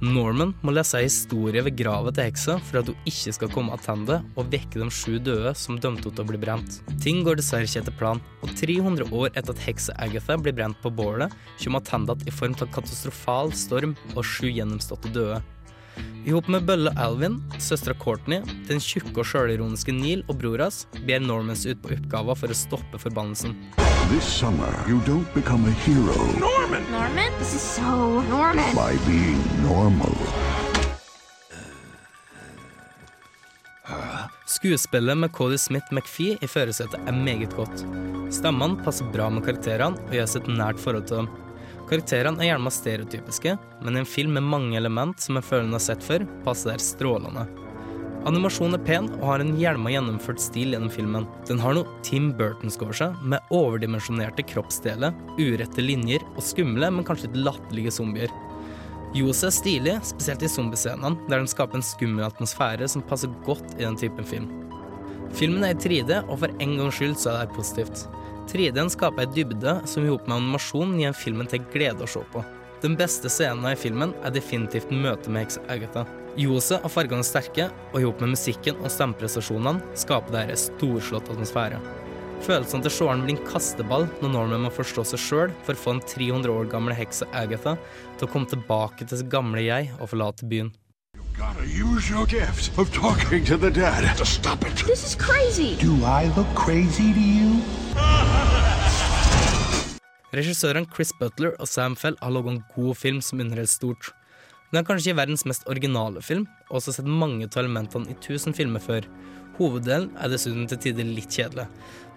Norman 0.00 0.52
må 0.60 0.74
lese 0.76 0.98
en 0.98 1.06
historie 1.06 1.62
ved 1.64 1.76
gravet 1.78 2.14
til 2.18 2.26
heksa 2.28 2.56
for 2.68 2.80
at 2.82 2.90
hun 2.90 3.06
ikke 3.08 3.32
skal 3.32 3.48
komme 3.52 3.76
tilbake 3.80 4.18
og 4.36 4.50
vekke 4.52 4.82
de 4.82 4.88
sju 4.92 5.16
døde 5.24 5.54
som 5.56 5.78
dømte 5.80 6.04
henne 6.10 6.16
til 6.18 6.24
å 6.24 6.28
bli 6.28 6.40
brent. 6.42 6.80
Ting 7.00 7.22
går 7.24 7.38
dessverre 7.40 7.64
ikke 7.68 7.80
etter 7.80 7.96
planen, 7.96 8.20
og 8.44 8.52
300 8.60 9.08
år 9.16 9.30
etter 9.32 9.54
at 9.54 9.64
heksa 9.64 9.96
Agatha 10.04 10.36
blir 10.36 10.52
brent 10.58 10.76
på 10.84 10.92
bålet, 10.92 11.32
kommer 11.62 11.80
hun 11.80 11.88
tilbake 11.88 12.28
i 12.28 12.34
form 12.34 12.56
av 12.60 12.72
katastrofal 12.76 13.52
storm 13.56 13.96
og 14.14 14.22
sju 14.24 14.50
gjennomståtte 14.52 15.12
døde. 15.16 15.40
I 16.28 16.34
hop 16.34 16.48
med 16.52 16.66
bølle 16.68 16.92
Alvin, 17.00 17.38
søstera 17.62 17.96
Courtney, 17.96 18.42
den 18.68 18.82
tjukke 18.84 19.22
og 19.22 19.30
sjølironiske 19.30 19.94
Neil 19.96 20.26
og 20.28 20.36
bror 20.42 20.60
hans 20.66 20.84
ber 21.08 21.22
Normans 21.24 21.64
ut 21.64 21.80
på 21.80 21.94
oppgaver 21.96 22.36
for 22.36 22.52
å 22.52 22.58
stoppe 22.58 23.00
forbannelsen. 23.00 23.56
This 24.08 24.24
summer, 24.24 24.72
you 24.86 25.00
don't 25.00 25.26
become 25.34 25.64
a 25.66 25.72
hero 25.82 26.14
Norman! 26.38 26.84
Norman? 26.92 27.32
This 27.38 27.54
is 27.54 27.60
so 27.60 28.20
Norman. 28.30 28.74
by 28.74 28.94
being 29.06 29.42
normal. 29.62 30.14
Skuespillet 34.46 35.18
med 35.18 35.32
Cody 35.32 35.58
Smith 35.58 35.86
McPhee 35.90 36.38
i 36.40 36.46
førersetet 36.46 37.00
er 37.06 37.12
meget 37.12 37.56
godt. 37.56 37.82
Stemmene 38.30 38.78
passer 38.84 39.10
bra 39.10 39.26
med 39.30 39.42
karakterene 39.42 39.98
og 40.06 40.14
gjør 40.14 40.30
seg 40.30 40.46
et 40.46 40.54
nært 40.62 40.80
forhold 40.80 41.10
til 41.10 41.24
dem. 41.24 41.30
Karakterene 41.90 42.38
er 42.38 42.52
gjerne 42.52 42.76
stereotypiske, 42.78 43.58
men 43.82 43.96
i 43.96 44.04
en 44.04 44.12
film 44.14 44.38
med 44.38 44.46
mange 44.46 44.78
element 44.78 45.18
som 45.18 45.36
en 45.36 45.50
føler 45.50 45.66
en 45.66 45.80
har 45.80 45.82
sett 45.90 46.06
før, 46.06 46.30
passer 46.46 46.76
der 46.76 46.92
strålende. 46.92 47.48
Animasjonen 48.26 48.74
er 48.74 48.82
pen 48.82 49.06
og 49.20 49.28
har 49.28 49.42
en 49.42 49.52
hjelma 49.54 49.92
gjennomført 49.92 50.40
stil 50.42 50.72
gjennom 50.74 50.90
filmen. 50.90 51.28
Den 51.46 51.60
har 51.62 51.76
noe 51.76 51.86
Tim 52.06 52.32
Burtonsk 52.34 52.82
over 52.82 52.96
seg, 52.98 53.20
med 53.22 53.54
overdimensjonerte 53.54 54.42
kroppsdeler, 54.50 55.14
urette 55.38 55.84
linjer 55.84 56.24
og 56.32 56.42
skumle, 56.42 56.88
men 56.90 57.06
kanskje 57.06 57.30
litt 57.30 57.44
latterlige 57.46 57.94
zombier. 57.94 58.34
Jose 59.14 59.46
er 59.46 59.54
stilig, 59.54 59.94
spesielt 60.10 60.42
i 60.42 60.50
zombiescenene, 60.50 61.14
der 61.30 61.38
den 61.38 61.46
skaper 61.50 61.78
en 61.78 61.86
skummel 61.86 62.26
atmosfære 62.26 62.90
som 62.90 63.06
passer 63.06 63.30
godt 63.46 63.76
i 63.78 63.84
den 63.84 64.00
typen 64.00 64.26
film. 64.26 64.50
Filmen 65.36 65.62
er 65.62 65.76
i 65.76 65.80
3D, 65.86 66.18
og 66.26 66.42
for 66.42 66.50
en 66.50 66.76
gangs 66.80 66.98
skyld 66.98 67.16
så 67.22 67.30
er 67.36 67.46
det 67.46 67.54
positivt. 67.54 68.08
3D-en 68.50 68.90
skaper 68.90 69.22
ei 69.22 69.32
dybde 69.38 69.78
som 69.86 70.02
i 70.02 70.10
hop 70.10 70.26
med 70.26 70.40
animasjonen 70.40 70.98
gir 70.98 71.14
filmen 71.14 71.46
til 71.50 71.62
glede 71.70 72.02
å 72.02 72.10
se 72.10 72.26
på. 72.34 72.42
Den 72.82 72.98
beste 72.98 73.30
scenen 73.30 73.70
i 73.70 73.78
filmen 73.78 74.18
er 74.26 74.34
definitivt 74.34 74.90
møtet 74.90 75.30
med 75.30 75.46
heksa 75.46 75.62
Agatha. 75.70 76.08
Jose 76.36 76.76
og 76.84 76.92
fargene 76.92 77.24
sterke, 77.24 77.70
og 77.92 78.00
i 78.00 78.04
hop 78.04 78.20
med 78.20 78.34
musikken 78.34 78.76
og 78.82 78.90
stemmeprestasjonene 78.92 79.96
skaper 79.96 80.34
dette 80.34 80.52
en 80.52 80.60
storslått 80.60 81.30
atmosfære. 81.32 81.78
Følelsen 82.44 82.82
til 82.84 82.92
seeren 82.92 83.22
blir 83.24 83.38
en 83.38 83.46
kasteball 83.48 84.04
når 84.20 84.32
Norman 84.34 84.66
må 84.66 84.70
forstå 84.76 85.06
seg 85.08 85.22
sjøl 85.22 85.54
for 85.64 85.72
å 85.72 85.80
få 85.80 85.94
den 85.96 86.02
300 86.12 86.52
år 86.52 86.68
gamle 86.72 86.96
heksa 86.96 87.28
Agatha 87.32 87.78
til 88.18 88.26
å 88.26 88.32
komme 88.32 88.50
tilbake 88.50 89.06
til 89.06 89.22
sitt 89.22 89.30
gamle 89.32 89.64
jeg 89.64 89.88
og 89.96 90.10
forlate 90.12 90.48
byen. 90.50 90.74
Gotta 91.36 91.64
use 91.64 92.10
your 92.12 92.26
gift 92.28 92.76
of 92.78 92.92
talking 92.92 93.44
to 93.44 93.56
the 93.56 93.70
dead 93.70 94.04
to 94.16 94.24
stop 94.24 94.64
it. 94.64 94.76
This 94.84 95.04
is 95.04 95.14
crazy. 95.16 95.76
Do 95.80 96.04
I 96.04 96.28
look 96.36 96.48
crazy 96.54 97.12
to 97.12 97.20
you? 97.20 97.60
Regissøren 100.36 100.84
Chris 100.92 101.12
Butler 101.16 101.56
og 101.56 101.68
Sam 101.68 101.96
Fell 101.96 102.16
har 102.20 102.32
laget 102.36 102.58
en 102.58 102.62
god 102.74 102.96
film 103.00 103.20
som 103.24 103.40
underholder 103.40 103.72
stort. 103.72 104.12
Den 104.70 104.80
er 104.80 104.86
kanskje 104.86 105.14
verdens 105.16 105.46
mest 105.46 105.66
originale 105.70 106.22
film, 106.24 106.46
og 106.68 106.80
også 106.80 106.96
sett 106.96 107.08
mange 107.08 107.46
av 107.46 107.62
elementene 107.62 108.10
i 108.10 108.18
tusen 108.22 108.56
filmer 108.56 108.82
før. 108.82 109.06
Hoveddelen 109.56 110.10
er 110.20 110.28
dessuten 110.28 110.66
til 110.68 110.80
tider 110.82 111.06
litt 111.08 111.32
kjedelig, 111.32 111.64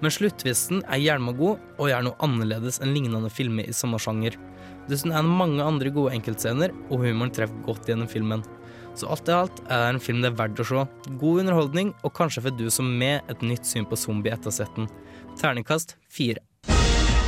men 0.01 0.11
sluttvisten 0.11 0.81
er 0.89 0.99
gjerne 0.99 1.35
god 1.37 1.61
og 1.77 1.91
gjør 1.91 2.07
noe 2.09 2.19
annerledes 2.25 2.81
enn 2.83 2.91
lignende 2.95 3.31
filmer 3.31 3.69
i 3.69 3.75
samme 3.75 3.99
sjanger. 4.01 4.35
Dessuten 4.89 5.13
er 5.13 5.23
det 5.23 5.37
mange 5.39 5.63
andre 5.63 5.91
gode 5.93 6.15
enkeltscener, 6.17 6.73
og 6.89 7.05
humoren 7.05 7.31
treffer 7.35 7.61
godt 7.67 7.87
gjennom 7.87 8.09
filmen. 8.11 8.43
Så 8.97 9.07
alt 9.07 9.29
i 9.29 9.35
alt 9.37 9.61
er 9.69 9.85
det 9.85 9.93
en 9.93 10.01
film 10.03 10.23
det 10.23 10.33
er 10.33 10.39
verdt 10.41 10.59
å 10.59 10.65
se. 10.67 10.83
God 11.21 11.45
underholdning, 11.45 11.93
og 12.03 12.15
kanskje 12.17 12.43
for 12.47 12.59
du 12.59 12.67
som 12.73 12.89
med 12.99 13.29
et 13.31 13.45
nytt 13.45 13.69
syn 13.69 13.87
på 13.87 13.99
zombie 13.99 14.33
etter 14.33 14.51
setten. 14.51 14.89
Terningkast 15.39 15.95
fire. 16.09 16.43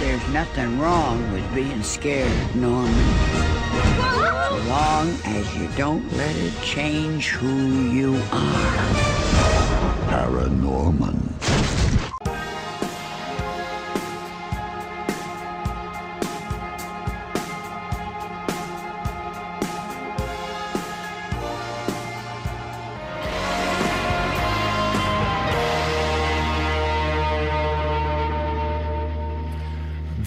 There's 0.01 0.27
nothing 0.33 0.79
wrong 0.79 1.21
with 1.31 1.45
being 1.53 1.83
scared, 1.83 2.55
Norman. 2.55 4.20
As 4.61 4.67
long 4.67 5.09
as 5.25 5.57
you 5.57 5.67
don't 5.75 6.15
let 6.17 6.35
it 6.35 6.53
change 6.61 7.29
who 7.29 7.89
you 7.89 8.13
are. 8.31 8.77
Paranorman. 10.07 11.80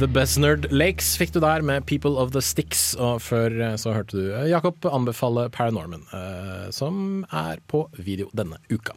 The 0.04 0.10
Besnard 0.12 0.66
Lakes 0.68 1.14
fikk 1.16 1.30
du 1.32 1.38
der 1.40 1.62
med 1.64 1.86
People 1.88 2.18
of 2.20 2.34
the 2.34 2.42
Sticks, 2.44 2.90
og 3.00 3.22
før 3.24 3.54
eh, 3.56 3.76
så 3.80 3.94
hørte 3.94 4.18
du 4.18 4.34
eh, 4.34 4.50
Jakob 4.50 4.84
anbefale 4.84 5.46
Paranorman, 5.54 6.02
eh, 6.12 6.66
som 6.76 7.22
er 7.32 7.62
på 7.72 7.86
video 7.96 8.28
denne 8.36 8.58
uka. 8.68 8.92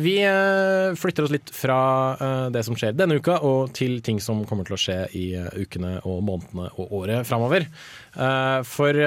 Vi 0.00 0.14
flytter 0.96 1.26
oss 1.26 1.34
litt 1.34 1.52
fra 1.52 1.76
det 2.52 2.62
som 2.64 2.76
skjer 2.76 2.96
denne 2.96 3.18
uka, 3.20 3.38
og 3.44 3.74
til 3.76 3.98
ting 4.04 4.16
som 4.22 4.40
kommer 4.48 4.64
til 4.68 4.76
å 4.76 4.80
skje 4.80 4.98
i 5.16 5.26
ukene 5.56 5.98
og 6.08 6.22
månedene 6.24 6.70
og 6.76 6.96
året 7.02 7.28
framover. 7.28 7.68
For 8.68 9.00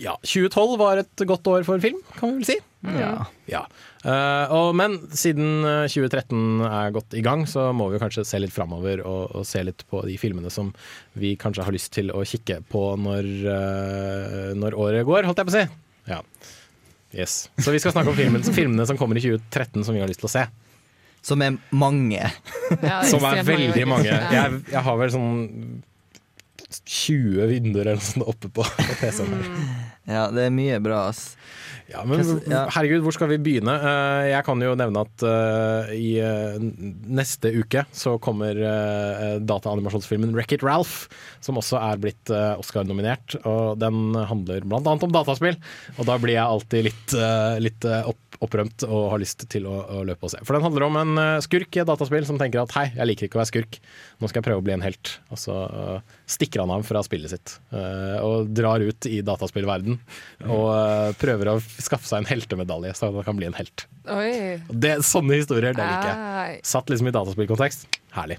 ja, 0.00 0.16
2012 0.20 0.76
var 0.80 1.00
et 1.00 1.24
godt 1.28 1.52
år 1.52 1.64
for 1.68 1.80
film, 1.80 2.00
kan 2.18 2.32
vi 2.34 2.42
vel 2.42 2.50
si. 2.52 2.58
Ja. 3.00 3.14
Ja. 3.48 3.64
Eh, 4.00 4.52
og, 4.56 4.70
men 4.80 4.94
siden 5.12 5.60
eh, 5.68 5.90
2013 5.92 6.62
er 6.64 6.92
godt 6.94 7.16
i 7.18 7.24
gang, 7.24 7.44
så 7.50 7.66
må 7.76 7.90
vi 7.92 8.00
kanskje 8.00 8.24
se 8.24 8.40
litt 8.40 8.54
framover 8.54 9.02
og, 9.04 9.34
og 9.36 9.44
se 9.48 9.60
litt 9.66 9.84
på 9.92 10.00
de 10.08 10.16
filmene 10.20 10.52
som 10.52 10.70
vi 11.20 11.34
kanskje 11.40 11.66
har 11.66 11.76
lyst 11.76 11.92
til 11.98 12.08
å 12.14 12.24
kikke 12.24 12.62
på 12.72 12.84
når, 12.96 13.28
eh, 13.52 14.48
når 14.56 14.78
året 14.80 15.04
går, 15.08 15.28
holdt 15.28 15.42
jeg 15.42 15.50
på 15.50 15.54
å 15.54 15.58
si. 15.58 15.66
Ja. 16.08 16.22
Yes. 17.12 17.50
Så 17.60 17.74
vi 17.74 17.82
skal 17.82 17.92
snakke 17.92 18.14
om 18.14 18.16
filmen, 18.16 18.46
filmene 18.60 18.88
som 18.88 18.96
kommer 19.00 19.20
i 19.20 19.24
2013 19.26 19.84
som 19.84 19.96
vi 19.96 20.00
har 20.00 20.08
lyst 20.08 20.24
til 20.24 20.30
å 20.30 20.34
se. 20.38 20.48
Som 21.20 21.42
er 21.44 21.58
mange. 21.76 22.24
Som 23.10 23.26
er 23.28 23.42
veldig 23.44 23.84
mange. 23.84 24.08
Jeg, 24.08 24.60
jeg 24.72 24.82
har 24.86 24.94
vel 24.96 25.10
sånn 25.12 25.40
20 26.70 27.50
vinduer 27.50 27.82
eller 27.82 27.98
noe 27.98 28.06
sånt 28.06 28.24
oppe 28.30 28.48
på, 28.48 28.64
på 28.88 28.96
PC-en. 29.02 29.34
her. 29.34 29.50
Ja, 30.10 30.26
det 30.34 30.48
er 30.48 30.54
mye 30.54 30.80
bra, 30.82 31.06
ass. 31.12 31.36
Ja, 31.90 32.04
men 32.06 32.22
herregud, 32.46 33.02
hvor 33.02 33.14
skal 33.14 33.30
vi 33.32 33.38
begynne? 33.42 33.72
Eh, 33.74 34.28
Jeg 34.30 34.44
kan 34.46 34.62
jo 34.62 34.76
nevne 34.78 35.02
at 35.02 35.24
eh, 35.26 35.90
i 35.96 36.10
eh, 36.22 36.60
neste 37.10 37.50
uke 37.50 37.82
så 37.90 38.14
kommer 38.22 38.54
dataanimasjonsfilmen 39.42 40.34
Wreck-It 40.36 40.62
Ralph, 40.66 41.08
som 41.42 41.58
også 41.58 41.80
er 41.80 42.00
blitt 42.02 42.30
Oscar-nominert. 42.30 43.38
Og 43.48 43.80
den 43.80 44.14
handler 44.14 44.66
annet 44.66 45.06
om 45.06 45.14
dataspill, 45.14 45.58
og 45.96 46.06
da 46.08 46.16
blir 46.20 46.36
jeg 46.36 46.44
alltid 46.44 46.86
litt, 46.86 47.14
litt 47.64 47.86
opp, 47.88 48.38
opprømt 48.44 48.84
og 48.86 49.10
har 49.14 49.22
lyst 49.22 49.44
til 49.52 49.66
å, 49.68 49.76
å 50.00 50.02
løpe 50.06 50.28
og 50.28 50.32
se. 50.34 50.40
For 50.46 50.56
den 50.56 50.64
handler 50.64 50.86
om 50.86 50.98
en 51.00 51.22
skurk 51.44 51.76
i 51.76 51.82
et 51.82 51.90
dataspill 51.90 52.26
som 52.28 52.38
tenker 52.40 52.62
at 52.62 52.74
hei, 52.76 52.86
jeg 52.94 53.10
liker 53.10 53.28
ikke 53.28 53.40
å 53.40 53.42
være 53.42 53.52
skurk, 53.52 53.80
nå 54.20 54.30
skal 54.30 54.40
jeg 54.40 54.48
prøve 54.50 54.62
å 54.62 54.66
bli 54.68 54.76
en 54.76 54.86
helt. 54.86 55.14
Og 55.32 55.40
så 55.40 55.56
stikker 56.30 56.64
han 56.64 56.74
av 56.76 56.86
fra 56.88 57.02
spillet 57.06 57.34
sitt 57.34 57.56
og 58.20 58.52
drar 58.54 58.84
ut 58.84 59.10
i 59.10 59.20
dataspillverden 59.26 59.99
og 60.54 60.66
eh, 60.74 61.12
prøver 61.20 61.52
å 61.52 61.56
skaffe 61.60 62.06
seg 62.08 62.22
en 62.24 62.30
heltemedalje, 62.30 62.94
så 62.98 63.10
han 63.12 63.24
kan 63.26 63.36
bli 63.40 63.46
en 63.50 63.58
helt. 63.58 63.86
Oi. 64.10 64.60
Det, 64.70 64.98
sånne 65.06 65.40
historier, 65.42 65.74
det 65.76 65.84
liker 65.86 66.12
jeg. 66.14 66.60
Satt 66.66 66.88
liksom 66.90 67.08
i 67.10 67.16
dataspillkontekst. 67.16 67.86
Herlig. 68.16 68.38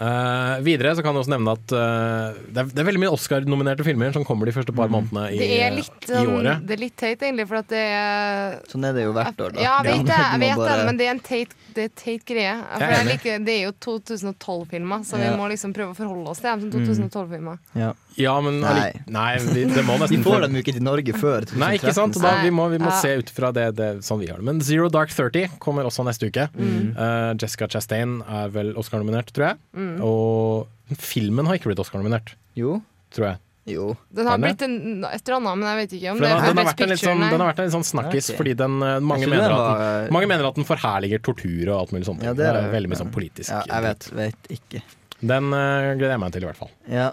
Uh, 0.00 0.56
videre 0.64 0.94
så 0.96 1.02
kan 1.04 1.12
jeg 1.12 1.20
også 1.26 1.32
nevne 1.34 1.52
at 1.58 1.72
uh, 1.76 2.36
det, 2.48 2.62
er, 2.62 2.68
det 2.72 2.80
er 2.80 2.86
veldig 2.88 3.00
mye 3.02 3.10
Oscar-nominerte 3.12 3.84
filmer 3.84 4.14
som 4.14 4.22
kommer 4.24 4.48
de 4.48 4.54
første 4.56 4.72
par 4.72 4.88
månedene 4.88 5.26
i, 5.34 5.40
Det 5.42 5.48
er 5.60 5.74
litt, 5.76 5.98
i 6.06 6.08
sånn- 6.14 6.30
året. 6.38 6.62
det 6.64 6.72
er 6.72 6.80
litt 6.80 6.94
teit, 6.96 7.20
egentlig, 7.26 7.44
for 7.50 7.58
at 7.60 7.68
det 7.68 7.82
er 7.98 8.54
Sånn 8.70 8.86
er 8.88 8.94
det 8.96 9.04
jo 9.04 9.12
hvert 9.12 9.42
år, 9.44 9.52
da. 9.58 9.60
Ja, 9.60 9.74
jeg 9.84 9.98
vet 9.98 10.08
det, 10.08 10.16
jeg 10.16 10.30
Du 10.32 10.40
må 10.40 10.46
vet 10.46 10.56
det 10.62 10.70
bare- 10.70 10.86
men 10.88 10.96
det 11.02 11.04
er 11.04 11.12
en 11.12 11.20
teit, 11.26 11.52
det 11.76 11.84
er 11.84 11.92
teit 12.00 12.24
greie. 12.30 12.54
For 12.62 12.80
Jeg 12.86 12.88
er 12.88 12.96
jeg 12.96 13.08
liker, 13.10 13.44
det 13.44 13.56
er 13.58 13.62
jo 13.66 13.72
2012-filmer, 13.90 15.04
så 15.04 15.20
Ja. 15.20 15.26
vi 15.26 15.36
må 15.36 15.50
liksom 15.52 15.74
prøve 15.76 15.92
å 15.92 15.98
forholde 16.00 16.32
oss 16.32 16.40
til 16.40 16.48
dem 16.48 16.60
som 16.64 16.70
Mm. 16.80 16.88
2012-filmer. 16.88 17.58
Ja. 17.76 17.92
Ja, 18.18 18.34
men 18.42 18.60
Nei. 18.62 18.90
nei 19.06 19.28
vi, 19.42 19.64
det 19.70 19.84
må 19.86 19.96
nesten 20.00 20.18
Vi 20.20 20.26
får 20.26 20.46
dem 20.46 20.56
jo 20.58 20.62
ikke 20.64 20.74
til 20.76 20.86
Norge 20.86 21.14
før 21.14 21.46
2013. 21.46 21.60
Nei, 21.62 21.70
ikke 21.78 21.94
sant? 21.96 22.18
Da, 22.22 22.32
vi 22.44 22.52
må, 22.54 22.66
vi 22.72 22.80
må 22.82 22.90
Ja. 22.90 22.98
se 23.02 23.12
ut 23.20 23.30
fra 23.34 23.52
det, 23.56 23.66
det 23.78 23.90
sånn 24.06 24.22
vi 24.22 24.30
har 24.30 24.40
det. 24.40 24.46
Men 24.48 24.62
Zero 24.64 24.88
Dark 24.92 25.12
30 25.14 25.58
kommer 25.62 25.88
også 25.88 26.06
neste 26.08 26.30
uke. 26.30 26.48
Mm. 26.56 26.96
Uh, 26.98 27.30
Jessica 27.40 27.70
Chastain 27.70 28.18
er 28.26 28.50
vel 28.54 28.74
Oscar-nominert, 28.80 29.30
tror 29.36 29.52
jeg. 29.52 29.62
Mm. 29.76 29.94
Og 30.06 30.98
filmen 30.98 31.48
har 31.48 31.60
ikke 31.60 31.70
blitt 31.72 31.84
Oscar-nominert. 31.84 32.34
Jo. 32.58 32.80
Tror 33.14 33.32
jeg. 33.32 33.40
Jo. 33.70 33.96
Den 34.08 34.26
har 34.26 34.38
blitt 34.40 34.62
en, 34.62 35.04
et 35.04 35.20
eller 35.28 35.36
annet, 35.36 35.58
men 35.60 35.68
jeg 35.68 35.78
vet 35.80 35.94
ikke 35.98 36.12
om 36.12 36.20
den, 36.20 36.24
det 36.24 36.30
er 36.30 36.38
den, 36.40 36.44
har 36.46 36.56
Best 36.56 36.70
vært 36.70 36.80
en 36.80 36.90
litt 36.90 37.00
Picture, 37.00 37.12
sånn, 37.12 37.24
den 37.26 37.42
har 37.42 37.50
vært 37.50 37.60
en 37.60 37.68
litt 37.68 37.74
sånn 37.76 37.88
snakkis 37.90 38.30
okay. 38.30 38.38
fordi 38.40 38.54
den, 38.58 38.76
eh, 38.86 38.94
mange, 39.04 39.28
mener 39.30 39.44
den 39.44 39.56
at 39.56 39.82
den, 39.82 40.14
mange 40.16 40.30
mener 40.30 40.48
at 40.48 40.58
den 40.58 40.66
forherliger 40.68 41.22
tortur 41.28 41.68
og 41.68 41.74
alt 41.76 41.92
mulig 41.94 42.08
sånt. 42.08 42.24
Ja, 42.24 42.32
det, 42.34 42.46
det 42.46 42.48
er 42.50 42.60
er 42.64 42.72
veldig 42.74 42.92
mye 42.92 43.00
sånn 43.02 43.12
politisk. 43.14 43.52
Ja, 43.52 43.60
jeg 43.68 43.86
vet, 43.86 44.08
vet 44.16 44.50
ikke. 44.56 44.82
Den 45.20 45.52
uh, 45.52 45.92
gleder 46.00 46.14
jeg 46.16 46.22
meg 46.24 46.32
til, 46.34 46.46
i 46.46 46.48
hvert 46.48 46.60
fall. 46.62 46.72
Ja, 46.88 47.10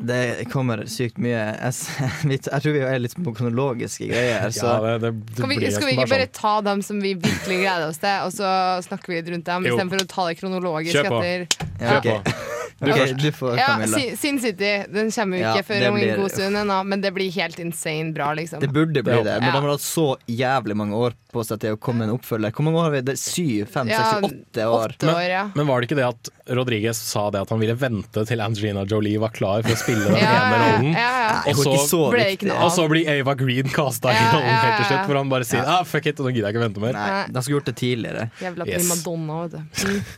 det 0.00 0.48
kommer 0.52 0.84
sykt 0.88 1.18
mye. 1.20 1.40
Jeg, 2.30 2.40
tror 2.48 2.72
vi 2.76 2.82
er 2.86 3.02
litt 3.02 3.16
på 3.16 3.34
kronologiske 3.36 4.08
greier. 4.10 4.48
Så. 4.54 4.66
Ja, 4.66 4.96
det, 4.98 5.10
det, 5.10 5.34
det 5.36 5.50
vi, 5.50 5.72
skal 5.74 5.90
vi 5.90 5.96
ikke 5.98 6.08
bare 6.10 6.28
sånn. 6.28 6.36
ta 6.40 6.54
dem 6.70 6.84
som 6.86 7.02
vi 7.04 7.14
virkelig 7.20 7.58
gleder 7.62 7.88
oss 7.90 8.00
til, 8.00 8.16
og 8.26 8.32
så 8.34 8.52
snakker 8.86 9.12
vi 9.12 9.20
litt 9.20 9.32
rundt 9.34 9.50
dem, 9.50 9.68
istedenfor 9.68 10.04
å 10.06 10.08
ta 10.14 10.28
det 10.30 10.38
kronologisk 10.40 10.96
Kjør 10.96 11.12
på. 11.12 11.20
etter 11.24 11.68
Ja, 11.80 11.90
Kjør 11.90 12.00
okay. 12.00 12.22
på. 12.24 12.38
Du 12.80 12.88
først. 12.96 13.16
Du 13.20 13.32
får, 13.36 13.58
Ja, 13.58 13.74
Sin- 14.16 14.40
City 14.40 14.70
den 14.88 15.10
kommer 15.12 15.36
jo 15.36 15.42
Ja, 15.42 15.50
ikke 15.52 15.66
før 15.68 15.88
om 15.90 15.96
en 16.00 16.14
god 16.16 16.30
stund 16.32 16.56
ennå, 16.56 16.78
men 16.88 17.02
det 17.04 17.10
blir 17.12 17.28
helt 17.34 17.58
insane 17.60 18.14
bra, 18.16 18.30
liksom. 18.32 18.62
Det 18.62 18.70
burde 18.72 19.02
bli 19.04 19.18
Det 19.20 19.34
men 19.36 19.52
de 19.52 19.60
har 19.60 19.68
hatt 19.68 19.84
så 19.84 20.16
jævlig 20.24 20.76
mange 20.80 20.96
år 20.96 21.12
på 21.30 21.44
seg 21.46 21.60
til 21.62 21.76
å 21.76 21.78
komme 21.80 22.04
en 22.06 22.12
oppfølger. 22.14 22.52
Hvor 22.56 22.66
mange 22.66 22.80
år 22.80 22.86
har 22.88 22.94
vi? 22.96 23.00
Det 23.06 23.14
er 23.14 23.20
syv, 23.22 23.68
fem, 23.70 23.88
Ja, 23.92 24.00
seks, 24.10 24.26
åtte 24.30 24.66
år. 24.66 24.94
åtte 24.98 25.12
år, 25.14 25.22
ja. 25.30 25.42
Men 25.54 25.68
var 25.70 25.80
det 25.80 25.88
ikke 25.90 25.98
det 26.00 26.06
at 26.08 26.30
Rodriguez 26.58 26.98
sa 26.98 27.28
det 27.30 27.40
at 27.44 27.52
han 27.54 27.60
ville 27.62 27.76
vente 27.78 28.24
til 28.26 28.42
Angelina 28.42 28.82
Jolie 28.90 29.20
var 29.22 29.30
klar 29.36 29.62
for 29.66 29.72
å 29.76 29.78
spille 29.80 30.08
den 30.10 30.18
Ja, 30.24 30.32
ene 30.42 30.58
rollen? 30.64 30.90
ja, 30.94 31.10
ja. 31.20 31.36
Og, 31.52 31.60
så, 31.60 31.76
så 31.86 32.00
og 32.10 32.70
så 32.74 32.88
blir 32.90 33.08
Ava 33.14 33.36
Green 33.38 33.70
casta 33.70 34.10
i 34.12 34.18
rollen 34.32 34.50
helt 34.50 34.80
til 34.82 34.88
slutt, 34.90 35.06
hvor 35.08 35.20
han 35.22 35.30
bare 35.32 35.46
sier 35.48 35.62
ah, 35.70 35.84
fuck 35.86 36.10
it, 36.10 36.18
nå 36.18 36.32
gidder 36.34 36.50
jeg 36.50 36.56
ikke 36.58 36.64
vente 36.66 36.82
mer. 36.82 36.98
Nei, 36.98 37.22
de 37.30 37.42
skulle 37.46 37.60
gjort 37.60 37.70
det 37.70 37.76
tidligere. 37.80 38.26
Jævla 38.42 38.66
Yes. 38.66 38.82
primadonna, 38.90 39.38
vet 39.46 39.54
du. 39.54 40.10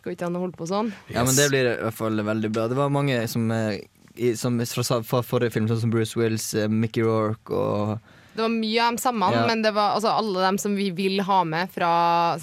Skal 0.00 0.06
Går 0.06 0.14
ikke 0.14 0.26
an 0.30 0.36
å 0.38 0.40
holde 0.46 0.56
på 0.60 0.66
sånn. 0.70 0.92
Ja, 1.10 1.24
men 1.26 1.34
det 1.34 1.48
blir 1.50 1.66
i 1.72 1.76
hvert 1.82 1.96
fall 1.98 2.20
veldig 2.28 2.50
bra. 2.54 2.68
Det 2.70 2.76
var 2.78 2.92
mange 2.94 3.16
som, 3.28 3.48
eh, 3.50 3.80
i, 4.16 4.34
som 4.38 4.56
fra 4.62 5.20
forrige 5.26 5.52
film, 5.56 5.66
sånn 5.68 5.80
som 5.82 5.90
Bruce 5.90 6.14
Willis, 6.16 6.52
eh, 6.54 6.68
Mickey 6.70 7.02
Rourke 7.02 7.50
og 7.50 7.98
Det 8.36 8.44
var 8.44 8.52
mye 8.52 8.82
av 8.84 8.92
dem 8.92 8.98
sammen, 9.00 9.32
Ja. 9.34 9.46
men 9.48 9.62
det 9.64 9.72
var 9.74 9.96
altså, 9.96 10.12
alle 10.12 10.44
dem 10.44 10.58
som 10.58 10.76
vi 10.76 10.90
vil 10.94 11.20
ha 11.24 11.40
med 11.44 11.70
fra 11.72 11.90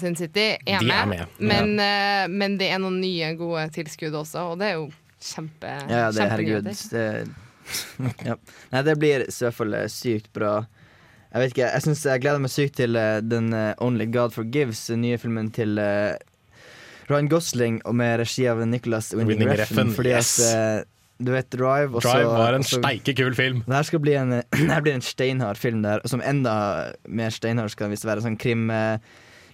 Sin 0.00 0.16
City, 0.16 0.56
er 0.66 0.78
De 0.82 0.86
med. 0.86 0.96
er 0.96 1.06
med, 1.06 1.26
Men, 1.38 1.72
eh, 1.80 2.28
men 2.28 2.58
det 2.58 2.70
er 2.72 2.78
noen 2.82 3.00
nye 3.00 3.34
gode 3.38 3.68
tilskudd 3.74 4.14
også, 4.14 4.50
og 4.52 4.58
det 4.58 4.72
er 4.72 4.78
jo 4.80 4.90
kjempe 5.24 5.72
Ja, 5.88 6.10
det, 6.10 6.30
herregud. 6.30 6.64
Det, 6.64 7.28
ja. 8.28 8.36
Nei, 8.72 8.82
det 8.82 8.98
blir 9.00 9.24
i 9.24 9.30
hvert 9.30 9.54
fall 9.56 9.74
eh, 9.74 9.88
sykt 9.88 10.32
bra. 10.32 10.64
Jeg 11.34 11.40
vet 11.40 11.54
ikke, 11.54 11.66
jeg, 11.66 11.82
synes 11.82 12.04
jeg 12.06 12.20
gleder 12.22 12.42
meg 12.44 12.50
sykt 12.54 12.76
til 12.78 12.94
uh, 12.94 13.18
den 13.18 13.52
uh, 13.52 13.72
Only 13.82 14.06
God 14.06 14.30
Forgives, 14.36 14.86
den 14.86 15.00
nye 15.02 15.18
filmen 15.18 15.50
til 15.50 15.80
Ryan 17.10 17.28
Gosling 17.28 17.80
og 17.84 17.96
med 17.98 18.20
regi 18.20 18.46
av 18.46 18.62
Nicholas 18.66 19.10
Winning 19.14 19.50
Reffen. 19.50 19.90
Fordi 19.92 20.12
yes. 20.14 20.38
at 20.54 20.86
du 21.18 21.30
vet 21.32 21.50
Drive 21.54 21.94
Også, 21.94 22.08
Drive 22.10 22.30
var 22.32 22.56
en 22.56 22.64
steike 22.66 23.14
kul 23.16 23.34
film. 23.38 23.60
Det 23.66 23.76
her 23.76 23.86
skal 23.86 24.00
bli 24.02 24.14
en, 24.18 24.32
blir 24.84 24.96
en 24.96 25.04
steinhard 25.04 25.60
film 25.60 25.84
der, 25.84 26.02
som 26.10 26.22
enda 26.24 26.54
mer 27.06 27.30
steinhard 27.34 27.70
skal 27.74 27.92
visst 27.92 28.06
være. 28.08 28.24
Sånn 28.24 28.38
krim, 28.40 28.66
eh, 28.74 28.98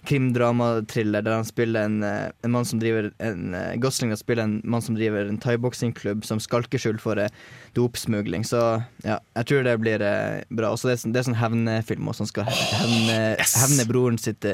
krimdramatriller 0.09 1.21
der 1.21 1.35
han 1.37 1.45
spiller 1.45 1.85
en, 1.85 1.99
eh, 2.03 2.31
en 2.43 2.51
mann 2.55 2.65
som 2.65 2.79
driver 2.81 3.11
en 3.21 3.53
eh, 3.53 3.75
Gosling 3.77 4.15
spiller 4.17 4.43
en 4.47 4.55
mann 4.65 4.81
som 4.81 4.97
driver 4.97 5.29
en 5.29 5.37
thaiboksingklubb 5.37 6.25
som 6.25 6.41
skalkeskjul 6.41 6.97
for 7.03 7.21
dopsmugling. 7.77 8.43
Så 8.47 8.61
ja, 9.05 9.19
jeg 9.37 9.45
tror 9.51 9.63
det 9.69 9.77
blir 9.83 10.01
bra. 10.49 10.73
Også 10.73 10.89
det, 10.89 10.97
er 10.97 11.03
sånn- 11.05 11.13
det 11.13 11.21
er 11.21 11.29
sånn 11.29 11.39
hevnefilm 11.43 12.09
også, 12.09 12.25
som 12.25 12.31
skal 12.33 12.49
hevne, 12.49 13.21
hevne 13.37 13.87
broren 13.89 14.17
sitt 14.21 14.45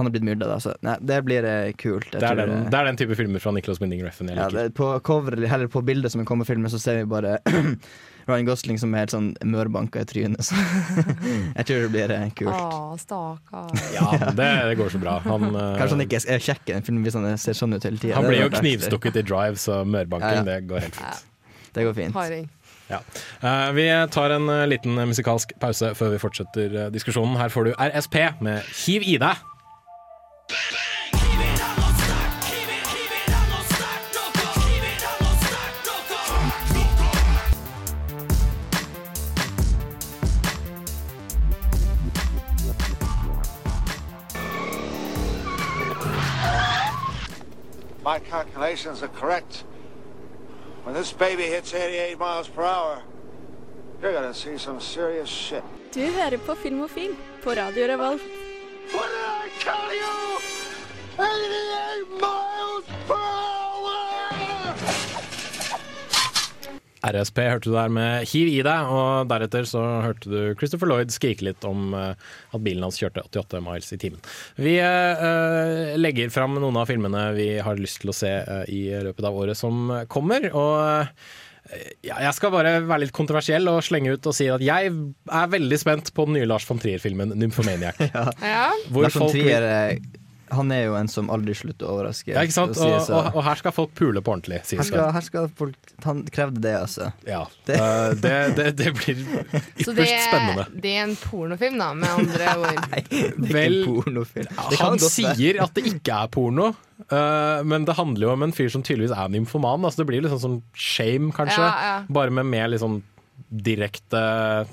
Han 0.00 0.06
har 0.06 0.12
blitt 0.14 0.24
myrda, 0.24 0.46
da. 0.48 0.56
Så 0.62 0.72
nei, 0.86 0.94
det 1.04 1.18
blir 1.26 1.44
eh, 1.44 1.72
kult. 1.76 2.06
Jeg 2.12 2.22
Det 2.22 2.28
er, 2.28 2.38
den, 2.40 2.70
det 2.72 2.78
er 2.78 2.86
den 2.88 2.96
type 2.96 3.16
filmer 3.18 3.42
fra 3.42 3.52
Nicholas 3.52 3.80
Winding 3.82 4.00
Refn 4.06 4.30
jeg 4.30 4.38
ja, 4.38 4.46
det, 4.54 4.70
på 4.78 4.86
cover, 5.04 5.34
eller 5.36 5.50
heller 5.50 5.68
på 5.68 5.82
bildet 5.84 6.14
som 6.14 6.22
kommer 6.24 6.48
filmen, 6.48 6.70
så 6.72 6.80
ser 6.80 7.02
vi 7.02 7.10
bare 7.10 7.34
Ryan 8.30 8.46
Gosling 8.48 8.78
som 8.80 8.94
er 8.94 9.04
helt 9.04 9.12
sånn 9.12 9.26
mørbanka 9.44 10.00
i 10.00 10.08
trynet. 10.08 10.40
Så 10.46 10.56
jeg 11.58 11.66
tror 11.68 11.82
det 11.84 11.90
blir 11.92 12.14
eh, 12.16 12.24
kult. 12.38 12.54
Å, 12.54 12.94
stakkar. 13.02 13.74
Ja, 13.92 14.06
det, 14.38 14.48
det 14.70 14.78
går 14.80 14.94
så 14.94 15.02
bra. 15.02 15.18
Han, 15.26 15.50
Kanskje 15.80 15.98
han 15.98 16.06
ikke 16.06 16.22
er 16.22 16.46
kjekk 16.46 16.64
i 16.70 16.76
den 16.78 16.86
filmen 16.86 17.04
hvis 17.04 17.18
han 17.18 17.28
ser 17.44 17.58
sånn 17.60 17.76
ut 17.76 17.84
hele 17.90 18.00
tida. 18.00 18.16
han 18.16 18.30
blir 18.30 18.46
jo 18.46 18.54
knivstukket 18.54 19.20
i 19.20 19.26
Drive, 19.26 19.60
så 19.60 19.82
mørbanking, 19.84 20.40
Ja, 20.40 20.40
ja. 20.40 20.48
det 20.48 20.58
går 20.70 20.86
helt 20.86 20.96
fint. 21.02 21.28
Det 21.76 21.84
går 21.86 21.94
fint. 22.00 22.16
Harding. 22.16 22.48
Ja. 22.88 23.02
Eh, 23.44 23.68
vi 23.76 23.84
tar 24.16 24.32
en 24.34 24.48
liten 24.72 24.96
musikalsk 24.96 25.52
pause 25.60 25.92
før 25.98 26.16
vi 26.16 26.24
fortsetter 26.24 26.80
diskusjonen. 26.94 27.36
Her 27.38 27.52
får 27.52 27.68
du 27.68 27.76
RSP 27.76 28.16
med 28.40 28.64
Hiv 28.80 29.04
i 29.12 29.20
deg. 29.20 29.49
My 48.02 48.18
calculations 48.18 49.02
are 49.04 49.08
correct. 49.08 49.64
When 50.82 50.94
this 50.94 51.12
baby 51.12 51.44
hits 51.44 51.74
88 51.74 52.18
miles 52.18 52.48
per 52.48 52.62
hour, 52.64 53.02
you're 54.02 54.12
gonna 54.12 54.34
see 54.34 54.58
some 54.58 54.80
serious 54.80 55.28
shit. 55.28 55.62
Du 55.94 56.00
hører 56.00 56.36
på 56.36 56.54
Filmofil 56.54 57.16
på 57.44 57.50
Radio 57.50 57.86
Revolt. 57.86 58.39
What 58.92 59.08
did 59.12 59.26
I 59.30 59.48
tell 59.62 59.90
you? 59.94 60.16
88 61.20 62.20
miles 62.22 62.86
per 63.08 63.14
hour! 63.16 64.00
RSP 67.10 67.38
hørte 67.46 67.70
du 67.70 67.74
der 67.76 67.92
med 67.92 68.26
Hiv 68.28 68.48
i 68.50 68.60
deg, 68.66 68.90
og 68.92 69.30
deretter 69.30 69.68
så 69.68 69.82
hørte 70.04 70.28
du 70.28 70.54
Christopher 70.60 70.90
Lloyd 70.90 71.14
skrike 71.14 71.46
litt 71.46 71.64
om 71.68 71.94
eh, 71.96 72.12
at 72.50 72.64
bilen 72.64 72.84
hans 72.84 72.98
kjørte 73.00 73.24
88 73.30 73.62
miles 73.64 73.88
i 73.94 74.00
timen. 74.00 74.20
Vi 74.60 74.74
eh, 74.82 75.94
legger 75.96 76.32
fram 76.34 76.58
noen 76.58 76.80
av 76.80 76.90
filmene 76.90 77.30
vi 77.38 77.52
har 77.62 77.80
lyst 77.80 78.02
til 78.02 78.12
å 78.12 78.16
se 78.16 78.34
eh, 78.42 78.64
i 78.68 78.82
løpet 79.06 79.30
av 79.30 79.38
året 79.44 79.58
som 79.58 79.88
kommer, 80.12 80.50
og 80.50 80.74
eh, 80.82 81.14
ja, 82.02 82.16
jeg 82.26 82.32
skal 82.36 82.52
bare 82.54 82.72
være 82.82 83.04
litt 83.04 83.14
kontroversiell 83.14 83.68
og 83.70 83.82
slenge 83.86 84.16
ut 84.16 84.26
og 84.26 84.34
si 84.36 84.48
at 84.50 84.62
jeg 84.64 84.90
er 84.90 85.52
veldig 85.52 85.78
spent 85.80 86.10
på 86.16 86.26
den 86.28 86.38
nye 86.40 86.48
Lars 86.50 86.66
von 86.68 86.80
Trier-filmen 86.82 87.34
'Nymphomaniac'. 87.36 88.00
Ja. 88.10 88.70
Hvor 88.90 89.06
Lars 89.06 89.18
von 89.18 89.30
Trier 89.30 89.66
eh, 89.68 90.00
han 90.52 90.72
er 90.74 90.84
jo 90.86 90.96
en 90.98 91.08
som 91.10 91.30
aldri 91.32 91.54
slutter 91.56 91.86
å 91.86 91.94
overraske. 91.96 92.32
Ja, 92.34 92.42
ikke 92.46 92.56
sant? 92.56 92.74
å 92.74 92.80
si 92.80 92.88
Og, 92.88 93.10
og, 93.16 93.38
og 93.38 93.46
her 93.46 93.60
skal 93.60 93.74
folk 93.76 93.94
pule 93.98 94.22
på 94.24 94.34
ordentlig, 94.34 94.60
her, 94.60 94.68
sies 94.68 94.90
skal, 94.90 95.02
det. 95.04 95.14
her 95.16 95.26
skal 95.26 95.48
folk 95.60 95.94
Han 96.06 96.22
krevde 96.32 96.62
det, 96.64 96.74
altså. 96.80 97.10
Ja, 97.28 97.44
Det, 97.70 97.78
det, 98.24 98.34
det, 98.58 98.68
det 98.80 98.92
blir 98.98 99.20
ypperst 99.24 99.86
spennende 99.86 100.04
ytterst 100.04 100.28
spennende. 100.28 100.66
det 100.82 100.94
er 100.96 101.02
en 101.06 101.16
pornofilm, 101.22 101.80
da, 101.80 101.90
med 101.94 102.14
andre 102.18 102.52
ord. 102.66 102.94
Vel, 103.50 103.80
pornofilm. 103.86 104.50
Det 104.50 104.78
kan 104.80 104.92
han 104.92 105.00
godt 105.00 105.06
være. 105.06 105.34
sier 105.36 105.60
at 105.64 105.76
det 105.78 105.86
ikke 105.94 106.22
er 106.24 106.32
porno, 106.36 106.72
Uh, 107.08 107.64
men 107.64 107.86
det 107.88 107.94
handler 107.96 108.26
jo 108.26 108.32
om 108.34 108.42
en 108.44 108.52
fyr 108.52 108.68
som 108.70 108.82
tydeligvis 108.84 109.14
er 109.16 109.30
nymfoman. 109.32 109.86
Altså 109.88 110.02
det 110.02 110.08
blir 110.10 110.20
litt 110.20 110.34
sånn 110.34 110.42
som 110.42 110.56
shame, 110.76 111.30
kanskje. 111.32 111.64
Ja, 111.64 111.86
ja. 111.88 111.94
Bare 112.12 112.30
med 112.34 112.46
mer 112.52 112.68
litt 112.68 112.82
sånn 112.82 112.98
direkte 113.50 114.20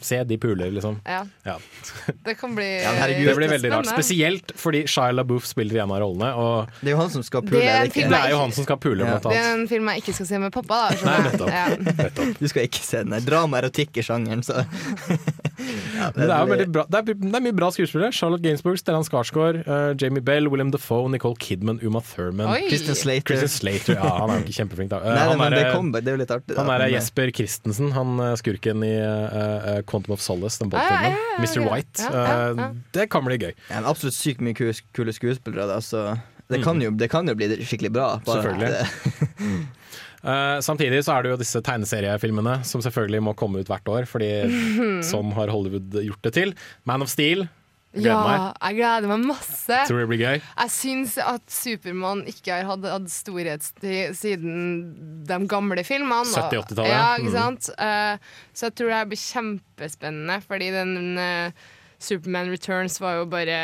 Se, 0.05 0.19
de 0.23 0.37
puler, 0.37 0.71
liksom. 0.71 0.99
Ja. 1.05 1.23
Ja. 1.43 1.57
Det 2.25 2.35
kan 2.39 2.55
bli 2.55 2.67
det 2.77 3.35
blir 3.35 3.49
veldig 3.49 3.71
rart. 3.71 3.87
Spesielt 3.89 4.51
fordi 4.55 4.83
Shia 4.87 5.11
LaBeouf 5.11 5.45
spiller 5.49 5.79
i 5.79 5.81
en 5.81 5.91
av 5.91 6.01
rollene. 6.03 6.29
Og 6.37 6.79
det 6.81 6.91
er 6.91 6.95
jo 6.95 6.99
han 7.01 7.11
som 7.13 7.23
skal 7.25 7.43
pule, 7.45 7.61
Det 7.61 7.71
er 7.73 7.89
det 8.11 8.19
er 8.19 8.31
jo 8.33 8.39
han 8.41 8.53
som 8.55 8.67
skal 8.67 8.79
pule, 8.81 9.05
ja. 9.07 9.17
Det 9.23 9.37
er 9.37 9.49
en 9.55 9.65
film 9.69 9.89
jeg 9.93 10.03
ikke 10.03 10.15
skal 10.19 10.29
se 10.29 10.41
med 10.43 10.53
pappa. 10.53 10.79
Da, 10.93 11.07
Nei, 11.07 11.17
nettopp. 11.27 11.87
nettopp. 11.97 12.33
Du 12.39 12.47
skal 12.51 12.67
ikke 12.69 12.83
se 12.85 13.03
den. 13.03 13.17
Drama, 13.27 13.61
erotikk 13.61 13.97
i 13.97 14.05
sjangeren, 14.05 14.43
så 14.45 14.61
ja, 15.97 16.11
det, 16.13 16.27
det 16.27 16.29
er, 16.29 16.61
jo 16.61 16.69
bra. 16.77 16.85
Det, 16.89 17.01
er, 17.01 17.17
det 17.17 17.33
er 17.39 17.43
mye 17.47 17.55
bra 17.57 17.69
skuespillere. 17.73 18.13
Charlotte 18.15 18.45
Gainsbourg, 18.45 18.77
Stellan 18.79 19.05
Skarsgård, 19.07 19.61
uh, 19.67 19.91
Jamie 19.99 20.23
Bell, 20.23 20.49
William 20.51 20.71
Defoe, 20.73 21.09
Nicole 21.11 21.37
Kidman, 21.41 21.81
Uma 21.83 22.01
Thurman. 22.05 22.49
Oi. 22.53 22.67
Christian 22.69 22.97
Slater. 22.99 23.25
Christian 23.31 23.53
Slater, 23.53 23.97
Ja, 23.97 24.13
han 24.21 24.33
er 24.33 24.41
jo 24.41 24.45
ikke 24.47 24.57
kjempeflink, 24.61 24.93
da. 24.93 25.01
Uh, 25.01 25.11
Nei, 25.13 25.25
han 25.31 25.43
er, 25.47 25.55
det, 25.57 25.65
kom, 25.73 25.91
det 25.95 26.03
er 26.05 26.17
jo 26.17 26.21
litt 26.23 26.33
artig. 26.37 26.53
da. 26.53 26.61
Han 26.61 26.73
er 26.75 26.85
eh, 26.87 26.93
Jesper 26.95 27.33
Christensen, 27.35 27.91
han 27.95 28.13
eh, 28.23 28.33
skurken 28.67 28.83
i 28.83 28.93
eh, 28.99 29.81
Quantum 29.87 30.13
of 30.13 30.21
Solace, 30.21 30.59
den 30.59 30.71
Ah, 30.73 30.77
ja, 30.77 30.89
Bond-filmen. 30.89 31.11
ja, 31.11 31.19
ja, 31.33 31.39
Mr. 31.39 31.69
White. 31.71 32.01
Ja, 32.03 32.11
ja, 32.11 32.53
ja. 32.57 32.67
Eh, 32.69 32.73
Det 32.93 33.09
kan 33.09 33.23
bli 33.25 33.37
gøy. 33.37 33.53
Ja, 33.69 33.75
men 33.81 33.85
absolutt 33.89 34.13
sykt 34.17 34.41
mye 34.41 34.53
kule, 34.57 34.73
kule 34.93 35.13
skuespillere, 35.13 35.67
da, 35.67 35.77
så 35.79 36.19
det 36.49 36.59
Mm. 36.59 36.63
kan, 36.63 36.81
jo, 36.81 36.91
det 36.91 37.09
kan 37.09 37.27
jo 37.27 37.35
bli 37.35 37.47
skikkelig 37.63 37.91
bra. 37.91 38.19
bare 38.25 38.43
Selvfølgelig. 38.43 38.69
det- 38.69 39.67
Eh, 40.27 40.59
samtidig 40.65 41.03
så 41.05 41.13
er 41.13 41.23
det 41.23 41.29
jo 41.29 41.37
disse 41.37 41.61
tegneseriefilmene 41.61 42.65
som 42.65 42.81
selvfølgelig 42.81 43.21
må 43.21 43.35
komme 43.37 43.59
ut 43.61 43.67
hvert 43.69 43.85
år, 43.87 44.05
fordi 44.09 44.49
sånn 45.05 45.31
har 45.37 45.47
Hollywood 45.47 45.91
gjort 45.93 46.21
det 46.23 46.33
til. 46.33 46.53
Man 46.85 47.03
of 47.03 47.07
Steel. 47.09 47.47
Gleder 47.95 48.11
Ja, 48.11 48.23
meg. 48.27 48.57
jeg 48.61 48.75
gleder 48.77 49.07
meg 49.13 49.23
masse. 49.29 49.77
Tror 49.87 50.01
det 50.03 50.07
blir 50.11 50.19
gøy. 50.21 50.41
Jeg 50.43 50.73
syns 50.73 51.15
at 51.23 51.45
Supermann 51.49 52.25
ikke 52.27 52.57
har 52.59 52.67
hatt, 52.67 52.83
hatt 52.83 53.07
storhetstid 53.09 54.17
siden 54.17 55.23
de 55.27 55.39
gamle 55.49 55.83
filmene. 55.87 56.27
70-80-tallet, 56.27 56.91
Ja, 56.91 57.15
mm. 57.15 57.23
ikke 57.23 57.33
sant? 57.37 57.69
Eh, 57.79 58.17
så 58.53 58.67
jeg 58.69 58.75
tror 58.77 58.91
det 58.91 58.99
her 58.99 59.09
blir 59.13 59.23
kjempespennende, 59.23 60.37
fordi 60.45 60.69
den 60.75 60.93
uh, 61.17 61.65
Superman 61.97 62.51
Returns 62.53 62.99
var 63.01 63.21
jo 63.21 63.25
bare 63.31 63.61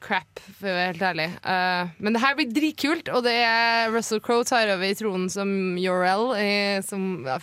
crap, 0.00 0.40
for 0.58 0.66
å 0.68 0.74
være 0.74 0.92
helt 0.94 1.02
ærlig. 1.04 1.28
Uh, 1.44 1.90
men 2.00 2.16
det 2.16 2.22
her 2.24 2.36
blir 2.38 2.52
dritkult, 2.56 3.08
og 3.12 3.22
det 3.24 3.36
er 3.44 3.90
Russell 3.94 4.20
Crowe 4.24 4.44
tar 4.48 4.68
over 4.74 4.88
i 4.88 4.96
tronen 4.96 5.28
som 5.32 5.50
Yorel 5.80 6.34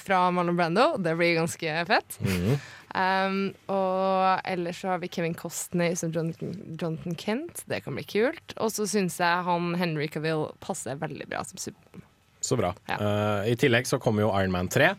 fra 0.02 0.24
Marlon 0.34 0.58
Brando. 0.58 0.98
Det 1.02 1.14
blir 1.18 1.38
ganske 1.40 1.78
fett. 1.90 2.18
Mhm. 2.26 2.58
Um, 2.98 3.52
og 3.70 4.42
ellers 4.48 4.80
så 4.82 4.94
har 4.94 5.02
vi 5.04 5.10
Kevin 5.12 5.36
Costner 5.38 5.94
som 6.00 6.12
Jonathan, 6.16 6.56
Jonathan 6.82 7.18
Kent. 7.20 7.62
Det 7.70 7.84
kan 7.86 7.98
bli 7.98 8.06
kult. 8.08 8.56
Og 8.58 8.72
så 8.74 8.88
syns 8.90 9.20
jeg 9.22 9.46
han 9.46 9.76
Henry 9.78 10.08
Cavill 10.10 10.48
passer 10.64 10.98
veldig 10.98 11.28
bra 11.30 11.44
som 11.46 11.62
Supermann. 11.62 12.06
Så 12.42 12.58
bra. 12.58 12.72
Eh, 12.88 13.52
I 13.52 13.56
tillegg 13.60 13.90
så 13.90 14.00
kommer 14.02 14.24
jo 14.24 14.32
Iron 14.40 14.54
Man 14.54 14.70
3. 14.72 14.94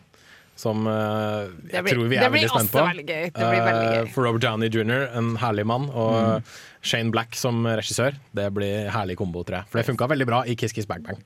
Som 0.59 0.83
uh, 0.91 1.47
jeg 1.71 1.85
blir- 1.85 1.93
tror 1.95 2.09
vi 2.11 2.17
er 2.19 2.27
veldig 2.33 2.49
spent 2.51 2.67
også 2.67 2.73
på. 2.81 2.87
veldig 2.89 3.05
gøy. 3.07 3.29
Det 3.31 3.45
blir 3.45 3.61
veldig 3.63 3.85
gøy. 3.85 3.99
gøy. 4.01 4.09
For 4.11 4.27
Robert 4.27 4.43
Downey 4.43 4.67
jr., 4.73 5.05
en 5.15 5.29
herlig 5.39 5.63
mann, 5.71 5.85
og 5.95 6.43
Shane 6.83 7.11
Black 7.11 7.35
som 7.35 7.63
regissør. 7.67 8.15
Det 8.35 8.45
blir 8.55 8.89
herlig 8.91 9.15
kombo, 9.19 9.41
tror 9.47 9.61
jeg. 9.61 9.69
For 9.71 9.79
det 9.79 9.85
funka 9.87 10.07
veldig 10.11 10.27
bra 10.27 10.41
i 10.47 10.55
Kiss 10.59 10.75
Kiss 10.75 10.87
Bang 10.87 11.03
Bang. 11.07 11.19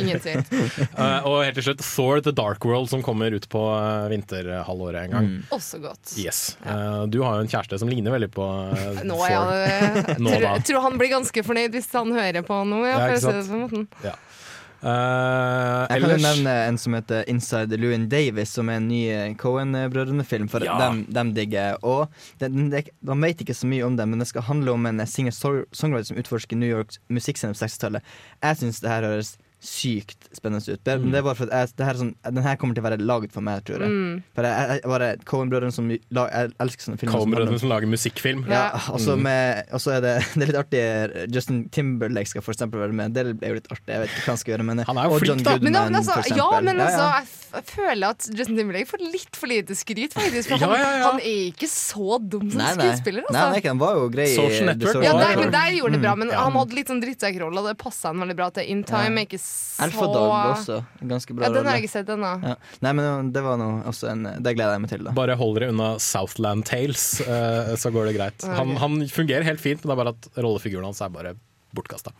Ingen 0.00 0.20
tvil. 0.20 0.40
uh, 0.96 1.20
og 1.28 1.40
helt 1.44 1.56
til 1.58 1.66
slutt 1.70 1.82
Thor 1.84 2.20
The 2.24 2.32
Dark 2.36 2.64
World, 2.68 2.88
som 2.92 3.02
kommer 3.04 3.32
ut 3.36 3.48
på 3.52 3.62
eh, 3.76 4.06
vinterhalvåret 4.12 5.04
en 5.08 5.14
gang. 5.16 5.28
Mm. 5.30 5.42
Også 5.56 5.80
godt. 5.82 6.14
Yes. 6.20 6.56
Eh, 6.64 7.02
du 7.12 7.20
har 7.24 7.38
jo 7.40 7.44
en 7.46 7.50
kjæreste 7.52 7.80
som 7.82 7.90
ligner 7.92 8.14
veldig 8.14 8.30
på 8.34 8.44
uh, 8.44 9.02
Nå, 9.10 9.18
ja, 9.28 9.42
det, 9.52 10.18
Nå 10.20 10.32
tror, 10.36 10.64
tror 10.68 10.84
han 10.88 10.98
blir 11.00 11.12
ganske 11.16 11.44
fornøyd 11.46 11.76
hvis 11.76 11.90
han 11.96 12.12
hører 12.16 12.44
på 12.46 12.60
noe. 12.68 12.84
ja, 12.88 12.96
Ja, 13.00 13.06
for 13.08 13.16
å 13.16 13.22
si 13.24 13.36
det 13.36 13.46
på 13.48 13.56
en 13.58 13.64
måten. 13.66 13.88
Ja. 14.04 14.16
Eh, 14.82 15.86
Jeg 15.90 16.00
kan 16.02 16.10
jo 16.14 16.20
nevne 16.22 16.52
en 16.68 16.78
som 16.80 16.94
heter 16.96 17.24
Inside 17.28 17.76
Lewin 17.80 18.08
Davis, 18.08 18.50
som 18.56 18.68
er 18.72 18.78
en 18.80 18.88
ny 18.88 19.00
eh, 19.12 19.34
Cohen-brødrene-film. 19.40 20.48
For 20.50 20.64
Ja. 20.64 20.78
dem, 20.78 21.04
dem 21.12 21.34
digger. 21.34 21.76
Og 21.84 22.08
den, 22.38 22.70
Man 23.02 23.20
vet 23.20 23.38
ikke 23.44 23.54
så 23.54 23.66
mye 23.68 23.84
om 23.84 23.96
det, 23.96 24.08
men 24.08 24.18
det 24.18 24.28
skal 24.28 24.42
handle 24.42 24.72
om 24.72 24.86
en 24.86 24.98
singer-songwriter 25.06 26.06
som 26.06 26.16
utforsker 26.16 26.56
New 26.56 26.68
Yorks 26.70 26.98
musikkscene 27.10 27.52
på 27.54 27.60
60-tallet. 27.66 28.02
Jeg 28.42 28.56
syns 28.56 28.80
det 28.80 28.90
her 28.90 29.02
høres 29.02 29.36
sykt 29.60 30.28
spennende 30.32 30.64
ut. 30.72 30.80
Men 30.86 31.00
Mm. 31.00 31.10
det 31.12 31.18
er 31.18 31.22
bare 31.26 31.36
for 31.36 31.44
at 31.50 31.52
jeg, 31.68 31.76
det 31.76 31.84
her 31.86 31.92
er 31.94 31.98
sånn, 32.00 32.14
Den 32.24 32.42
her 32.42 32.56
kommer 32.56 32.74
til 32.74 32.82
å 32.82 32.86
være 32.88 32.98
laget 33.00 33.32
for 33.32 33.40
meg, 33.44 33.62
tror 33.64 33.80
jeg. 33.84 33.90
Mm. 33.90 34.22
For 34.34 34.42
jeg, 34.48 34.68
jeg, 34.70 34.80
jeg 34.80 34.90
bare 34.92 35.08
Cohen-brødrene 35.28 35.72
som 35.74 35.88
la, 36.10 36.24
Jeg 36.30 36.52
elsker 36.64 36.82
sånne 36.86 36.98
filmer. 37.00 37.14
Coen-brødrene 37.18 37.58
som, 37.58 37.58
som 37.64 37.72
lager 37.74 37.86
musikkfilm. 37.92 38.44
ja, 38.48 38.62
og 38.90 39.00
så 39.00 39.16
Mm. 39.20 39.26
er 39.26 40.00
det, 40.00 40.14
det 40.36 40.42
er 40.42 40.46
litt 40.52 40.60
artig 40.60 41.34
Justin 41.34 41.68
Timberlake 41.68 42.28
skal 42.32 42.42
for 42.42 42.52
eksempel 42.56 42.80
være 42.80 42.92
med. 42.96 43.12
Det 43.14 43.26
er 43.44 43.48
jo 43.52 43.58
litt 43.60 43.68
artig. 43.70 43.88
Jeg 43.92 44.00
vet 44.00 44.10
ikke 44.14 44.24
hva 44.24 44.32
han 44.34 44.40
skal 44.40 44.52
gjøre, 44.54 44.64
men 44.70 44.78
Han 44.88 44.96
er 44.98 45.04
jo 45.10 45.18
flink, 45.18 45.28
John 45.28 45.42
da. 45.44 45.50
Men, 45.50 45.60
Goodman, 45.60 45.92
men 45.92 46.00
altså, 46.00 46.36
ja, 46.36 46.60
men 46.60 46.80
altså, 46.80 47.04
ja. 47.04 47.20
jeg, 47.20 47.26
jeg 47.60 47.64
føler 47.74 48.06
at 48.14 48.28
Justin 48.38 48.56
Timberlake 48.56 48.88
får 48.88 49.04
litt 49.12 49.36
for 49.36 49.46
lite 49.50 49.74
skryt, 49.76 50.14
faktisk. 50.16 50.48
For 50.48 50.56
Ja, 50.56 50.66
han, 50.70 50.80
ja, 50.80 50.90
ja. 50.96 51.04
han 51.10 51.20
er 51.20 51.52
ikke 51.52 51.68
så 51.68 52.18
dum 52.22 52.48
som 52.50 52.58
Nei, 52.62 52.72
nei. 52.78 52.88
skuespiller, 52.88 53.24
Nei, 53.28 53.36
han, 53.36 53.36
er 53.36 53.46
altså. 53.50 53.60
ikke, 53.60 53.72
han 53.74 53.82
var 53.84 53.94
jo 54.00 54.08
grei 54.14 54.28
Social 54.34 54.66
Network 54.70 55.04
Ja, 55.04 55.12
der, 55.20 55.36
men 55.36 55.50
der 55.52 55.76
gjorde 55.76 55.92
det 55.98 56.02
bra, 56.06 56.14
men 56.16 56.28
Mm. 56.30 56.36
Han 56.40 56.52
hadde 56.54 56.74
litt 56.78 56.86
sånn 56.88 57.00
drittsekkrolle, 57.02 57.58
og 57.58 57.66
det 57.66 57.76
passa 57.80 58.08
han 58.12 58.20
veldig 58.22 58.36
bra 58.38 58.50
til. 58.54 58.62
In 58.70 58.84
Time 58.86 59.18
er 59.18 59.26
ikke 59.26 59.40
Alpha 59.80 60.06
Dog 60.12 60.32
også. 60.52 60.78
Ganske 61.08 61.34
bra 61.36 61.46
Ja, 61.46 61.52
den 61.54 61.68
har 61.68 61.78
jeg 61.78 61.86
ikke 61.86 61.94
sett 61.94 62.10
ennå. 62.12 62.30
Ja. 62.44 62.56
Nei, 62.84 62.92
men 62.98 63.30
det 63.32 63.42
var 63.44 63.56
noe 63.60 63.80
også 63.88 64.10
en 64.10 64.26
Det 64.44 64.52
gleder 64.56 64.76
jeg 64.76 64.84
meg 64.84 64.92
til, 64.92 65.06
da. 65.06 65.14
Bare 65.16 65.36
hold 65.40 65.56
dere 65.56 65.70
unna 65.72 65.92
Southland 66.04 66.66
Tales, 66.68 67.06
uh, 67.24 67.72
så 67.80 67.92
går 67.94 68.10
det 68.10 68.16
greit. 68.18 68.44
Okay. 68.44 68.56
Han, 68.60 68.74
han 68.82 68.98
fungerer 69.08 69.46
helt 69.48 69.62
fint, 69.62 69.80
men 69.80 69.92
det 69.92 69.96
er 69.96 70.02
bare 70.02 70.16
at 70.16 70.30
rollefiguren 70.36 70.90
hans 70.90 71.00
er 71.04 71.14
bare 71.14 71.36
bortkasta. 71.76 72.10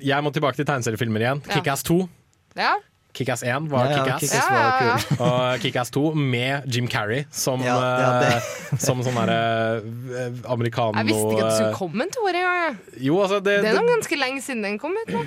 jeg 0.00 0.22
må 0.24 0.30
tilbake 0.32 0.60
til 0.60 0.68
tegneseriefilmer 0.68 1.24
igjen. 1.24 1.42
Ja. 1.44 1.58
Kickass 1.58 1.82
2. 1.88 1.98
Ja. 2.58 2.76
Kickass 3.12 3.42
1 3.42 3.66
var 3.70 3.88
Ja, 3.90 4.04
ja, 4.06 4.18
Kickass. 4.18 4.46
Ja, 4.50 4.70
ja. 4.86 4.96
Og 5.26 5.60
Kickass 5.64 5.90
2 5.90 6.14
med 6.14 6.66
Jim 6.70 6.86
Carrey 6.88 7.24
som, 7.34 7.62
Ja, 7.64 7.76
eh, 8.22 8.40
som 8.78 9.02
sånn 9.02 9.18
derre 9.18 9.82
eh, 9.82 10.40
americano 10.50 10.94
Jeg 11.00 11.10
visste 11.10 11.34
ikke 11.34 11.42
at 11.42 11.50
det 11.50 11.52
eh, 11.52 11.58
skulle 11.58 11.78
komme 11.80 12.06
en 12.06 12.14
toer 12.14 12.38
engang. 12.40 12.80
altså 13.24 13.40
det, 13.42 13.56
Det 13.64 13.72
er 13.72 13.78
noen 13.80 13.94
ganske 13.96 14.20
lenge 14.20 14.42
siden 14.46 14.62
den 14.66 14.78
kom 14.78 14.94
ut. 14.94 15.10
nå. 15.14 15.24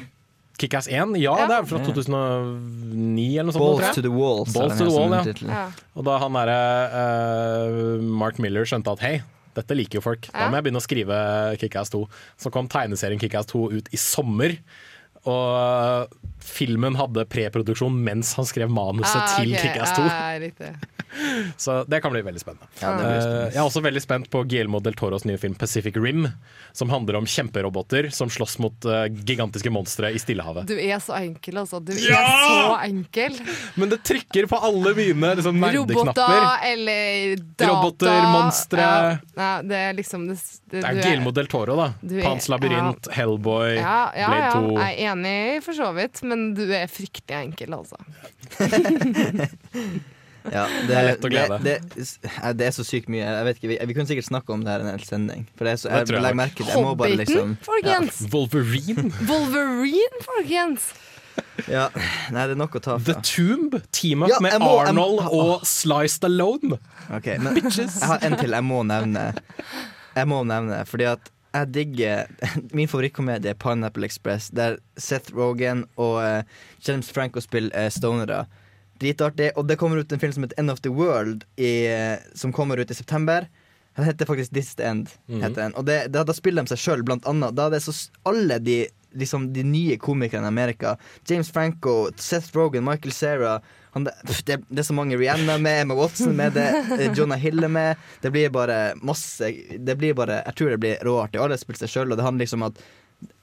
Kickass 0.64 0.88
1, 0.88 1.16
ja, 1.18 1.34
Ja. 1.34 1.48
det 1.50 1.56
er 1.58 1.66
fra 1.66 1.80
2009 1.82 3.40
eller 3.40 3.50
noe 3.50 3.56
sånt. 3.56 3.64
Balls 3.64 3.84
tror 3.84 3.94
to 3.98 4.02
the 4.06 4.12
wall, 4.14 4.44
Balls 4.54 4.78
to 4.78 4.86
the 4.86 4.94
wall, 4.94 5.12
ja. 5.18 5.24
Ja. 5.50 5.64
Og 5.98 6.06
da 6.08 6.18
han 6.22 6.38
derre 6.38 6.58
uh, 6.94 8.02
Mark 8.22 8.38
Miller 8.40 8.68
skjønte 8.70 8.94
at 8.94 9.02
hei, 9.04 9.16
dette 9.58 9.76
liker 9.78 10.00
jo 10.00 10.04
folk, 10.06 10.30
da 10.32 10.48
må 10.50 10.58
jeg 10.58 10.68
begynne 10.68 10.82
å 10.82 10.86
skrive 10.86 11.18
Kickass 11.62 11.92
2. 11.94 12.04
Så 12.42 12.54
kom 12.54 12.70
tegneserien 12.72 13.20
Kickass 13.22 13.50
2 13.52 13.66
ut 13.74 13.90
i 13.94 14.00
sommer. 14.02 14.56
Og 15.30 16.20
filmen 16.44 16.98
hadde 17.00 17.24
preproduksjon 17.32 17.96
mens 18.04 18.34
han 18.36 18.46
skrev 18.50 18.72
manuset 18.74 19.16
Ah, 19.22 19.38
til 19.40 19.54
ok. 19.56 19.62
Kickass 19.64 19.96
2. 19.96 20.04
Ah. 20.12 20.74
Så 21.62 21.84
det 21.86 22.00
kan 22.02 22.10
bli 22.12 22.24
veldig 22.26 22.42
spennende. 22.42 22.66
Ja, 22.82 22.90
blir 22.98 23.06
spennende. 23.06 23.42
Eh, 23.46 23.52
jeg 23.54 23.60
er 23.62 23.68
også 23.68 23.82
veldig 23.86 24.02
spent 24.02 24.30
på 24.34 24.40
Guillermo 24.50 24.80
del 24.82 24.96
Toros 24.98 25.24
nye 25.30 25.38
film 25.38 25.54
Pacific 25.56 25.96
Rim, 26.02 26.26
som 26.74 26.90
handler 26.90 27.20
om 27.20 27.28
kjemperoboter 27.30 28.08
som 28.12 28.32
slåss 28.34 28.56
mot 28.64 28.88
uh, 28.90 29.04
gigantiske 29.14 29.70
monstre 29.72 30.10
i 30.10 30.18
Stillehavet. 30.22 30.66
Du 30.68 30.74
er 30.74 30.98
så 31.06 31.14
enkel, 31.20 31.60
altså. 31.62 31.80
Du 31.86 31.94
Ja! 31.94 32.18
er 32.18 32.42
så 32.50 32.80
enkel. 32.90 33.38
Men 33.78 33.94
det 33.94 34.02
trykker 34.10 34.50
på 34.50 34.58
alle 34.58 34.96
mine 34.98 35.36
liksom, 35.38 35.62
Roboter 35.78 36.50
eller 36.72 37.38
data. 37.38 37.70
Roboter, 37.70 38.20
monstre. 38.34 38.90
Ja. 39.38 39.52
Det 39.64 39.80
er 39.84 39.94
liksom 40.02 40.26
Det, 40.32 40.40
det, 40.66 40.82
Det 40.82 40.84
er 40.90 40.98
Guillermo 40.98 41.32
del 41.38 41.48
Toro, 41.54 41.78
da. 41.78 41.92
er- 42.10 42.26
Pans 42.26 42.50
labyrint, 42.50 43.12
Hellboy, 43.14 43.78
ja, 43.78 44.00
ja, 44.18 44.34
Blade 44.34 44.50
ja. 44.50 44.52
2. 44.58 44.82
Jeg 44.82 45.08
er 45.12 45.12
enig 45.14 45.61
for 45.66 45.78
så 45.78 45.89
vidt, 45.95 46.20
men 46.28 46.51
du 46.57 46.66
er 46.74 46.89
fryktelig 46.91 47.39
enkel, 47.45 47.78
altså. 47.80 47.97
Ja, 50.51 50.66
Det 50.88 50.91
er 50.91 51.05
lett 51.07 51.24
å 51.24 51.30
glede. 51.32 51.57
Det, 51.64 51.74
det, 51.95 52.07
det 52.59 52.66
er 52.68 52.74
så 52.76 52.84
sykt 52.84 53.07
mye. 53.11 53.24
Jeg 53.24 53.45
vet 53.47 53.59
ikke, 53.61 53.70
vi, 53.72 53.78
vi 53.88 53.95
kunne 53.95 54.09
sikkert 54.09 54.28
snakke 54.28 54.51
om 54.51 54.66
det 54.66 54.74
her 54.74 54.84
en 54.84 54.89
hel 54.91 55.05
sending. 55.07 55.45
For 55.55 55.64
det 55.68 55.76
er 55.76 55.80
så, 55.80 55.88
jeg, 55.88 56.03
jeg, 56.03 56.18
jeg 56.18 56.26
legger 56.26 56.39
merke 56.41 56.66
det. 56.66 56.74
Jeg 56.74 56.84
må 56.84 56.91
bare 56.99 57.20
liksom 57.22 57.53
folkens! 57.64 58.18
Wolverine. 58.34 59.05
Wolverine, 59.30 60.20
folkens! 60.26 60.89
Ja. 61.72 61.86
Nei, 62.34 62.43
det 62.49 62.57
er 62.57 62.59
nok 62.59 62.76
å 62.78 62.82
ta 62.84 62.97
The. 63.01 63.16
Tomb. 63.26 63.78
Team 63.95 64.26
up 64.28 64.34
Ja, 64.34 64.41
med 64.43 64.59
må- 64.61 64.74
Arnold 64.84 65.24
og 65.32 65.64
Sly 65.70 66.11
Stallone. 66.11 66.78
Okay, 67.22 67.39
men 67.41 67.57
jeg 67.64 67.88
har 68.03 68.28
en 68.28 68.36
til 68.41 68.53
jeg 68.57 68.68
må 68.68 68.84
nevne. 68.89 69.30
Jeg 70.14 70.30
må 70.30 70.43
nevne, 70.45 70.84
fordi 70.89 71.07
at 71.14 71.32
jeg 71.54 71.70
digger 71.74 72.30
Min 72.78 72.89
favorittkomedie 72.89 73.54
er 73.54 73.60
Pineapple 73.60 74.08
Express, 74.10 74.49
der 74.49 74.80
Seth 74.97 75.34
Rogan 75.36 75.86
og 75.95 76.20
uh, 76.22 76.62
James 76.88 77.12
Franco 77.14 77.43
spiller 77.43 77.74
uh, 77.78 77.89
stonere. 77.93 78.45
Dritartig. 79.01 79.51
Og 79.58 79.68
det 79.70 79.78
kommer 79.82 79.99
ut 80.01 80.12
en 80.12 80.22
film 80.22 80.34
som 80.34 80.45
heter 80.45 80.60
End 80.62 80.72
of 80.74 80.82
the 80.82 80.91
World, 80.93 81.45
i, 81.58 81.86
uh, 81.89 82.18
som 82.38 82.54
kommer 82.54 82.82
ut 82.82 82.91
i 82.91 82.97
september. 82.97 83.47
Den 83.95 84.06
heter 84.06 84.26
faktisk 84.26 84.54
This 84.54 84.74
End. 84.80 85.10
Mhm. 85.28 85.41
Heter 85.41 85.62
den. 85.62 85.76
Og 85.76 85.86
det, 85.86 85.99
da, 86.14 86.24
da 86.24 86.34
spiller 86.34 86.66
de 86.66 86.74
seg 86.74 86.82
sjøl, 86.82 87.06
blant 87.06 87.28
annet. 87.30 87.56
Da 87.58 87.68
er 87.68 87.76
det 87.76 87.84
så 87.86 87.93
alle 88.30 88.58
de, 88.64 88.80
liksom, 89.14 89.51
de 89.54 89.66
nye 89.68 89.97
komikerne 90.01 90.49
i 90.49 90.54
Amerika. 90.54 90.95
James 91.30 91.51
Franco, 91.54 92.10
Seth 92.18 92.56
Rogan, 92.58 92.86
Michael 92.88 93.14
Cera. 93.14 93.60
Han, 93.94 94.08
det, 94.08 94.14
det, 94.48 94.80
er 94.82 94.88
så 94.88 94.96
mange 94.98 95.18
Rihanna 95.22 95.60
med, 95.62 95.84
Emma 95.84 95.94
Watson 95.98 96.34
med 96.36 96.56
det, 96.58 96.68
Jonah 97.18 97.38
Hill 97.39 97.62
med. 97.70 98.02
Det 98.24 98.32
blir 98.34 98.50
bare 98.54 98.96
masse 99.06 99.52
Det 99.78 99.96
blir 100.02 100.16
bare, 100.18 100.41
Jeg 100.48 100.56
tror 100.58 100.74
det 100.74 100.80
blir 100.82 101.04
råartig. 101.06 101.41
Alle 101.44 101.58
spiller 101.62 101.86
seg 101.86 101.94
sjøl, 101.94 102.12
og 102.12 102.18
det 102.18 102.26
handler 102.26 102.48
liksom 102.48 102.66
om 102.66 102.72
at 102.72 102.82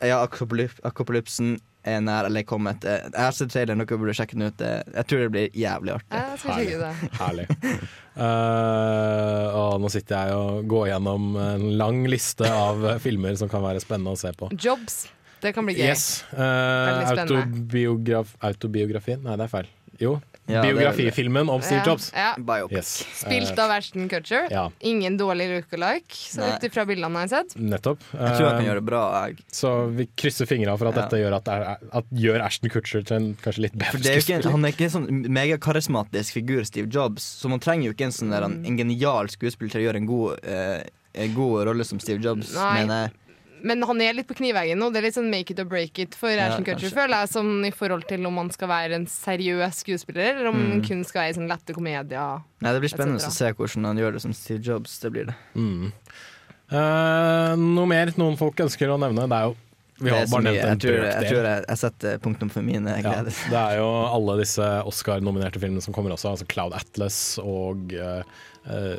ja, 0.05 0.19
akopalyp- 0.27 0.83
akopalypsen 0.85 1.55
er 1.89 2.01
nær 2.05 2.27
eller 2.29 2.43
kommet. 2.45 2.85
Eh, 2.85 3.07
Jeg 3.09 3.23
har 3.25 3.33
sett 3.33 3.53
traileren, 3.55 3.81
dere 3.81 3.97
burde 4.01 4.13
sjekke 4.17 4.37
den 4.37 4.51
ut. 4.51 4.61
Eh, 4.61 4.83
Jeg 4.99 5.07
tror 5.09 5.23
det 5.23 5.31
blir 5.33 5.57
jævlig 5.57 5.95
artig. 5.95 6.11
Herlig. 7.21 7.47
Uh, 8.21 9.47
og 9.57 9.79
nå 9.81 9.89
sitter 9.93 10.29
jeg 10.29 10.37
og 10.37 10.67
går 10.69 10.91
gjennom 10.91 11.31
en 11.41 11.65
lang 11.81 12.03
liste 12.11 12.45
av 12.51 12.85
filmer 13.01 13.39
som 13.41 13.49
kan 13.49 13.65
være 13.65 13.81
spennende 13.81 14.13
å 14.13 14.21
se 14.21 14.35
på. 14.37 14.51
Jobs. 14.53 15.07
Det 15.41 15.55
kan 15.57 15.65
bli 15.65 15.79
gøy. 15.79 15.87
Yes. 15.89 16.25
Uh, 16.35 17.01
autobiograf 17.15 18.35
autobiografien? 18.45 19.23
Nei, 19.25 19.39
det 19.41 19.47
er 19.47 19.53
feil. 19.55 19.71
Jo. 20.01 20.19
Ja, 20.51 20.63
Biografifilmen 20.63 21.49
om 21.49 21.63
Steve 21.63 21.83
Jobs. 21.87 22.11
ja. 22.15 22.35
Yes. 22.71 23.07
Spilt 23.15 23.59
av 23.59 23.71
Ashton 23.71 24.09
Kutcher. 24.09 24.49
Ja. 24.51 24.71
Ingen 24.81 25.17
dårlig 25.19 25.49
look-alike, 25.51 26.17
ut 26.41 26.65
ifra 26.67 26.85
bildene 26.87 27.23
jeg 27.25 27.31
har 27.31 27.33
sett. 27.45 27.57
Nettopp. 27.57 28.01
Jeg 28.13 28.37
tror 28.37 28.47
han 28.49 28.57
kan 28.57 28.61
Eh, 28.65 28.69
gjøre 28.69 28.81
det 28.81 28.85
bra. 28.85 29.03
Jeg. 29.27 29.37
Så 29.53 29.73
vi 29.97 30.07
krysser 30.17 30.47
fingra 30.47 30.77
for 30.79 30.89
at 30.89 30.95
Ja. 30.97 31.03
dette 31.07 31.21
gjør, 31.23 31.37
at, 31.37 31.49
at 31.93 32.05
gjør 32.13 32.41
Ashton 32.45 32.71
Kutcher 32.71 33.03
til 33.05 33.17
en 33.17 33.35
kanskje 33.43 33.61
litt 33.67 33.73
bedre 33.79 34.01
er 34.01 34.21
skuespiller. 34.21 34.51
han 34.51 34.65
er 34.65 34.73
ikke 34.73 34.85
en 34.89 34.95
sånn 34.97 35.27
megakarismatisk 35.29 36.33
figur, 36.33 36.65
Steve 36.65 36.89
Jobs, 36.91 37.23
så 37.43 37.49
man 37.49 37.61
trenger 37.61 37.91
jo 37.91 37.93
ikke 37.95 38.09
en 38.11 38.15
sånn 38.17 38.31
der, 38.31 38.45
en, 38.47 38.65
en 38.67 38.77
genial 38.79 39.29
skuespiller 39.29 39.71
til 39.71 39.83
å 39.83 39.85
gjøre 39.89 39.97
en 40.03 40.07
god, 40.07 40.45
eh, 40.45 40.83
en 41.15 41.35
god 41.35 41.67
rolle 41.67 41.85
som 41.85 42.01
Steve 42.01 42.21
Jobs, 42.23 42.55
Nei. 42.55 42.75
mener 42.83 43.03
jeg. 43.09 43.17
Men 43.63 43.83
han 43.83 44.01
er 44.01 44.15
litt 44.15 44.27
på 44.29 44.37
kniveggen 44.39 44.79
nå. 44.79 44.89
Det 44.93 44.99
er 45.01 45.07
litt 45.09 45.15
sånn 45.19 45.31
make 45.31 45.51
it 45.53 45.59
or 45.61 45.65
break 45.69 45.99
it 45.99 46.15
for 46.15 46.31
Ja, 46.31 46.49
Ashton 46.49 46.65
Kutcher, 46.65 46.89
kanskje. 46.91 46.97
føler 46.97 47.21
jeg. 47.21 47.29
Sånn 47.35 47.67
i 47.67 47.71
forhold 47.71 48.07
til 48.09 48.27
om 48.27 48.37
han 48.37 48.51
skal 48.51 48.69
være 48.69 48.95
en 48.95 49.07
seriøs 49.07 49.81
skuespiller, 49.85 50.35
eller 50.37 50.49
om 50.49 50.57
Mm. 50.57 50.71
han 50.71 50.83
kun 50.83 51.05
skal 51.05 51.23
være 51.23 51.31
i 51.31 51.39
sånn 51.41 51.49
lette 51.49 51.75
komedier. 51.75 52.43
Nei, 52.61 52.73
det 52.73 52.81
blir 52.81 52.89
spennende 52.91 53.21
å 53.27 53.31
se 53.31 53.53
hvordan 53.53 53.85
han 53.85 53.97
gjør 53.99 54.13
det 54.13 54.23
som 54.23 54.33
Steve 54.33 54.61
Jobs. 54.63 54.99
Det 55.01 55.13
blir 55.13 55.27
det. 55.27 55.35
Mm. 55.55 55.93
Uh, 56.73 57.57
noe 57.57 57.87
mer 57.87 58.13
noen 58.17 58.37
folk 58.39 58.55
ønsker 58.63 58.87
å 58.89 58.99
nevne? 59.01 59.27
Det 59.29 59.37
er 59.41 59.49
jo 59.51 59.57
Vi 60.01 60.11
har 60.13 60.27
bare 60.33 60.45
nevnt 60.47 60.61
en 60.65 60.71
jeg 60.71 60.81
tror, 60.81 60.95
brøkdel. 60.97 61.11
jeg, 61.11 61.33
tror 61.33 61.47
jeg, 61.49 61.65
jeg 61.69 61.79
setter 61.83 62.21
punktum 62.25 62.51
for 62.53 62.65
mine 62.65 62.95
Ja, 62.97 63.03
gleder. 63.05 63.35
det 63.53 63.61
er 63.61 63.75
jo 63.81 63.89
alle 64.09 64.37
disse 64.41 64.69
Oscar-nominerte 64.89 65.61
filmene 65.61 65.85
som 65.85 65.93
kommer 65.97 66.15
også. 66.17 66.33
Altså 66.33 66.47
Cloud 66.49 66.73
Atlas 66.77 67.19
og 67.43 67.93
uh, 67.93 68.23
eh, 68.65 68.97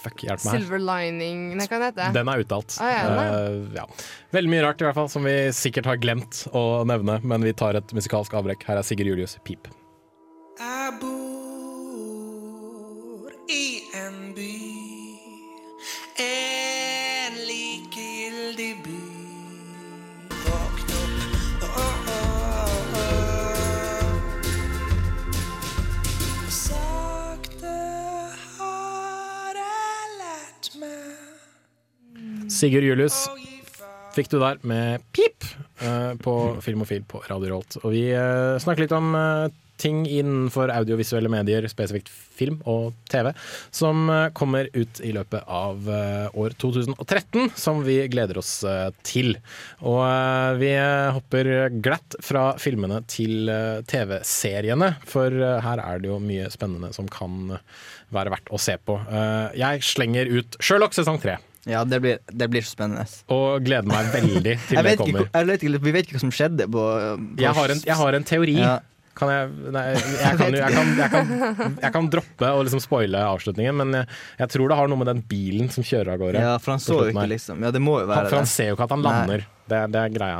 Fuck, 0.00 0.22
hjelp 0.24 0.40
meg 0.44 0.52
her. 0.52 0.60
Silver 0.62 0.80
lining 0.84 1.56
Nei, 1.58 1.66
hva 1.68 1.78
den 1.82 1.96
det? 1.98 2.08
Den 2.16 2.28
er 2.32 2.36
uttalt. 2.44 2.76
Ah, 2.80 2.90
ja, 2.92 3.02
den 3.08 3.18
er. 3.20 3.28
Eh, 3.36 3.58
ja. 3.80 3.84
Veldig 4.36 4.50
mye 4.54 4.64
rart 4.64 4.80
i 4.80 4.84
hvert 4.88 4.98
fall 5.00 5.10
som 5.12 5.22
vi 5.28 5.36
sikkert 5.56 5.86
har 5.90 5.96
glemt 6.00 6.34
å 6.56 6.84
nevne, 6.88 7.14
men 7.24 7.40
vi 7.44 7.52
tar 7.56 7.72
et 7.80 7.88
musikalsk 7.96 8.32
avbrekk. 8.40 8.60
Her 8.68 8.76
er 8.80 8.84
Sigurd 8.86 9.08
Julius, 9.12 9.34
'Pip'. 9.44 9.66
Jeg 10.60 10.88
bor 11.00 11.20
i 13.48 13.64
en 13.96 14.18
by, 14.36 14.56
en 16.20 16.59
Sigurd 32.60 32.84
Julius 32.84 33.22
fikk 34.12 34.28
du 34.28 34.36
der 34.42 34.58
med 34.68 35.00
'Pip' 35.16 35.46
uh, 35.80 36.12
på 36.20 36.34
Filmofil 36.60 37.06
på 37.08 37.22
Radio 37.30 37.54
Rolt. 37.54 37.78
Og 37.80 37.94
vi 37.94 38.10
uh, 38.12 38.58
snakker 38.60 38.84
litt 38.84 38.92
om 38.92 39.14
uh, 39.16 39.48
ting 39.80 40.02
innenfor 40.04 40.68
audiovisuelle 40.74 41.30
medier, 41.32 41.64
spesifikt 41.72 42.10
film 42.12 42.58
og 42.68 42.92
TV, 43.08 43.30
som 43.72 44.12
kommer 44.36 44.68
ut 44.76 45.00
i 45.00 45.14
løpet 45.16 45.48
av 45.48 45.88
år 46.36 46.56
2013, 46.60 47.48
som 47.56 47.80
vi 47.86 47.96
gleder 48.12 48.42
oss 48.42 48.58
til. 49.08 49.38
Og 49.80 50.60
vi 50.60 50.74
hopper 51.16 51.72
glatt 51.80 52.20
fra 52.20 52.50
filmene 52.60 53.00
til 53.08 53.48
TV-seriene, 53.88 54.98
for 55.08 55.32
her 55.64 55.80
er 55.80 56.04
det 56.04 56.12
jo 56.12 56.20
mye 56.28 56.52
spennende 56.52 56.92
som 56.92 57.08
kan 57.08 57.56
være 58.12 58.36
verdt 58.36 58.52
å 58.52 58.60
se 58.60 58.76
på. 58.84 59.00
Jeg 59.56 59.86
slenger 59.96 60.28
ut 60.28 60.60
Sherlock 60.60 60.92
sesong 60.92 61.24
tre. 61.24 61.40
Ja, 61.68 61.82
det 61.84 61.98
blir, 62.00 62.20
det 62.24 62.46
blir 62.48 62.64
så 62.64 62.72
spennende. 62.72 63.04
Og 63.28 63.60
gleder 63.66 63.88
meg 63.88 64.06
veldig 64.14 64.54
til 64.64 64.78
Jeg 64.78 64.86
det 64.86 64.94
kommer. 64.96 65.26
ikke, 65.26 65.42
vet 65.50 65.64
ikke, 65.66 65.80
vi 65.84 65.92
vet 65.92 66.06
ikke 66.06 66.16
hva 66.16 66.22
som 66.22 66.32
skjedde 66.32 66.68
på, 66.72 66.84
på 67.36 67.42
Jeg 67.42 67.52
har 67.58 67.74
en, 67.74 67.82
jeg 67.90 67.98
har 68.00 68.16
en 68.16 68.24
teori. 68.30 68.56
Ja. 68.62 68.78
Kan 69.20 69.28
jeg, 69.28 69.48
nei, 69.74 69.82
jeg, 69.90 70.36
kan, 70.38 70.54
jeg, 70.54 70.72
kan, 70.72 70.90
jeg, 70.96 71.10
kan, 71.12 71.74
jeg 71.82 71.92
kan 71.92 72.06
droppe 72.14 72.50
å 72.56 72.60
liksom 72.64 72.80
spoile 72.80 73.20
avslutningen, 73.26 73.76
men 73.76 73.96
jeg, 73.98 74.08
jeg 74.38 74.52
tror 74.54 74.70
det 74.70 74.78
har 74.78 74.88
noe 74.88 75.00
med 75.02 75.10
den 75.10 75.20
bilen 75.28 75.68
som 75.74 75.84
kjører 75.84 76.14
av 76.14 76.22
gårde. 76.22 76.44
Ja, 76.46 76.54
for 76.62 76.72
han 76.76 76.80
så 76.80 76.96
jo 77.02 77.10
ikke 77.10 77.26
liksom 77.34 77.60
Ja, 77.66 77.72
det 77.74 77.82
må 77.84 77.98
jo 78.00 78.06
være 78.08 78.22
Han, 78.22 78.30
for 78.30 78.40
han 78.40 78.48
det. 78.48 78.52
ser 78.54 78.70
jo 78.70 78.78
ikke 78.78 78.86
at 78.86 78.94
han 78.94 79.04
lander. 79.04 79.44
Det, 79.68 79.82
det 79.92 80.04
er 80.06 80.14
greia. 80.14 80.38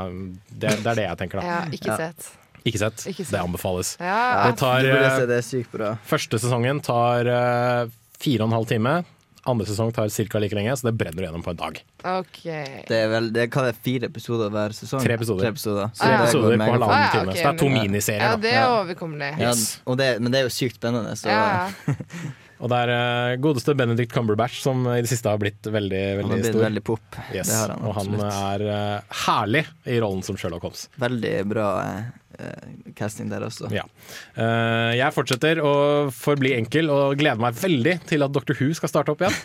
Det, 0.49 0.73
det 0.81 0.93
er 0.95 1.01
det 1.03 1.05
jeg 1.05 1.19
tenker, 1.21 1.43
da. 1.43 1.51
Ja, 1.51 1.59
ikke 1.77 1.99
sett. 2.01 2.31
Ikke 2.63 2.81
sett. 2.81 3.05
Ikke 3.11 3.25
sett. 3.27 3.35
Det 3.35 3.43
anbefales. 3.43 3.93
Ja. 4.01 4.17
Det 4.47 4.57
tar, 4.63 4.87
eh, 4.87 5.21
det 5.29 5.37
er 5.41 5.45
sykt 5.45 5.75
bra. 5.75 5.93
Første 6.07 6.41
sesongen 6.41 6.81
tar 6.85 7.29
uh, 7.29 7.91
fire 8.21 8.45
og 8.45 8.49
en 8.49 8.57
halv 8.61 8.71
time. 8.71 9.01
Andre 9.49 9.65
sesong 9.65 9.89
tar 9.95 10.09
ca. 10.09 10.39
like 10.39 10.53
lenge, 10.55 10.75
så 10.77 10.85
det 10.89 10.93
brenner 10.99 11.17
du 11.17 11.25
gjennom 11.25 11.41
på 11.43 11.49
en 11.55 11.57
dag. 11.57 11.79
OK. 12.05 12.41
Det 12.87 12.97
er 12.97 13.07
vel 13.09 13.31
det, 13.33 13.47
hva 13.49 13.63
er 13.71 13.79
fire 13.87 14.05
episoder 14.11 14.51
hver 14.53 14.75
sesong? 14.77 15.01
Tre 15.01 15.15
episoder. 15.17 15.47
Tre 15.47 15.53
episoder, 15.55 15.89
Så 15.95 16.03
Tre 16.03 16.11
det 16.11 16.19
episoder 16.27 16.57
på 16.61 16.67
halvannen 16.75 16.93
Ah, 16.93 17.01
ja, 17.01 17.11
time. 17.15 17.31
Så 17.31 17.41
det 17.41 17.49
er 17.49 17.57
to 17.57 17.69
miniserier. 17.73 18.27
Ja, 18.27 18.35
det 18.37 18.53
er 18.53 18.67
overkommelig. 18.75 19.31
Ja, 19.41 19.53
og 19.85 19.97
det, 19.97 20.09
men 20.21 20.31
det 20.31 20.41
er 20.43 20.45
jo 20.49 20.53
sykt 20.53 20.77
spennende, 20.77 21.15
så 21.17 21.31
Ja, 21.33 21.41
ja. 21.87 21.95
Og 22.61 22.69
det 22.69 22.79
er 22.85 22.91
eh, 22.93 23.35
godeste 23.41 23.73
Benedict 23.77 24.13
Cumberbatch 24.13 24.61
som 24.61 24.83
i 24.93 24.99
det 25.01 25.09
siste 25.09 25.31
har 25.31 25.39
blitt 25.41 25.65
veldig, 25.65 26.01
veldig 26.21 26.27
Han 26.27 26.33
har 26.35 26.41
blitt 26.43 26.53
stor. 26.53 26.65
veldig 26.67 26.83
pop. 26.85 27.19
Yes. 27.33 27.49
Det 27.49 27.57
har 27.57 27.73
han 27.73 27.85
og 27.87 27.95
han 27.97 28.25
er 28.27 28.65
uh, 28.69 29.21
herlig 29.25 29.63
i 29.89 29.97
rollen 30.03 30.21
som 30.25 30.37
Sherlock 30.37 30.67
Holmes. 30.67 30.85
Veldig 31.01 31.33
bra 31.49 31.69
eh, 31.89 32.91
casting 32.97 33.31
der 33.31 33.45
også. 33.47 33.71
Ja. 33.73 33.87
Eh, 34.35 34.91
jeg 34.99 35.15
fortsetter 35.15 35.61
å 35.65 35.73
forbli 36.13 36.53
enkel 36.57 36.91
og 36.93 37.17
gleder 37.19 37.41
meg 37.41 37.57
veldig 37.57 37.97
til 38.09 38.25
at 38.27 38.35
Dr. 38.35 38.55
Who 38.59 38.71
skal 38.77 38.91
starte 38.91 39.15
opp 39.15 39.25
igjen. 39.25 39.41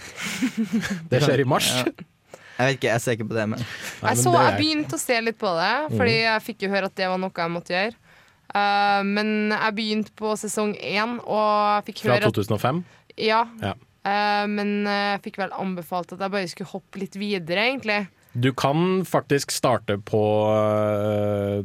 Det 1.10 1.22
skjer 1.24 1.44
i 1.44 1.48
mars. 1.48 1.72
Ja. 1.72 2.12
Jeg 2.56 2.70
vet 2.70 2.78
ikke, 2.78 2.88
jeg 2.88 3.04
ser 3.04 3.16
ikke 3.18 3.26
på 3.28 3.36
det, 3.36 3.42
men 3.52 3.60
Jeg, 3.60 4.16
så, 4.16 4.30
jeg 4.32 4.52
begynte 4.56 4.96
å 4.96 5.00
se 5.00 5.16
litt 5.20 5.36
på 5.36 5.50
det, 5.58 5.72
fordi 5.92 6.14
jeg 6.22 6.44
fikk 6.46 6.64
jo 6.64 6.70
høre 6.72 6.88
at 6.88 6.94
det 6.96 7.08
var 7.12 7.20
noe 7.20 7.42
jeg 7.42 7.52
måtte 7.52 7.74
gjøre. 7.74 7.98
Uh, 8.46 9.02
men 9.04 9.52
jeg 9.52 9.74
begynte 9.76 10.14
på 10.16 10.32
sesong 10.40 10.72
én, 10.78 11.18
og 11.20 11.42
jeg 11.74 11.86
fikk 11.90 12.06
Fra 12.06 12.14
høre 12.16 12.30
at 12.30 12.38
2005. 12.38 12.80
Ja. 13.20 13.44
Ja. 13.62 13.74
Uh, 14.06 14.44
men 14.50 14.86
uh, 14.86 15.16
jeg 15.16 15.24
fikk 15.24 15.40
vel 15.42 15.54
anbefalt 15.56 16.12
at 16.14 16.22
jeg 16.22 16.34
bare 16.34 16.50
skulle 16.50 16.70
hoppe 16.70 17.02
litt 17.02 17.16
videre, 17.18 17.64
egentlig. 17.72 18.04
Du 18.36 18.52
kan 18.54 19.02
faktisk 19.08 19.50
starte 19.54 19.96
på 19.98 20.22
uh, 20.52 21.64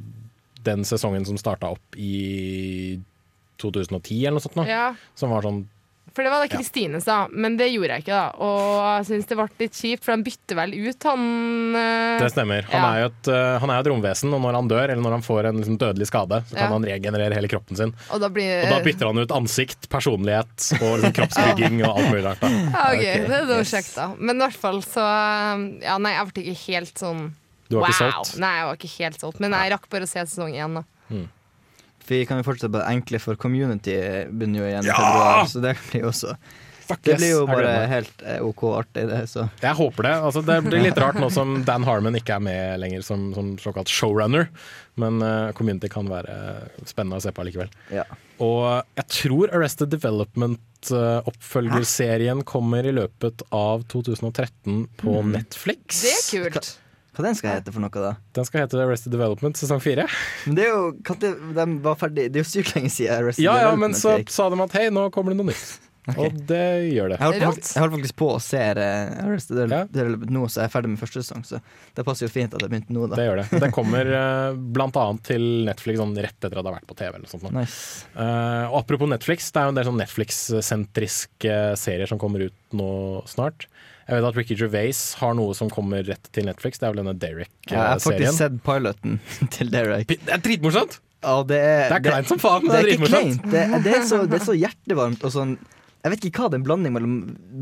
den 0.66 0.88
sesongen 0.88 1.28
som 1.28 1.38
starta 1.38 1.74
opp 1.76 2.00
i 2.00 2.98
2010 3.62 4.24
eller 4.24 4.40
noe 4.40 4.46
sånt. 4.46 4.58
Nå, 4.58 4.66
Ja. 4.70 4.92
Som 5.20 5.34
var 5.36 5.46
sånn 5.46 5.66
For 6.12 6.26
det 6.28 6.32
var 6.34 6.42
det 6.44 6.50
Ja. 6.52 6.58
Kristine 6.60 7.00
sa, 7.00 7.28
men 7.32 7.54
det 7.56 7.70
gjorde 7.72 7.96
jeg 7.96 8.04
ikke, 8.04 8.18
da. 8.18 8.32
Og 8.44 8.80
jeg 9.00 9.06
syns 9.08 9.28
det 9.30 9.38
ble 9.40 9.46
litt 9.62 9.78
kjipt, 9.80 10.04
for 10.04 10.12
han 10.12 10.24
bytter 10.26 10.58
vel 10.60 10.74
ut 10.76 11.06
han 11.08 11.22
uh, 11.78 12.20
Det 12.20 12.28
stemmer. 12.34 12.68
Han, 12.68 12.82
ja. 12.84 12.90
er 12.92 13.00
jo 13.00 13.10
et, 13.12 13.30
øh, 13.32 13.60
han 13.64 13.70
er 13.72 13.80
jo 13.80 13.86
et 13.86 13.90
romvesen, 13.94 14.34
og 14.36 14.42
når 14.44 14.58
han 14.60 14.68
dør, 14.74 14.84
eller 14.92 15.02
når 15.06 15.16
han 15.18 15.24
får 15.24 15.48
en 15.52 15.62
liksom, 15.62 15.78
dødelig 15.80 16.08
skade, 16.12 16.42
så 16.50 16.56
kan 16.58 16.66
Ja. 16.66 16.72
han 16.76 16.88
regenerere 16.92 17.38
hele 17.40 17.48
kroppen 17.52 17.80
sin. 17.80 17.94
Og 18.12 18.20
da 18.20 18.28
blir 18.30 18.66
Og 18.66 18.70
da 18.76 18.80
bytter 18.84 19.08
han 19.08 19.24
ut 19.24 19.32
ansikt, 19.40 19.88
personlighet 19.90 20.68
og 20.82 21.00
liksom, 21.00 21.14
kroppsbygging 21.22 21.80
og 21.88 21.96
alt 21.96 22.10
mulig 22.12 22.26
rart. 22.28 22.44
Da. 22.44 22.50
Ja, 22.76 22.86
ok, 22.92 23.06
det 23.32 23.38
er 23.40 23.46
noe 23.54 23.64
kjekt, 23.72 23.96
da. 23.96 24.10
Men 24.20 24.36
i 24.36 24.46
hvert 24.46 24.60
fall 24.68 24.82
så 24.84 25.06
um, 25.56 25.68
Ja, 25.82 25.96
nei, 25.98 26.12
jeg 26.18 26.28
ble 26.34 26.44
ikke 26.52 26.62
helt 26.74 26.98
sånn 27.00 27.30
Du 27.72 27.78
var 27.80 27.94
ikke 27.96 28.12
wow. 28.12 28.34
Nei, 28.44 28.52
jeg 28.60 28.66
var 28.68 28.82
ikke 28.82 28.96
helt 29.00 29.24
solgt. 29.24 29.40
Men 29.40 29.56
jeg 29.56 29.72
rakk 29.78 29.88
bare 29.94 30.04
å 30.04 30.12
se 30.12 30.26
sesong 30.28 30.52
én, 30.60 30.82
da. 30.82 30.84
Vi 32.12 32.20
kan 32.30 32.38
jo 32.42 32.46
fortsette 32.48 32.72
på 32.74 32.80
det 32.82 32.90
enkle, 32.92 33.18
for 33.24 33.34
Community 33.40 33.96
begynner 34.32 34.60
jo 34.62 34.66
igjen 34.70 34.86
i 34.86 34.88
Ja! 34.92 34.96
februar. 35.00 35.38
Så 35.52 35.58
det 35.64 35.74
blir 35.90 36.02
jo 36.06 36.10
også 36.12 36.32
Det 36.92 37.08
yes, 37.14 37.20
blir 37.22 37.30
jo 37.32 37.44
bare 37.48 37.72
helt 37.88 38.18
eh, 38.28 38.42
OK 38.44 38.62
artig, 38.76 39.06
det. 39.08 39.22
Så 39.32 39.46
Jeg 39.64 39.76
håper 39.80 40.02
det. 40.10 40.16
Altså, 40.28 40.42
det 40.44 40.58
blir 40.66 40.82
litt 40.84 40.98
rart 41.00 41.16
nå 41.22 41.30
som 41.32 41.62
Dan 41.64 41.86
Harmon 41.88 42.18
ikke 42.20 42.36
er 42.36 42.44
med 42.44 42.82
lenger 42.84 43.02
som, 43.08 43.30
som 43.38 43.54
såkalt 43.64 43.88
showrunner. 43.88 44.50
Men 45.00 45.22
uh, 45.24 45.54
Community 45.56 45.88
kan 45.94 46.10
være 46.12 46.36
spennende 46.84 47.16
å 47.22 47.24
se 47.24 47.32
på 47.32 47.42
allikevel. 47.46 47.70
ja. 47.96 48.04
Og 48.42 48.82
jeg 48.98 49.06
tror 49.14 49.52
Arrested 49.54 49.92
Development-oppfølgerserien 49.94 52.42
kommer 52.48 52.82
i 52.90 52.94
løpet 52.96 53.44
av 53.54 53.84
2013 53.92 54.88
på 54.98 55.14
Mm. 55.22 55.32
Netflix. 55.36 56.02
Det 56.02 56.12
er 56.12 56.50
kult. 56.50 56.72
Hva 57.22 57.28
den 57.28 57.38
skal 57.38 57.60
hete 57.60 57.74
for 57.76 57.84
noe, 57.84 57.92
da? 57.94 58.16
Den 58.34 58.48
skal 58.48 58.64
hete 58.64 58.82
Arrested 58.82 59.14
Development 59.14 59.60
sesong 59.60 59.82
fire. 59.84 60.08
Men 60.48 60.58
det 60.58 60.66
er 60.66 60.74
jo 60.74 61.14
det, 61.22 61.32
De 61.54 61.66
var 61.86 62.00
ferdig 62.02 62.32
Det 62.34 62.42
er 62.42 62.46
jo 62.46 62.50
sykt 62.50 62.74
lenge 62.74 62.90
siden 62.90 63.14
Arrested 63.20 63.46
Ja, 63.46 63.60
ja, 63.60 63.70
Development 63.70 63.94
men 63.94 64.02
så 64.02 64.18
sa 64.34 64.50
de 64.50 64.60
at 64.66 64.78
hei, 64.80 64.90
nå 64.94 65.06
kommer 65.14 65.36
det 65.36 65.42
noe 65.44 65.52
nytt. 65.52 65.80
Og 66.18 66.34
det 66.50 66.66
gjør 66.90 67.12
det. 67.14 67.18
Jeg 67.20 67.28
holder, 67.28 67.44
faktisk, 67.46 67.76
jeg 67.78 67.92
faktisk 67.94 68.16
på 68.18 68.30
å 68.34 68.40
se 68.42 68.62
eh, 68.72 69.12
Arrested 69.22 69.60
Development 69.94 70.34
nå, 70.34 70.48
så 70.50 70.64
jeg 70.64 70.72
er 70.72 70.74
ferdig 70.74 70.90
med 70.96 71.02
første 71.02 71.22
sesong. 71.22 71.44
Så 71.46 71.60
det 71.98 72.06
passer 72.08 72.26
jo 72.26 72.32
fint 72.34 72.56
at 72.58 72.66
jeg 72.66 72.74
begynte 72.74 72.96
nå, 72.96 73.06
da. 73.12 73.20
Det 73.20 73.28
gjør 73.28 73.42
det. 73.44 73.62
Det 73.62 73.70
kommer 73.76 74.10
eh, 74.22 74.58
blant 74.74 74.98
annet 74.98 75.28
til 75.30 75.46
Netflix 75.70 76.02
sånn 76.02 76.18
rett 76.18 76.34
etter 76.40 76.58
at 76.58 76.58
det 76.58 76.72
har 76.72 76.78
vært 76.80 76.90
på 76.90 76.98
TV. 76.98 77.12
Eller 77.20 77.30
sånt. 77.30 77.46
Nice. 77.54 78.10
uh, 78.16 78.66
og 78.72 78.80
apropos 78.82 79.14
Netflix, 79.14 79.52
det 79.54 79.62
er 79.62 79.70
jo 79.70 79.76
en 79.76 79.78
del 79.78 79.90
sånn 79.92 80.02
Netflix-sentriske 80.02 81.62
serier 81.78 82.10
som 82.10 82.22
kommer 82.22 82.50
ut 82.50 82.78
nå 82.82 82.92
snart. 83.30 83.70
Jeg 84.12 84.20
vet 84.20 84.28
at 84.28 84.36
Ricky 84.42 84.56
Gervais 84.60 84.98
har 85.22 85.36
noe 85.40 85.54
som 85.56 85.70
kommer 85.72 86.04
rett 86.04 86.26
til 86.36 86.44
Netflix. 86.50 86.82
Det 86.82 86.90
er 86.90 86.92
vel 86.92 87.00
denne 87.06 87.14
Ja, 87.72 87.78
jeg 87.78 87.80
har 87.94 88.02
faktisk 88.04 88.38
sett 88.42 88.58
piloten 88.66 89.20
til 89.56 89.72
Derek. 89.72 90.12
Det 90.12 90.20
er 90.36 90.44
dritmorsomt! 90.44 90.98
Ja, 91.22 91.38
det 91.48 91.60
er, 91.62 91.84
Det 91.88 91.98
er 92.00 92.04
kleint 92.10 92.28
som 92.32 92.40
faen, 92.42 92.64
men 92.66 92.74
det 92.74 92.74
det 92.74 92.80
er 92.80 92.82
er 92.82 92.90
dritmorsomt. 92.90 93.44
Det, 93.54 93.62
er- 93.62 93.84
det, 93.86 93.94
er 93.96 94.06
så, 94.10 94.20
det 94.28 94.40
er 94.42 94.46
så 94.50 94.56
hjertevarmt 94.58 95.24
og 95.30 95.32
sånn 95.36 95.54
Jeg 96.02 96.14
vet 96.16 96.24
ikke 96.26 96.42
hva 96.42 96.50
det 96.50 96.58
er 96.58 96.62
en 96.62 96.66
blanding 96.66 96.94
mellom 96.96 97.18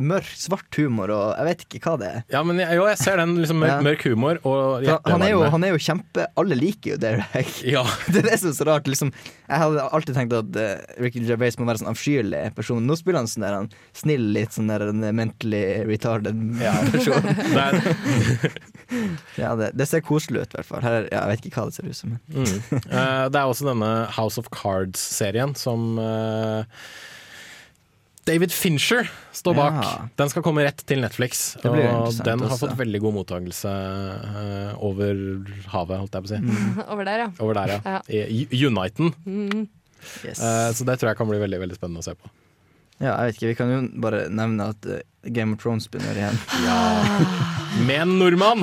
mørk, 0.10 0.28
svart 0.40 0.78
humor 0.80 1.12
og 1.12 1.24
Jeg 1.34 1.48
vet 1.50 1.64
ikke 1.66 1.82
hva 1.84 1.96
det 2.00 2.10
er. 2.10 2.22
Ja, 2.32 2.44
men 2.48 2.62
jeg, 2.62 2.78
jo, 2.80 2.86
jeg 2.88 3.00
ser 3.02 3.20
den 3.20 3.34
liksom 3.36 3.60
mørk, 3.60 3.82
mørk 3.84 4.06
humor 4.08 4.40
og 4.48 4.86
han, 4.88 5.26
er 5.26 5.34
jo, 5.34 5.42
han 5.52 5.66
er 5.68 5.74
jo 5.74 5.82
kjempe 5.84 6.28
Alle 6.40 6.56
liker 6.60 6.96
jo 6.96 7.00
Derek. 7.02 7.52
Ja. 7.76 7.84
Det 8.12 8.22
er 8.22 8.30
det 8.30 8.38
som 8.42 8.50
er 8.50 8.56
så 8.56 8.66
rart. 8.68 8.88
Liksom, 8.90 9.12
jeg 9.50 9.62
hadde 9.62 9.84
alltid 9.96 10.16
tenkt 10.16 10.36
at 10.38 10.56
uh, 10.56 10.96
Ricky 11.04 11.22
Gervais 11.28 11.58
må 11.60 11.68
være 11.68 11.82
sånn 11.82 11.92
avskyelig 11.92 12.42
person. 12.58 12.88
Nå 12.88 12.96
spiller 13.00 13.22
han 13.22 13.30
sånn 13.30 13.46
der 13.46 13.58
han 13.58 13.70
snill, 13.98 14.30
litt 14.36 14.56
sånn 14.56 14.72
der 14.72 14.88
en 14.88 15.04
mentally 15.18 15.62
retarded 15.90 16.40
person. 16.94 17.28
Det 17.28 17.66
er, 17.66 18.58
ja, 19.38 19.54
det, 19.60 19.72
det 19.78 19.90
ser 19.90 20.04
koselig 20.06 20.46
ut, 20.46 20.56
i 20.56 20.60
hvert 20.60 20.70
fall. 20.72 20.84
Her, 20.86 21.10
ja, 21.12 21.26
jeg 21.26 21.36
vet 21.36 21.50
ikke 21.50 21.62
hva 21.62 21.70
det 21.70 21.78
ser 21.78 21.92
ut 21.92 22.00
som. 22.00 22.16
Men. 22.16 22.48
mm. 22.48 22.90
uh, 22.90 23.28
det 23.30 23.44
er 23.44 23.46
også 23.46 23.70
denne 23.70 23.94
House 24.16 24.42
of 24.42 24.50
Cards-serien 24.56 25.56
som 25.60 26.00
eh, 26.02 26.84
David 28.30 28.54
Fincher 28.54 29.10
står 29.36 29.58
bak. 29.58 29.80
Ja. 29.84 29.94
Den 30.22 30.30
skal 30.32 30.46
komme 30.46 30.64
rett 30.68 30.84
til 30.90 31.02
Netflix. 31.02 31.56
Og 31.64 31.74
den 31.74 32.44
har 32.44 32.52
også. 32.52 32.68
fått 32.68 32.78
veldig 32.80 33.02
god 33.02 33.18
mottakelse 33.20 33.72
uh, 33.74 34.84
over 34.86 35.18
havet, 35.74 35.98
holdt 36.04 36.18
jeg 36.20 36.26
på 36.28 36.30
å 36.30 36.34
si. 36.36 36.42
Mm. 36.46 36.84
Over 36.94 37.10
der, 37.10 37.24
ja. 37.26 37.30
Over 37.42 37.60
der, 37.62 37.74
ja. 37.78 37.96
ja. 38.06 38.28
I 38.30 38.62
Uniten. 38.68 39.14
Mm. 39.26 39.66
Yes. 40.24 40.40
Uh, 40.40 40.70
så 40.78 40.86
det 40.88 41.00
tror 41.02 41.12
jeg 41.12 41.20
kan 41.20 41.30
bli 41.32 41.42
veldig 41.42 41.60
veldig 41.66 41.80
spennende 41.80 42.04
å 42.04 42.08
se 42.08 42.14
på. 42.16 42.30
Ja, 43.00 43.14
jeg 43.24 43.30
vet 43.30 43.38
ikke, 43.38 43.50
Vi 43.54 43.58
kan 43.62 43.70
jo 43.72 43.80
bare 44.04 44.26
nevne 44.28 44.66
at 44.74 44.88
eh, 44.92 45.04
Game 45.32 45.56
of 45.56 45.62
Thrones 45.64 45.88
begynner 45.92 46.18
igjen. 46.20 46.40
Ja. 46.66 46.80
Med 47.88 48.02
en 48.04 48.18
nordmann! 48.20 48.60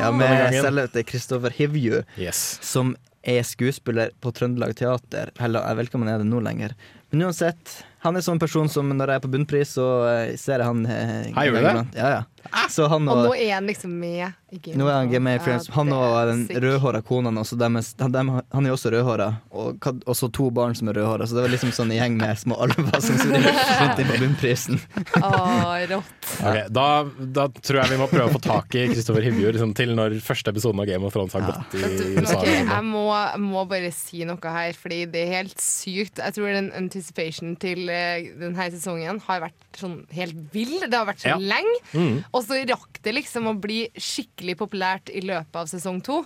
Ja, 0.00 0.10
Med 0.10 0.26
gangen. 0.26 0.64
selveste 0.64 1.04
Kristoffer 1.06 1.54
Hivju, 1.54 2.00
Yes. 2.18 2.58
som 2.66 2.96
er 3.26 3.46
skuespiller 3.46 4.10
på 4.22 4.32
Trøndelag 4.34 4.74
Teater. 4.78 5.30
Eller 5.42 5.62
jeg 5.70 5.78
vet 5.78 5.88
ikke 5.90 6.00
om 6.00 6.06
han 6.06 6.12
er 6.16 6.22
det 6.24 6.28
nå 6.30 6.42
lenger. 6.42 6.74
Men 7.16 7.30
uansett, 7.30 7.78
han 8.04 8.16
er 8.18 8.20
sånn 8.26 8.38
person 8.42 8.68
som 8.68 8.90
når 8.92 9.08
jeg 9.14 9.22
er 9.22 9.24
på 9.24 9.30
bunnpris, 9.32 9.70
så 9.78 9.86
eh, 10.10 10.34
ser 10.36 10.60
jeg 10.60 10.68
han 10.68 10.84
eh, 10.84 11.30
Hei, 11.32 11.46
gjør 11.48 11.56
du 11.56 11.68
det? 11.70 11.86
Ja, 11.96 12.10
ja. 12.18 12.24
Så 12.70 12.84
han 12.86 13.08
Og 13.10 13.16
og 13.16 13.24
nå 13.26 13.30
er 13.42 13.56
han 13.56 13.66
liksom 13.66 13.90
med 13.98 14.28
i 14.54 14.58
Game 14.62 14.76
Nå 14.78 14.86
er 14.86 15.00
han. 15.00 15.08
Thrones. 15.42 15.64
Han 15.74 15.88
og 15.96 16.12
den 16.28 16.44
rødhåra 16.62 17.00
kona 17.02 17.32
hans. 17.34 17.50
han- 17.98 18.14
Han 18.14 18.66
er 18.66 18.68
jo 18.70 18.76
også 18.76 18.92
rødhåra, 18.94 19.26
og 19.50 19.80
også 20.06 20.28
to 20.32 20.50
barn 20.54 20.76
som 20.78 20.88
er 20.88 20.94
rødhåra. 21.00 21.26
Så 21.26 21.34
det 21.34 21.42
var 21.42 21.50
liksom 21.50 21.72
sånn 21.74 21.90
i 21.90 21.96
gjeng 21.98 22.14
med 22.20 22.38
små 22.38 22.54
alver 22.62 23.00
som 23.02 23.18
spiller 23.18 23.48
rundt 23.80 23.98
inn 23.98 24.06
på 24.12 24.18
bunnprisen. 24.22 24.78
oh, 25.22 25.74
rått. 25.90 26.12
Okay, 26.46 26.66
da, 26.70 26.86
da 27.32 27.46
tror 27.48 27.80
jeg 27.80 27.90
vi 27.94 27.98
må 28.00 28.06
prøve 28.10 28.28
å 28.28 28.34
få 28.36 28.40
tak 28.44 28.74
i 28.76 28.86
Kristoffer 28.92 29.22
Hivjord 29.24 29.54
liksom, 29.56 29.72
til 29.78 29.92
når 29.96 30.16
første 30.26 30.50
episoden 30.52 30.82
av 30.82 30.86
Game 30.90 31.06
of 31.06 31.14
Thrones 31.14 31.32
har 31.32 31.46
gått 31.48 31.74
i 31.78 31.82
USA. 32.18 32.38
Okay, 32.42 32.62
jeg 32.66 32.84
må, 32.86 33.04
må 33.46 33.62
bare 33.70 33.90
si 33.94 34.22
noe 34.28 34.52
her, 34.58 34.76
fordi 34.78 35.02
det 35.10 35.22
er 35.26 35.34
helt 35.40 35.58
sykt. 35.62 36.20
Jeg 36.22 36.36
tror 36.36 36.52
den 36.54 36.70
anticipation 37.06 37.54
til 37.62 37.86
eh, 37.88 38.32
denne 38.38 38.66
sesongen 38.72 39.20
har 39.26 39.40
vært 39.46 39.78
sånn 39.78 40.00
helt 40.12 40.34
vill. 40.52 40.80
Det 40.82 40.92
har 40.94 41.06
vært 41.06 41.20
så 41.22 41.28
Ja. 41.34 41.38
lenge. 41.38 41.80
Mm. 41.94 42.24
Og 42.34 42.42
så 42.44 42.64
rakk 42.66 42.98
det 43.02 43.14
liksom 43.14 43.46
å 43.46 43.54
bli 43.60 43.88
skikkelig 43.94 44.56
populært 44.58 45.10
i 45.14 45.20
løpet 45.20 45.54
av 45.54 45.66
sesong 45.66 46.02
to. 46.02 46.24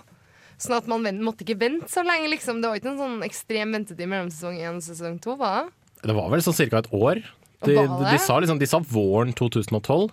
Sånn 0.57 0.77
at 0.77 0.87
man 0.87 1.03
ven- 1.03 1.21
måtte 1.21 1.43
ikke 1.45 1.57
vente 1.59 1.87
så 1.89 2.03
lenge, 2.05 2.29
liksom. 2.29 2.61
Det 2.61 2.67
var 2.69 2.75
ikke 2.79 2.91
en 2.91 2.97
sånn 2.97 3.23
ekstrem 3.23 3.71
ventetid 3.73 4.07
mellom 4.07 4.29
sesong 4.29 4.57
én 4.59 4.75
og 4.75 4.81
sesong 4.81 5.19
to, 5.21 5.35
var 5.35 5.63
det? 5.65 5.71
Det 6.07 6.15
var 6.15 6.29
vel 6.29 6.39
sånn 6.41 6.69
ca. 6.69 6.77
et 6.77 6.91
år. 6.91 7.23
De, 7.63 7.75
Var 7.75 7.87
det? 7.87 8.11
de, 8.11 8.17
sa 8.17 8.39
liksom, 8.39 8.57
de 8.59 8.65
sa 8.65 8.79
våren 8.79 9.33
2012, 9.33 10.09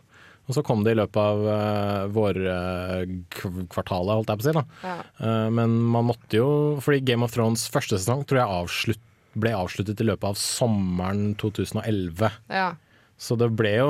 og 0.48 0.54
så 0.54 0.62
kom 0.64 0.84
det 0.84 0.92
i 0.92 0.94
løpet 1.00 1.16
av 1.16 1.38
uh, 1.44 2.08
vårkvartalet, 2.08 4.14
holdt 4.16 4.28
jeg 4.28 4.38
på 4.38 4.44
å 4.44 4.48
si. 4.48 4.52
da. 4.56 4.64
Ja. 4.84 4.96
Eh, 5.20 5.48
men 5.50 5.70
man 5.92 6.04
måtte 6.08 6.32
jo 6.38 6.78
Fordi 6.80 7.00
Game 7.04 7.22
of 7.24 7.32
Thrones 7.34 7.68
første 7.68 7.98
sesong 7.98 8.24
tror 8.28 8.38
jeg 8.40 8.48
avslutt, 8.48 9.00
ble 9.40 9.54
avsluttet 9.56 10.00
i 10.04 10.08
løpet 10.10 10.28
av 10.32 10.38
sommeren 10.40 11.32
2011. 11.40 12.30
Ja. 12.52 12.74
Så 13.18 13.34
det 13.34 13.48
ble 13.58 13.72
jo 13.80 13.86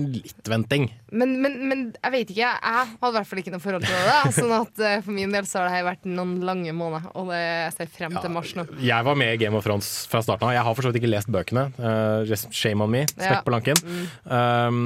litt 0.00 0.46
venting. 0.48 0.86
Men, 1.12 1.34
men, 1.42 1.56
men 1.68 1.80
jeg 1.98 2.12
vet 2.14 2.30
ikke. 2.32 2.46
Jeg 2.48 2.86
hadde 3.02 3.10
i 3.10 3.16
hvert 3.18 3.28
fall 3.28 3.40
ikke 3.42 3.52
noe 3.52 3.60
forhold 3.60 3.84
til 3.84 4.06
det. 4.06 4.14
Sånn 4.38 4.54
at 4.56 4.80
eh, 4.80 5.02
For 5.04 5.12
min 5.12 5.34
del 5.34 5.44
så 5.44 5.60
har 5.66 5.74
det 5.74 5.82
vært 5.84 6.06
noen 6.08 6.38
lange 6.48 6.72
måneder, 6.72 7.10
og 7.12 7.28
det 7.28 7.42
ser 7.76 7.90
frem 7.92 8.16
til 8.16 8.32
mars 8.32 8.54
nå. 8.56 8.64
Jeg 8.80 9.04
var 9.04 9.18
med 9.20 9.34
i 9.34 9.40
Game 9.42 9.58
of 9.60 9.66
Thrones 9.68 9.90
fra 10.08 10.22
starten 10.24 10.48
av. 10.48 10.54
Jeg 10.56 10.64
har 10.64 10.78
for 10.78 10.86
så 10.88 10.94
vidt 10.94 11.02
ikke 11.02 11.10
lest 11.12 11.28
bøkene. 11.28 11.66
Uh, 11.76 12.32
shame 12.56 12.80
on 12.86 12.94
me. 12.94 13.04
Smekk 13.12 13.34
Ja. 13.34 13.42
på 13.44 13.52
lanken. 13.52 13.84
Mm. 13.84 14.08
Um, 14.32 14.80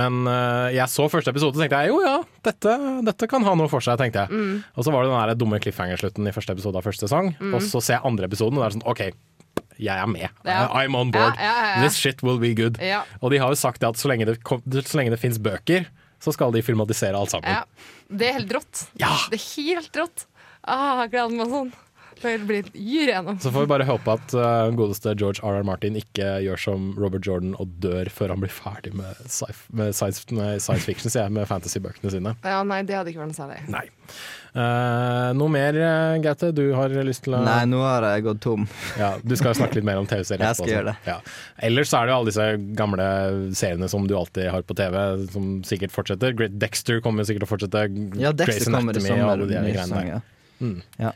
men 0.00 0.22
uh, 0.24 0.72
jeg 0.72 0.88
så 0.94 1.10
første 1.12 1.36
episode 1.36 1.52
og 1.52 1.60
tenkte 1.60 1.82
jeg, 1.84 1.92
jo 1.92 2.00
ja, 2.00 2.16
dette, 2.48 2.78
dette 3.10 3.28
kan 3.28 3.44
ha 3.44 3.52
noe 3.60 3.68
for 3.68 3.84
seg. 3.84 4.00
tenkte 4.00 4.24
jeg. 4.24 4.32
Mm. 4.40 4.64
Og 4.72 4.88
så 4.88 4.96
var 4.96 5.04
det 5.04 5.12
den 5.12 5.20
der 5.20 5.36
dumme 5.44 5.60
cliffhanger-slutten 5.60 6.32
i 6.32 6.34
første 6.40 6.56
episode 6.56 6.80
av 6.80 6.88
første 6.88 7.04
sesong. 7.10 7.34
Mm. 7.36 7.58
Og 7.60 7.68
så 7.68 7.84
ser 7.84 7.98
jeg 7.98 8.06
andre 8.08 8.32
episoden, 8.32 8.56
og 8.56 8.64
det 8.64 8.70
er 8.72 8.78
sånn 8.78 8.88
OK, 8.88 9.04
jeg 9.80 9.94
er 9.98 10.06
med. 10.10 10.28
Ja. 10.46 10.68
I'm 10.70 10.96
on 10.98 11.10
board. 11.14 11.38
Ja. 11.40 11.80
This 11.82 11.96
shit 11.98 12.22
will 12.22 12.38
be 12.42 12.54
good. 12.58 12.78
Og 13.20 13.30
de 13.34 13.40
har 13.42 13.52
jo 13.52 13.58
sagt 13.58 13.82
at 13.86 13.98
så 14.00 14.10
lenge 14.10 14.28
det, 14.28 14.38
kom, 14.46 14.62
så 14.70 14.98
lenge 15.00 15.14
det 15.14 15.20
fins 15.22 15.40
bøker, 15.42 15.88
så 16.22 16.32
skal 16.32 16.54
de 16.54 16.62
filmatisere 16.64 17.18
alt 17.18 17.34
sammen. 17.34 17.64
Det 18.08 18.28
er 18.30 18.38
helt 18.38 18.52
rått. 18.54 18.86
Det 19.32 19.40
er 19.40 19.46
helt 19.56 19.96
rått. 20.00 20.26
Ah, 20.64 21.04
gleder 21.12 21.34
meg 21.36 21.50
sånn. 21.52 21.72
Så 23.42 23.52
får 23.54 23.66
vi 23.66 23.70
bare 23.74 23.86
håpe 23.88 24.14
at 24.14 24.34
uh, 24.36 24.68
godeste 24.76 25.14
George 25.18 25.42
R.R. 25.44 25.64
Martin 25.66 25.98
ikke 26.00 26.36
gjør 26.44 26.60
som 26.60 26.92
Robert 27.00 27.26
Jordan 27.26 27.56
og 27.60 27.74
dør 27.82 28.10
før 28.12 28.34
han 28.34 28.44
blir 28.44 28.52
ferdig 28.54 28.94
med, 28.96 29.18
sci 29.30 29.50
med 29.74 29.94
science, 29.96 30.24
med 30.34 30.62
science 30.62 30.86
fiction, 30.86 31.10
sier 31.12 31.26
jeg, 31.26 31.34
med 31.36 31.48
fantasybøkene 31.50 32.14
sine. 32.14 32.36
Ja, 32.44 32.62
nei, 32.66 32.82
det 32.86 32.96
hadde 32.98 33.12
ikke 33.12 33.24
vært 33.24 33.34
noe 33.34 33.40
særlig. 33.40 33.60
Nei. 33.72 33.86
Eh, 34.54 35.28
noe 35.34 35.50
mer, 35.50 35.74
eh, 35.74 36.16
Gaute? 36.22 36.52
Du 36.54 36.62
har 36.78 36.92
lyst 37.06 37.24
til 37.26 37.34
å 37.34 37.40
Nei, 37.42 37.64
nå 37.66 37.80
har 37.82 38.04
jeg 38.06 38.22
gått 38.28 38.42
tom. 38.44 38.68
Ja, 39.00 39.16
Du 39.18 39.34
skal 39.34 39.56
snakke 39.58 39.80
litt 39.80 39.86
mer 39.88 39.98
om 39.98 40.06
TV-serier. 40.06 40.44
Jeg 40.46 40.58
skal 40.60 40.70
gjøre 40.70 40.92
det. 40.92 40.96
Ja. 41.08 41.16
Ellers 41.66 41.90
så 41.90 41.98
er 41.98 42.06
det 42.06 42.14
jo 42.14 42.18
alle 42.20 42.30
disse 42.30 42.46
gamle 42.78 43.08
seriene 43.58 43.88
som 43.90 44.06
du 44.06 44.14
alltid 44.14 44.52
har 44.54 44.62
på 44.62 44.76
TV, 44.78 45.00
som 45.34 45.48
sikkert 45.66 45.94
fortsetter. 45.94 46.36
Great 46.38 46.54
Dexter 46.62 47.02
kommer 47.02 47.26
sikkert 47.26 47.42
til 47.42 47.48
å 47.48 47.52
fortsette. 47.54 47.82
Ja, 48.20 48.30
Dexter 48.30 48.62
Grey's 48.62 48.70
kommer 48.70 48.94
i 48.94 49.02
Anatomy 49.02 49.10
og 49.10 49.18
sommer, 49.18 49.34
alle 49.34 49.50
de 49.50 49.64
greiene 49.74 49.98
der. 49.98 50.12
ja. 50.14 50.20
Mm. 50.62 50.78
Ja. 51.02 51.10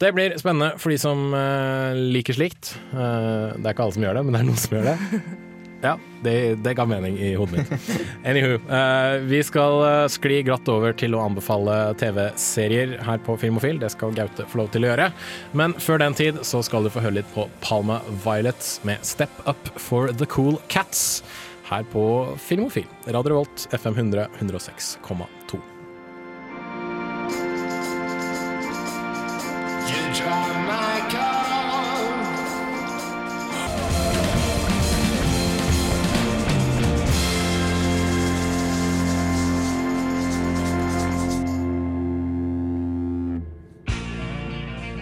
Det 0.00 0.14
blir 0.16 0.32
spennende 0.40 0.78
for 0.80 0.92
de 0.92 0.96
som 1.00 1.34
eh, 1.36 1.98
liker 2.14 2.36
slikt. 2.36 2.72
Eh, 2.94 3.52
det 3.60 3.66
er 3.66 3.74
ikke 3.74 3.84
alle 3.84 3.96
som 3.98 4.04
gjør 4.06 4.16
det, 4.16 4.22
men 4.24 4.36
det 4.36 4.40
er 4.40 4.46
noen 4.48 4.60
som 4.64 4.76
gjør 4.78 4.92
det. 4.94 4.98
Ja, 5.80 5.94
det, 6.20 6.32
det 6.60 6.74
ga 6.76 6.84
mening 6.84 7.14
i 7.16 7.30
hodet 7.40 7.62
mitt. 7.62 7.92
Anywho, 8.28 8.58
eh, 8.68 9.14
vi 9.24 9.38
skal 9.40 9.80
skli 10.12 10.42
glatt 10.44 10.68
over 10.68 10.92
til 10.92 11.16
å 11.16 11.22
anbefale 11.24 11.94
TV-serier 11.96 12.98
her 13.06 13.22
på 13.24 13.38
Filmofil. 13.40 13.80
Det 13.80 13.88
skal 13.94 14.12
Gaute 14.12 14.44
få 14.44 14.60
lov 14.60 14.68
til 14.74 14.84
å 14.84 14.90
gjøre. 14.90 15.08
Men 15.56 15.72
før 15.80 16.04
den 16.04 16.18
tid 16.20 16.42
så 16.44 16.60
skal 16.68 16.84
du 16.84 16.92
få 16.92 17.00
høre 17.00 17.22
litt 17.22 17.32
på 17.32 17.48
Palma 17.64 18.02
Violets 18.26 18.76
med 18.84 19.00
Step 19.08 19.32
Up 19.48 19.72
for 19.80 20.12
the 20.12 20.28
Cool 20.28 20.60
Cats 20.68 21.22
her 21.72 21.88
på 21.96 22.04
Filmofil. 22.44 22.84
Radio 23.08 23.40
Volt, 23.40 23.64
FM 23.72 23.96
100 23.96 24.28
106,2. 24.36 25.39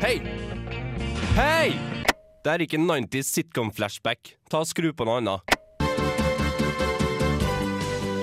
Hei! 0.02 0.20
Hei! 1.36 1.72
Det 2.44 2.52
er 2.54 2.62
ikke 2.64 2.78
90s 2.80 3.30
sitcom-flashback. 3.34 4.34
Ta 4.50 4.60
og 4.62 4.68
Skru 4.70 4.92
på 4.96 5.06
noe 5.08 5.18
annet. 5.20 5.56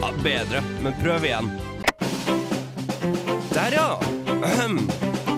Ja, 0.01 0.11
bedre, 0.23 0.61
men 0.86 0.95
prøv 1.01 1.26
igjen. 1.28 1.49
Der, 3.55 3.76
ja! 3.76 3.88
Ahem. 4.45 4.80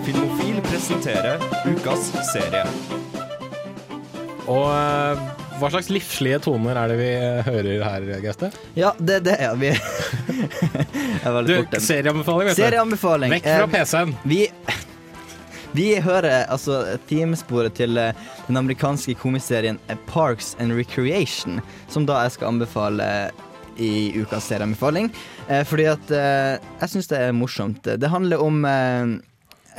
Filmofil 0.06 0.60
presenterer 0.64 1.42
ukas 1.68 2.08
serie. 2.30 2.64
Og 4.48 4.64
eh, 4.72 5.26
hva 5.60 5.68
slags 5.74 5.90
livslige 5.92 6.38
toner 6.46 6.78
er 6.80 6.88
det 6.92 6.96
vi 7.02 7.08
eh, 7.18 7.42
hører 7.44 7.82
her, 7.84 8.06
Gaute? 8.24 8.48
Ja, 8.78 8.94
det 8.96 9.18
det, 9.26 9.34
er 9.44 9.58
Vi 9.60 9.74
Jeg 9.76 11.26
er 11.26 11.34
veldig 11.34 11.58
Du, 11.58 11.66
den. 11.74 11.84
serieanbefaling, 11.84 12.48
vet 12.48 12.56
du. 12.56 12.62
Serieanbefaling. 12.62 13.34
Vekk 13.36 13.48
fra 13.50 13.66
Eh, 13.66 13.72
PC-en. 13.74 14.14
Vi, 14.32 14.40
vi 15.76 15.90
hører 16.00 16.46
altså 16.48 16.80
teamsporet 17.08 17.76
til 17.76 17.98
eh, 18.00 18.16
den 18.46 18.56
amerikanske 18.60 19.14
komiserien 19.20 19.78
eh, 19.88 19.98
Parks 20.08 20.54
and 20.60 20.72
Recreation, 20.72 21.60
som 21.88 22.06
da 22.08 22.22
jeg 22.24 22.38
skal 22.38 22.54
anbefale 22.54 23.08
i 23.78 24.12
ukas 24.18 24.48
serieanbefaling. 24.48 25.10
Eh, 25.48 25.64
fordi 25.68 25.86
at 25.92 26.10
eh, 26.10 26.56
jeg 26.80 26.92
syns 26.94 27.10
det 27.10 27.20
er 27.22 27.36
morsomt. 27.36 27.84
Det 27.84 28.10
handler 28.10 28.42
om 28.42 28.64
eh, 28.64 29.18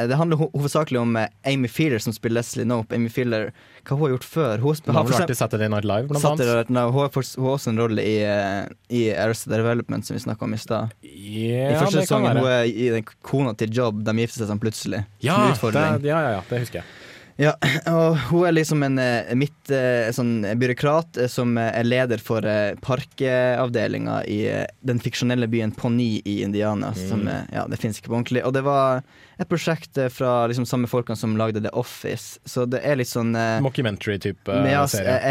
det 0.07 0.15
handler 0.15 0.39
ho 0.39 0.47
hovedsakelig 0.53 0.99
om 1.01 1.15
eh, 1.19 1.27
Amy 1.43 1.67
Feeler 1.67 1.99
som 1.99 2.13
spiller 2.15 2.39
Leslie 2.39 2.65
Knope. 2.65 2.95
Amy 2.95 3.09
Feeler, 3.11 3.49
hva 3.83 3.97
hun 3.97 4.05
har 4.05 4.13
gjort 4.13 4.27
før? 4.27 4.63
Hun, 4.63 4.93
har 4.95 5.07
vel 5.07 5.15
vært 5.17 5.33
i 5.33 5.37
Saturday 5.39 5.71
Night 5.71 5.87
Live, 5.89 6.07
blant 6.11 6.25
annet. 6.29 6.69
Hun 6.69 7.01
har 7.01 7.19
også 7.55 7.73
en 7.73 7.81
rolle 7.81 8.05
i, 8.05 8.15
eh, 8.23 8.69
i 8.95 9.03
Arrested 9.11 9.51
Development, 9.55 10.07
som 10.07 10.15
vi 10.15 10.23
snakka 10.23 10.47
om 10.47 10.55
i 10.55 10.61
stad. 10.61 10.95
Yeah, 11.03 11.73
I 11.73 11.81
første 11.81 12.05
sesongen 12.05 12.39
hun 12.39 12.47
er 12.47 12.69
i 12.69 12.89
den 12.95 13.07
kona 13.25 13.55
til 13.59 13.73
Job, 13.75 14.03
de 14.05 14.15
gifter 14.23 14.43
seg 14.43 14.53
sånn 14.53 14.63
plutselig. 14.63 15.03
Ja, 15.25 15.41
Som 15.59 15.75
det, 15.75 15.85
ja, 16.07 16.23
ja, 16.23 16.37
ja, 16.37 16.41
det 16.47 16.63
husker 16.63 16.83
jeg. 16.83 16.98
Ja, 17.39 17.53
og 17.95 18.17
hun 18.29 18.43
er 18.49 18.51
liksom 18.57 18.83
en 18.83 18.97
mitt 19.39 19.59
midt 19.69 19.71
eh, 19.71 20.09
sånn 20.15 20.41
byråkrat 20.59 21.17
eh, 21.23 21.29
som 21.31 21.53
eh, 21.57 21.69
er 21.79 21.87
leder 21.87 22.19
for 22.19 22.43
eh, 22.43 22.73
parkavdelinga 22.83 24.17
i 24.27 24.39
eh, 24.51 24.65
den 24.81 24.99
fiksjonelle 24.99 25.47
byen 25.47 25.71
Pony 25.71 26.21
i 26.25 26.41
Indiana. 26.43 26.93
Som, 26.93 27.19
Mm. 27.19 27.27
eh, 27.27 27.41
ja, 27.53 27.65
det 27.67 27.79
fins 27.81 27.99
ikke 27.99 28.09
på 28.11 28.15
ordentlig. 28.19 28.43
Og 28.45 28.53
det 28.55 28.61
var 28.63 29.01
et 29.39 29.49
prosjekt 29.49 29.97
eh, 29.97 30.09
fra 30.11 30.47
liksom 30.47 30.65
samme 30.67 30.87
folkene 30.91 31.17
som 31.19 31.37
lagde 31.39 31.61
The 31.63 31.71
Office, 31.73 32.39
så 32.45 32.65
det 32.69 32.81
er 32.83 32.99
litt 32.99 33.09
sånn 33.11 33.35
eh, 33.35 33.59
Mockumentary-type 33.63 34.59
med 34.63 34.71
ja, 34.71 34.83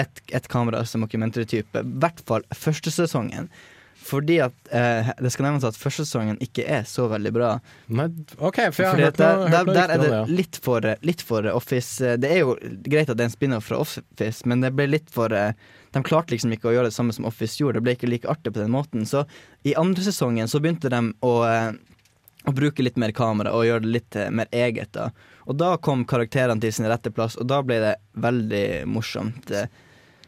et, 0.03 0.23
et 0.33 0.49
kamera 0.49 0.85
som 0.89 1.05
mockumentary-type. 1.05 1.81
I 1.85 1.99
hvert 2.03 2.25
fall 2.29 2.45
første 2.57 2.93
sesongen. 2.93 3.49
Fordi 4.09 4.39
at 4.41 4.71
eh, 4.73 5.11
det 5.21 5.31
skal 5.35 5.49
nevnes 5.49 5.67
at 5.69 5.77
første 5.77 6.07
sesongen 6.07 6.39
ikke 6.45 6.65
er 6.65 6.87
så 6.89 7.09
veldig 7.11 7.33
bra. 7.35 7.51
Nei, 7.93 8.07
OK, 8.39 8.61
for 8.73 8.85
jeg 8.85 8.93
har 8.93 9.03
hørt 9.09 9.19
der, 9.21 9.41
noe, 9.41 9.49
der, 9.49 9.57
hørt 9.57 9.69
noe 9.69 9.75
der 9.77 9.91
rykter 9.91 9.95
er 9.95 10.03
det 10.03 10.13
ja. 10.13 10.21
litt 10.39 10.61
for, 10.65 10.89
litt 11.11 11.25
for 11.29 11.49
Office. 11.53 12.15
Det 12.23 12.31
er 12.31 12.41
jo 12.41 12.55
greit 12.87 13.11
at 13.11 13.19
det 13.19 13.27
er 13.27 13.29
en 13.29 13.35
spin-off 13.35 13.69
fra 13.69 13.81
Office, 13.85 14.47
men 14.49 14.65
det 14.65 14.73
ble 14.77 14.89
litt 14.89 15.13
for 15.13 15.35
eh, 15.37 15.53
De 15.93 16.03
klarte 16.05 16.35
liksom 16.35 16.55
ikke 16.57 16.71
å 16.71 16.77
gjøre 16.77 16.89
det 16.89 16.97
samme 16.97 17.17
som 17.17 17.29
Office 17.29 17.61
gjorde. 17.61 17.81
Det 17.81 17.87
ble 17.89 17.97
ikke 17.99 18.11
like 18.11 18.31
artig 18.31 18.55
på 18.55 18.63
den 18.63 18.73
måten. 18.73 19.05
Så 19.09 19.27
i 19.69 19.77
andre 19.79 20.05
sesongen 20.07 20.49
så 20.49 20.61
begynte 20.65 20.93
de 20.93 21.03
å, 21.25 21.35
eh, 21.49 21.73
å 22.49 22.55
bruke 22.57 22.85
litt 22.85 23.01
mer 23.01 23.13
kamera 23.17 23.53
og 23.57 23.67
gjøre 23.69 23.85
det 23.85 23.93
litt 23.99 24.17
eh, 24.21 24.31
mer 24.33 24.49
eget. 24.53 24.95
da 24.97 25.11
Og 25.45 25.61
da 25.61 25.75
kom 25.77 26.07
karakterene 26.09 26.61
til 26.65 26.73
sin 26.73 26.89
rette 26.89 27.13
plass, 27.13 27.37
og 27.37 27.51
da 27.51 27.61
ble 27.67 27.83
det 27.85 27.95
veldig 28.17 28.69
morsomt. 28.89 29.53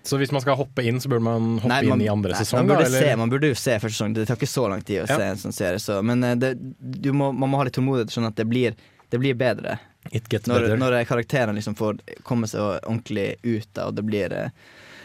Eh, 0.00 0.06
Så 0.08 0.16
hvis 0.18 0.32
man 0.32 0.40
skal 0.40 0.56
hoppe 0.56 0.82
inn, 0.86 0.98
så 1.00 1.08
burde 1.12 1.22
man 1.22 1.58
hoppe 1.60 1.68
Nei, 1.68 1.82
man- 1.88 2.00
inn 2.00 2.06
i 2.06 2.10
andre 2.10 2.32
nei, 2.32 2.40
sesong? 2.40 2.64
Man 2.64 2.68
burde, 2.72 2.84
da, 2.88 2.96
eller? 2.96 3.06
se, 3.10 3.16
man 3.16 3.30
burde 3.30 3.48
jo 3.52 3.54
se 3.54 3.78
første 3.78 3.96
sesong. 3.98 4.14
Det 4.14 4.26
tar 4.28 4.36
ikke 4.36 4.48
så 4.48 4.68
lang 4.70 4.82
tid 4.82 5.02
å 5.04 5.08
Ja. 5.08 5.16
se 5.16 5.22
en 5.22 5.36
sånn 5.36 5.52
serie. 5.52 5.78
Så, 5.78 6.02
men 6.02 6.24
eh, 6.24 6.34
det, 6.34 6.54
du 6.80 7.12
må, 7.12 7.32
man 7.36 7.50
må 7.50 7.56
ha 7.58 7.64
litt 7.64 7.74
tålmodighet, 7.76 8.10
sånn 8.10 8.26
at 8.26 8.36
det 8.36 8.46
blir, 8.48 8.74
det 9.10 9.18
blir 9.20 9.34
bedre. 9.34 9.78
Når, 10.10 10.78
når 10.80 11.04
karakterene 11.04 11.52
liksom 11.54 11.74
får 11.76 11.98
komme 12.24 12.48
seg 12.48 12.60
ordentlig 12.88 13.36
ut, 13.44 13.66
da, 13.74 13.88
og 13.90 13.94
det 13.96 14.04
blir 14.08 14.32
eh, 14.32 14.48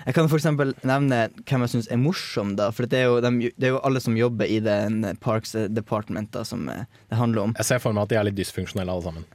Jeg 0.06 0.14
kan 0.16 0.30
eksempel 0.30 0.74
nevne 0.86 1.30
hvem 1.44 1.62
jeg 1.66 1.70
syns 1.74 1.88
er 1.92 1.98
morsom, 1.98 2.56
da. 2.56 2.70
For 2.72 2.86
det 2.86 3.00
er, 3.00 3.04
jo, 3.10 3.20
de, 3.20 3.52
det 3.58 3.68
er 3.68 3.74
jo 3.76 3.82
alle 3.84 4.00
som 4.00 4.16
jobber 4.16 4.46
i 4.48 4.60
den 4.64 5.18
Parks 5.20 5.52
Department 5.52 6.32
da, 6.32 6.44
som 6.46 6.70
eh, 6.70 6.86
det 7.10 7.18
handler 7.18 7.42
om. 7.50 7.56
Jeg 7.58 7.66
ser 7.66 7.80
for 7.80 7.92
meg 7.92 8.04
at 8.04 8.10
de 8.10 8.16
er 8.22 8.24
litt 8.30 8.38
dysfunksjonelle 8.38 8.88
alle 8.94 9.04
sammen. 9.04 9.26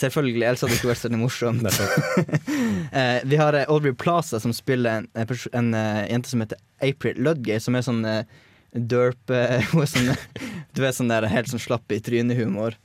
Selvfølgelig, 0.00 0.44
ellers 0.46 0.62
hadde 0.64 0.72
det 0.72 0.80
ikke 0.80 0.90
vært 0.90 1.02
så 1.02 1.10
morsomt. 1.12 1.66
eh, 3.00 3.18
vi 3.28 3.40
har 3.40 3.56
eh, 3.56 3.68
Audrey 3.68 3.92
Plaza 3.92 4.40
som 4.40 4.54
spiller 4.56 5.02
en, 5.02 5.08
en, 5.14 5.34
en 5.60 5.74
eh, 5.76 6.04
jente 6.08 6.32
som 6.32 6.44
heter 6.44 6.60
April 6.80 7.20
Ludgate, 7.20 7.60
som 7.64 7.76
er 7.76 7.84
sånn 7.84 8.00
eh, 8.08 8.22
derp 8.72 9.32
Hun 9.72 9.82
er 9.82 9.90
sånn 9.90 10.12
Du 10.72 10.80
vet 10.84 10.96
sånn 10.96 11.10
der 11.10 11.26
helt 11.28 11.50
sånn 11.50 11.62
slapp 11.62 11.92
i 11.92 12.00
trynet-humor. 12.04 12.78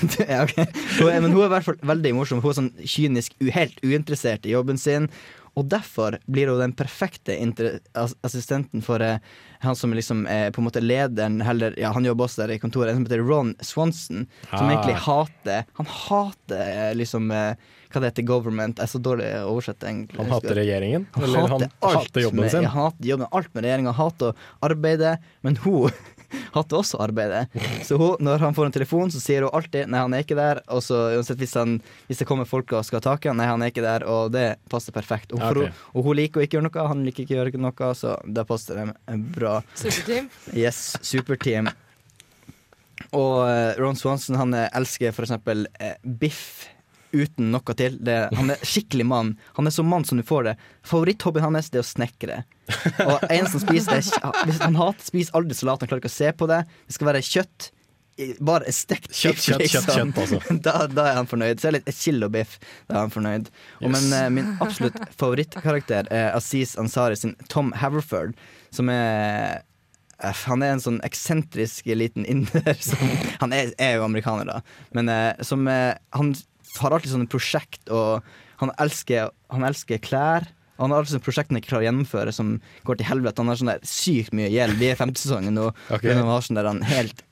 Ja, 0.30 0.44
okay. 0.46 0.64
Men 1.04 1.28
hun 1.28 1.42
er 1.42 1.50
i 1.50 1.52
hvert 1.52 1.66
fall 1.66 1.76
veldig 1.90 2.14
morsom. 2.16 2.40
Hun 2.40 2.52
er 2.52 2.56
sånn 2.56 2.70
kynisk, 2.88 3.34
helt 3.52 3.76
uinteressert 3.84 4.46
i 4.48 4.54
jobben 4.54 4.80
sin. 4.80 5.10
Og 5.60 5.66
derfor 5.68 6.16
blir 6.30 6.48
hun 6.48 6.60
den 6.62 6.72
perfekte 6.76 7.36
assistenten 8.24 8.80
for 8.84 9.02
eh, 9.04 9.18
han 9.60 9.76
som 9.76 9.92
liksom 9.92 10.22
er 10.30 10.50
på 10.54 10.62
en 10.62 10.66
måte 10.70 10.80
lederen, 10.80 11.40
heller, 11.44 11.74
ja, 11.80 11.90
han 11.92 12.06
jobber 12.06 12.24
også 12.26 12.44
der 12.46 12.54
i 12.56 12.60
kontoret, 12.62 12.94
en 12.94 13.02
som 13.02 13.08
heter 13.08 13.24
Ron 13.26 13.52
Swanson. 13.60 14.24
Som 14.48 14.64
Ah. 14.66 14.70
egentlig 14.72 14.96
hater 15.04 15.64
Han 15.76 15.86
hater 15.86 16.62
eh, 16.64 16.94
liksom 16.96 17.30
eh, 17.30 17.54
hva 17.90 18.00
det 18.00 18.12
heter, 18.12 18.22
government. 18.22 18.78
Jeg 18.78 18.86
er 18.86 18.92
så 18.92 19.00
dårlig 19.02 19.28
å 19.42 19.48
oversette, 19.50 19.88
egentlig. 19.88 20.20
Han 20.22 20.30
hater 20.30 20.54
regjeringen? 20.54 21.06
Han 21.16 21.24
Eller 21.26 21.40
hater 21.50 21.70
han 21.82 21.96
hater 21.96 22.22
jobben 22.22 22.40
med, 22.44 22.50
sin? 22.52 22.62
Ja, 22.62 22.68
han 22.70 22.84
hater 22.84 23.08
jobben, 23.10 23.26
alt 23.32 23.54
med 23.54 23.64
regjeringa. 23.66 23.94
Hater 23.98 24.30
å 24.30 24.68
arbeide, 24.70 25.16
men 25.42 25.58
hun 25.64 25.90
hater 26.56 26.80
også 26.80 27.00
arbeidet. 27.02 27.46
Så 27.86 27.98
hun, 28.00 28.16
når 28.20 28.44
han 28.46 28.56
får 28.56 28.70
en 28.70 28.76
telefon, 28.78 29.10
så 29.12 29.20
sier 29.22 29.46
hun 29.46 29.54
alltid 29.56 29.88
'nei, 29.90 30.00
han 30.04 30.14
er 30.14 30.24
ikke 30.24 30.38
der'. 30.38 30.62
Og 30.68 30.82
så 30.84 31.00
uansett 31.16 31.38
hvis, 31.42 31.54
han, 31.58 31.78
hvis 32.08 32.22
det 32.22 32.28
kommer 32.28 32.48
folk 32.48 32.72
og 32.72 32.84
skal 32.86 33.00
ha 33.00 33.06
tak 33.10 33.24
i 33.26 33.32
han, 33.32 33.36
'nei, 33.40 33.46
han 33.50 33.62
er 33.62 33.72
ikke 33.72 33.84
der'. 33.86 34.06
Og 34.08 34.32
det 34.32 34.46
passer 34.70 34.92
perfekt. 34.92 35.32
Og, 35.32 35.40
for 35.40 35.50
Ok. 35.50 35.70
hun, 35.70 35.84
og 35.94 36.04
hun 36.10 36.16
liker 36.16 36.40
å 36.40 36.44
ikke 36.46 36.58
gjøre 36.58 36.68
noe, 36.70 36.88
han 36.88 37.04
liker 37.04 37.24
ikke 37.24 37.36
å 37.36 37.40
gjøre 37.44 37.62
noe, 37.62 37.92
så 37.94 38.16
da 38.26 38.44
passer 38.44 38.80
det 38.80 39.18
bra. 39.36 39.60
Superteam. 39.74 40.28
Yes, 40.54 40.96
superteam. 41.02 41.70
Og 43.16 43.48
eh, 43.48 43.74
Ron 43.80 43.96
Swanson 43.96 44.36
han 44.38 44.54
eh, 44.54 44.68
elsker 44.76 45.14
for 45.16 45.26
eksempel 45.26 45.66
eh, 45.80 45.96
biff 46.04 46.68
uten 47.12 47.50
noe 47.54 47.74
til. 47.76 47.98
Det, 48.04 48.16
han 48.36 48.52
er 48.52 48.62
skikkelig 48.66 49.06
mann. 49.10 49.34
Han 49.58 49.66
er 49.68 49.74
så 49.74 49.84
mann 49.86 50.06
som 50.06 50.20
du 50.20 50.24
får 50.26 50.50
det. 50.50 50.54
Favoritthobbyen 50.86 51.48
hans 51.48 51.70
er 51.72 51.82
å 51.82 51.86
snekre. 51.86 52.42
Og 53.04 53.26
en 53.26 53.48
som 53.50 53.62
spiser 53.62 53.98
det 53.98 54.60
Han 54.62 54.78
hater 54.78 55.02
spiser 55.02 55.34
aldri 55.34 55.56
salat, 55.58 55.82
han 55.82 55.90
klarer 55.90 56.04
ikke 56.04 56.12
å 56.12 56.18
se 56.20 56.32
på 56.32 56.48
det. 56.50 56.64
Det 56.86 56.96
skal 56.96 57.10
være 57.10 57.22
kjøtt. 57.26 57.70
bare 58.44 58.72
stekt 58.74 59.14
Kjøtt, 59.16 59.38
biff, 59.38 59.46
kjøtt, 59.46 59.62
kjøtt, 59.62 59.86
liksom. 59.86 60.12
kjøtt, 60.12 60.20
altså. 60.20 60.56
da, 60.66 60.74
da 60.92 61.06
er 61.10 61.18
han 61.20 61.30
fornøyd. 61.30 61.62
Så 61.62 61.70
er 61.70 61.78
litt 61.78 61.88
et 61.90 61.98
kilo 61.98 62.28
biff, 62.32 62.58
da 62.88 62.98
er 62.98 63.08
han 63.08 63.16
fornøyd. 63.16 63.50
Og, 63.80 63.88
Yes. 63.88 63.96
Men 63.96 64.12
uh, 64.14 64.28
min 64.36 64.52
absolutt 64.60 65.00
favorittkarakter 65.16 66.10
er 66.14 66.30
Aziz 66.36 66.76
Ansari 66.78 67.18
sin 67.18 67.34
Tom 67.48 67.72
Haverford, 67.80 68.36
som 68.70 68.90
er 68.92 69.62
eh, 70.20 70.36
han 70.44 70.62
er 70.62 70.74
en 70.74 70.82
sånn 70.84 70.98
eksentrisk 71.06 71.88
liten 71.96 72.26
inder 72.28 72.74
som 72.90 73.00
Han 73.40 73.54
er, 73.56 73.72
er 73.80 73.96
jo 73.96 74.04
amerikaner, 74.04 74.50
da, 74.50 74.60
men 74.92 75.08
uh, 75.08 75.32
som 75.46 75.64
uh, 75.64 75.96
Han 76.18 76.34
har 76.78 76.94
alltid 76.94 77.14
sånne 77.14 77.30
prosjekt, 77.30 77.82
og 77.90 78.24
han 78.62 78.72
elsker, 78.82 79.32
han 79.52 79.66
elsker 79.66 80.02
klær. 80.04 80.48
Og 80.78 80.86
han 80.86 80.94
har 80.94 81.02
alltid 81.02 81.16
sånne 81.16 81.26
prosjekt 81.26 81.50
han 81.52 81.58
ikke 81.60 81.72
klarer 81.74 81.84
å 81.84 81.88
gjennomføre, 81.90 82.32
som 82.32 82.52
går 82.88 83.00
til 83.00 83.08
helvete. 83.10 83.42
Han 83.42 83.52
har 83.52 83.58
sånn 83.60 83.72
der 83.74 83.82
sykt 83.88 84.36
mye 84.36 84.48
gjeld. 84.48 84.78
Vi 84.80 84.88
er 84.88 84.96
i 84.96 85.00
femte 85.00 85.20
sesongen 85.20 85.58
nå. 85.58 85.66
Okay. 85.96 86.14
Han 86.16 86.30
har 86.30 86.46
sånn 86.46 86.56
der 86.56 86.68
han 86.70 86.80
helt 86.88 87.24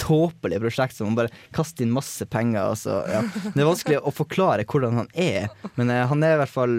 tåpelig 0.00 0.60
prosjekt 0.62 0.96
som 0.96 1.10
han 1.10 1.16
bare 1.18 1.32
kaster 1.56 1.84
inn 1.84 1.94
masse 1.94 2.24
penger. 2.32 2.72
Og 2.72 3.08
ja. 3.12 3.22
Det 3.52 3.60
er 3.60 3.68
vanskelig 3.68 4.00
å 4.00 4.12
forklare 4.14 4.66
hvordan 4.68 5.02
han 5.02 5.10
er, 5.14 5.48
men 5.76 5.92
eh, 5.92 6.06
han 6.08 6.24
er 6.24 6.36
i 6.36 6.40
hvert 6.42 6.54
fall 6.54 6.76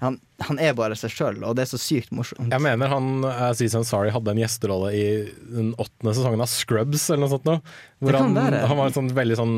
han, 0.00 0.20
han 0.46 0.60
er 0.62 0.74
bare 0.78 0.94
seg 0.98 1.10
sjøl, 1.10 1.40
og 1.42 1.56
det 1.58 1.64
er 1.64 1.70
så 1.72 1.80
sykt 1.82 2.12
morsomt. 2.14 2.52
Jeg 2.52 2.62
mener 2.62 2.90
han 2.92 3.24
Aziz 3.26 3.74
Sorry 3.88 4.12
hadde 4.14 4.30
en 4.34 4.40
gjesterolle 4.42 4.92
i 4.94 5.04
den 5.50 5.72
åttende 5.80 6.14
sesongen 6.14 6.42
av 6.44 6.50
Scrubs 6.52 7.08
eller 7.10 7.24
noe 7.24 7.32
sånt 7.32 7.48
noe. 7.48 7.62
Hvor 7.98 8.14
han, 8.14 8.36
han 8.38 8.78
var 8.78 8.86
en 8.86 8.94
sånn 8.94 9.08
veldig 9.10 9.36
sånn 9.40 9.54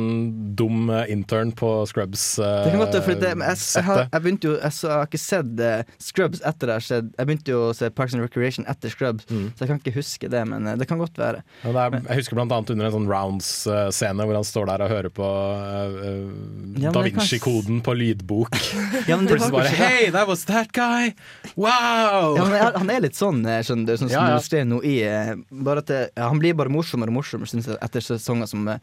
dum 0.56 0.88
eh, 0.88 1.10
intern 1.12 1.50
på 1.52 1.68
Scrubs. 1.90 2.38
eh, 2.40 2.62
Det 2.64 2.72
kan 2.72 2.80
godt 2.80 2.96
være, 2.96 3.04
for 3.04 3.20
det, 3.20 3.32
men 3.36 3.50
jeg, 3.50 3.60
jeg, 3.76 3.84
har, 3.84 4.00
jeg 4.06 4.24
begynte 4.24 4.48
jo 4.48 4.54
Jeg, 4.56 4.72
så, 4.72 4.86
jeg 4.88 4.96
har 4.96 5.10
ikke 5.10 5.20
sett 5.20 5.60
uh, 5.60 5.92
Scrubs 6.00 6.40
etter 6.48 6.72
det. 6.72 6.78
Jeg 6.88 7.28
begynte 7.28 7.52
jo 7.52 7.60
å 7.66 7.74
se 7.76 7.90
Parks 7.92 8.16
and 8.16 8.24
Recreation 8.24 8.64
etter 8.70 8.92
Scrubs, 8.92 9.26
Mm. 9.30 9.50
så 9.54 9.62
jeg 9.62 9.68
kan 9.70 9.78
ikke 9.78 9.92
huske 9.94 10.28
det, 10.32 10.40
men 10.48 10.66
eh, 10.66 10.76
det 10.80 10.86
kan 10.88 10.98
godt 10.98 11.18
være. 11.20 11.42
Ja, 11.62 11.70
er, 11.84 11.98
jeg 12.00 12.22
husker 12.22 12.38
blant 12.38 12.52
annet 12.56 12.72
under 12.72 12.88
en 12.88 12.94
sånn 12.96 13.06
Rounds-scene 13.10 14.26
hvor 14.26 14.38
han 14.40 14.46
står 14.48 14.70
der 14.72 14.84
og 14.86 14.90
hører 14.94 15.12
på 15.14 15.28
uh, 15.28 16.00
eh, 16.08 16.80
Ja, 16.82 16.92
Da 16.94 17.04
Vinci-koden 17.04 17.82
på 17.84 17.94
lydbok. 17.98 18.56
Ja, 19.10 19.16
men 19.18 19.26
det 19.28 19.36
var 19.36 19.50
Plutselig 19.50 19.54
bare 19.54 19.70
kanskje 19.70 20.10
det. 20.16 20.24
Was 20.30 20.46
that 20.48 20.70
guy! 20.76 21.10
Wow! 21.56 22.36
Ja, 22.38 22.44
men 22.46 22.54
jeg, 22.54 22.72
han 22.78 22.94
er 22.94 23.04
litt 23.04 23.18
sånn, 23.18 23.42
skjønner 23.42 23.90
du, 23.90 23.94
sånn 23.98 24.12
som 24.12 24.14
Ja, 24.14 24.24
ja. 24.30 24.38
du 24.38 24.46
skrev 24.46 24.68
nå 24.70 24.80
i 24.86 24.96
eh, 25.02 25.34
Bare 25.50 25.82
at 25.82 25.90
det, 25.90 26.00
ja, 26.14 26.28
Han 26.30 26.38
blir 26.42 26.54
bare 26.58 26.70
morsommere 26.72 27.10
og 27.10 27.18
morsommere 27.18 27.50
synes 27.50 27.66
jeg, 27.70 27.80
etter 27.82 28.04
sesonger 28.04 28.50
som 28.50 28.70
eh, 28.70 28.80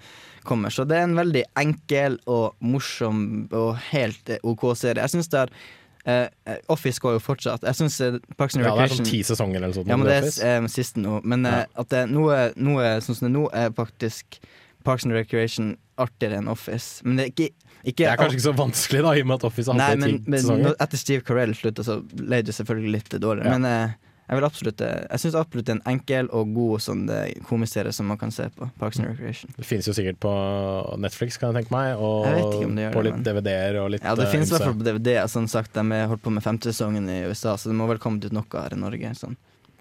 kommer. 0.48 0.74
Så 0.74 0.86
det 0.88 1.00
er 1.00 1.08
en 1.08 1.18
veldig 1.18 1.44
enkel 1.60 2.20
og 2.28 2.56
morsom 2.64 3.48
og 3.56 3.76
helt 3.90 4.38
OK 4.44 4.70
serie. 4.80 5.04
Jeg 5.04 5.16
syns 5.18 5.32
det 5.32 5.46
er 5.46 5.54
uh, 6.08 6.56
Office 6.68 7.02
går 7.04 7.18
jo 7.18 7.24
fortsatt. 7.24 7.66
Jeg 7.68 7.76
synes 7.76 8.00
eh, 8.02 8.20
Parks 8.38 8.56
and 8.56 8.64
Ja, 8.64 8.72
det 8.72 8.74
er 8.74 8.82
Recreation 8.84 9.04
sånn 9.04 9.12
ti 9.12 9.24
sesonger 9.28 9.60
eller 9.60 9.74
noe 9.74 9.80
sånt. 9.80 9.92
Ja, 9.92 9.98
men 10.00 10.10
det 10.10 10.20
er 10.22 10.62
uh, 10.64 10.70
siste 10.72 11.04
nå. 11.04 11.20
Men 11.28 11.48
eh, 11.50 11.64
at 11.68 11.92
det 11.94 12.04
er 12.06 12.12
noe, 12.12 12.40
noe 12.56 12.94
sånn 13.04 13.20
som 13.20 13.28
det 13.28 13.32
er 13.32 13.36
nå, 13.36 13.46
er 13.64 13.76
faktisk 13.78 14.40
Parks 14.88 15.08
and 15.08 15.16
Recreation 15.18 15.76
artigere 16.00 16.40
enn 16.42 16.52
Office. 16.52 17.04
Men 17.06 17.20
det 17.20 17.28
er 17.28 17.34
ikke, 17.34 17.67
ikke 17.84 18.04
Det 18.04 18.10
er 18.12 18.20
kanskje 18.20 18.40
ikke 18.40 18.48
så 18.48 18.58
vanskelig, 18.58 19.06
da, 19.06 19.14
i 19.14 19.24
og 19.24 19.30
med 19.30 19.40
at 19.40 19.48
Office 19.48 19.72
har 19.72 19.80
hatt 19.80 20.02
det 20.02 20.10
i 20.10 20.18
ti 20.18 20.42
sesonger. 20.42 20.76
etter 20.88 21.02
Steve 21.02 21.26
Carell 21.28 21.56
slutta, 21.56 21.86
så 21.86 22.02
ble 22.02 22.42
det 22.48 22.56
selvfølgelig 22.58 22.94
litt 22.98 23.18
dårligere. 23.22 23.48
Ja. 23.48 23.58
Men 23.58 23.70
eh, 23.70 23.96
jeg 24.28 24.40
vil 24.40 24.46
absolutt 24.48 24.82
eh, 24.84 24.96
Jeg 25.06 25.24
syns 25.24 25.38
absolutt 25.40 25.68
det 25.70 25.72
er 25.72 25.78
en 25.78 25.94
enkel 25.94 26.28
og 26.36 26.50
god 26.56 26.84
sånn 26.84 27.04
komiserie 27.48 27.94
som 27.96 28.10
man 28.12 28.20
kan 28.20 28.34
se 28.36 28.50
på. 28.58 28.68
Parks 28.82 29.00
and 29.00 29.08
Recreation. 29.14 29.54
Det 29.56 29.68
finnes 29.68 29.88
jo 29.88 29.96
sikkert 29.96 30.20
på 30.24 30.34
Netflix, 31.00 31.40
kan 31.40 31.54
jeg 31.54 31.64
tenke 31.64 31.76
meg, 31.76 31.96
og 31.96 32.28
gjør 32.28 32.98
på 32.98 33.06
litt 33.08 33.22
DVD-er 33.24 33.80
og 33.84 33.94
litt 33.96 34.04
Ja, 34.04 34.18
det 34.20 34.28
eh, 34.28 34.34
finnes 34.36 34.52
i 34.52 34.58
hvert 34.58 34.68
fall 34.68 34.80
på 34.82 34.88
DVD. 34.90 35.14
Sånn 35.32 35.48
sagt, 35.52 35.74
De 35.78 35.86
har 35.94 36.10
holdt 36.12 36.26
på 36.26 36.34
med 36.34 36.44
femte 36.44 36.74
sesongen 36.74 37.08
i 37.14 37.22
USA, 37.30 37.56
så 37.56 37.72
det 37.72 37.78
må 37.80 37.88
vel 37.92 38.02
komme 38.04 38.20
ut 38.20 38.36
noe 38.36 38.66
her 38.66 38.76
i 38.76 38.82
Norge. 38.82 39.14
Sånn. 39.22 39.38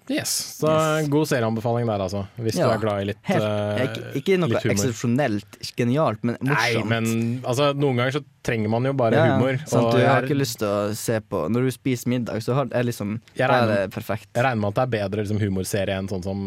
Yes, 0.09 0.31
så 0.61 0.71
god 1.11 1.27
serieanbefaling 1.27 1.87
der, 1.89 1.99
altså. 2.05 2.21
Hvis 2.39 2.55
du 2.55 2.63
er 2.63 2.79
glad 2.79 3.01
i 3.03 3.07
litt, 3.09 3.17
helt- 3.27 3.43
eh, 3.43 3.81
ikke, 3.87 4.03
ikke 4.21 4.37
noe 4.39 4.49
litt 4.53 4.63
humor. 4.63 4.77
eksepsjonelt 4.77 5.57
genialt, 5.75 6.23
men 6.23 6.37
morsomt. 6.39 6.87
Nei, 6.87 7.01
men 7.01 7.41
altså, 7.43 7.73
noen 7.75 7.99
ganger 7.99 8.15
så 8.19 8.23
trenger 8.47 8.71
man 8.71 8.87
jo 8.87 8.93
bare 8.97 9.17
Ja, 9.17 9.25
ja, 9.27 9.35
humor. 9.37 9.57
sant, 9.67 9.83
og 9.83 9.91
du 9.93 9.99
jeg 9.99 10.07
har 10.09 10.23
ikke 10.25 10.37
lyst 10.39 10.57
til 10.61 10.67
å 10.71 10.93
se 10.95 11.17
på 11.27 11.41
Når 11.51 11.67
du 11.67 11.71
spiser 11.75 12.11
middag, 12.13 12.39
så 12.45 12.55
har, 12.57 12.69
er 12.71 12.85
liksom 12.87 13.17
Jeg 13.35 13.43
Da 13.43 13.45
er 13.45 13.51
regner, 13.53 13.81
det 13.83 13.93
perfekt. 13.95 14.29
jeg 14.31 14.45
regner 14.47 14.61
med 14.63 14.69
at 14.71 14.77
det 14.79 14.85
er 14.85 14.93
bedre 14.95 15.23
liksom, 15.25 15.41
humorserie 15.43 15.97
enn 15.99 16.07
sånn 16.11 16.23
som 16.25 16.39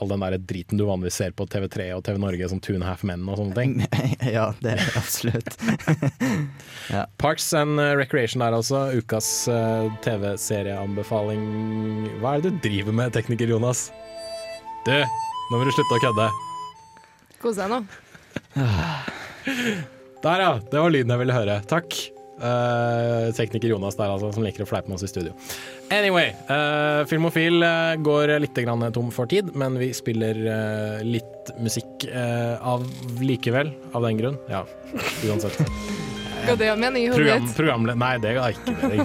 all 0.00 0.12
den 0.14 0.24
der 0.24 0.36
driten 0.52 0.78
du 0.80 0.84
vanligvis 0.88 1.18
ser 1.20 1.34
på 1.36 1.46
TV3 1.50 1.90
og 1.96 2.04
TV 2.06 2.20
Norge, 2.22 2.48
som 2.52 2.60
Two 2.62 2.74
and 2.78 2.86
a 2.86 2.90
Half 2.92 3.02
Men 3.08 3.26
og 3.28 3.40
sånne 3.40 3.56
ting. 3.58 3.74
ja, 4.36 4.46
det 4.62 4.76
er 4.78 4.84
absolutt. 5.00 5.56
ja. 6.94 7.04
Parks 7.20 7.50
and 7.58 7.80
Recreation 7.98 8.42
er 8.46 8.56
altså 8.56 8.86
ukas 8.96 9.28
eh, 9.50 9.90
TV-serieanbefaling. 10.06 11.44
Hva 12.22 12.36
er 12.36 12.44
det 12.46 12.54
du 12.56 12.60
driver 12.68 12.96
med, 13.02 13.12
tekniker 13.16 13.50
Jonas? 13.50 13.88
Du, 14.86 14.94
nå 14.96 15.58
må 15.58 15.64
du 15.66 15.72
slutte 15.76 15.98
å 15.98 16.04
kødde. 16.06 16.28
Kos 17.42 17.60
deg 17.60 17.72
nå. 17.72 17.82
Der, 20.24 20.40
ja. 20.44 20.56
Det 20.70 20.80
var 20.80 20.92
lyden 20.92 21.12
jeg 21.14 21.22
ville 21.24 21.36
høre. 21.36 21.60
Takk. 21.68 21.96
Uh, 22.40 23.28
tekniker 23.36 23.68
Jonas 23.68 23.98
der, 23.98 24.08
altså, 24.14 24.30
som 24.32 24.44
liker 24.44 24.64
å 24.64 24.68
fleipe 24.68 24.88
med 24.88 24.96
oss 24.96 25.04
i 25.04 25.10
studio. 25.10 25.34
Anyway, 25.92 26.30
uh, 26.48 27.04
Filmofil 27.08 27.60
uh, 27.60 27.96
går 28.00 28.32
litt 28.40 28.56
grann 28.64 28.86
tom 28.96 29.10
for 29.12 29.28
tid, 29.28 29.52
men 29.52 29.76
vi 29.80 29.90
spiller 29.96 30.40
uh, 30.46 31.02
litt 31.04 31.52
musikk 31.60 32.04
eh, 32.06 32.56
av 32.62 32.84
likevel, 33.20 33.72
av 33.92 34.04
den 34.06 34.16
grunn. 34.20 34.38
Ja, 34.48 34.64
uansett. 35.28 35.60
Ga 36.46 36.56
det 36.56 36.76
mening 36.76 37.04
i 37.04 37.08
hodet 37.12 37.56
Program? 37.56 37.84
Nei, 37.84 38.14
det 38.22 38.32
ga 38.38 38.46
ikke 38.54 38.72
mening. 38.80 39.04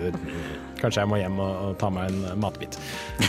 Kanskje 0.80 1.04
jeg 1.04 1.10
må 1.10 1.20
hjem 1.20 1.38
og, 1.38 1.52
og 1.68 1.78
ta 1.80 1.90
meg 1.94 2.10
en 2.10 2.42
matbit. 2.42 2.78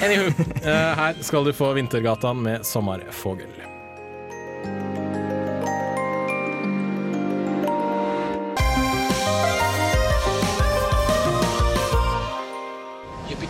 Anywho, 0.02 0.34
eh, 0.64 0.92
her 0.98 1.22
skal 1.22 1.46
du 1.48 1.54
få 1.56 1.74
Vintergatan 1.78 2.42
med 2.48 2.66
'Sommerfågel'. 2.66 3.68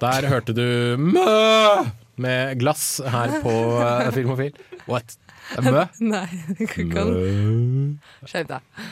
Der 0.00 0.24
hørte 0.30 0.54
du 0.56 0.96
Mø 0.96 1.24
med 2.20 2.56
glass 2.60 3.02
her 3.04 3.34
på 3.44 3.52
eh, 3.84 4.08
Filmofil. 4.16 4.56
What? 4.88 5.18
Er 5.58 5.66
Mø? 5.66 5.82
Nei, 6.14 6.26
du 6.56 6.64
kan 6.70 6.88
Mø. 6.88 7.16
Skjerp 8.24 8.48
deg. 8.48 8.84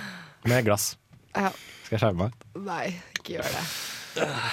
Med 0.49 0.67
glass. 0.69 0.91
Ja. 1.33 1.49
Skal 1.87 1.97
jeg 1.97 2.03
skjerme 2.03 2.27
meg? 2.27 2.51
Nei, 2.61 2.85
ikke 3.17 3.39
gjør 3.39 3.49
det. 3.55 3.65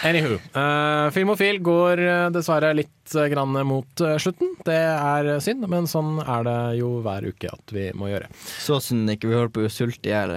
Anywho. 0.05 0.37
Uh, 0.55 1.09
Filmofil 1.15 1.59
går 1.65 2.01
eh, 2.05 2.23
dessverre 2.35 2.69
litt 2.77 3.15
eh, 3.17 3.27
grann 3.31 3.55
mot 3.67 4.03
eh, 4.03 4.15
slutten. 4.21 4.53
Det 4.67 4.77
er 4.77 5.29
synd, 5.43 5.65
men 5.71 5.89
sånn 5.89 6.19
er 6.21 6.45
det 6.45 6.57
jo 6.79 6.91
hver 7.03 7.27
uke 7.31 7.51
at 7.51 7.73
vi 7.75 7.89
må 7.97 8.11
gjøre. 8.11 8.29
Så 8.61 8.79
synd 8.83 9.11
ikke 9.11 9.31
vi 9.31 9.39
holder 9.39 9.55
på 9.55 9.65
å 9.65 9.73
sulte 9.73 10.11
i 10.11 10.13
hjel 10.13 10.35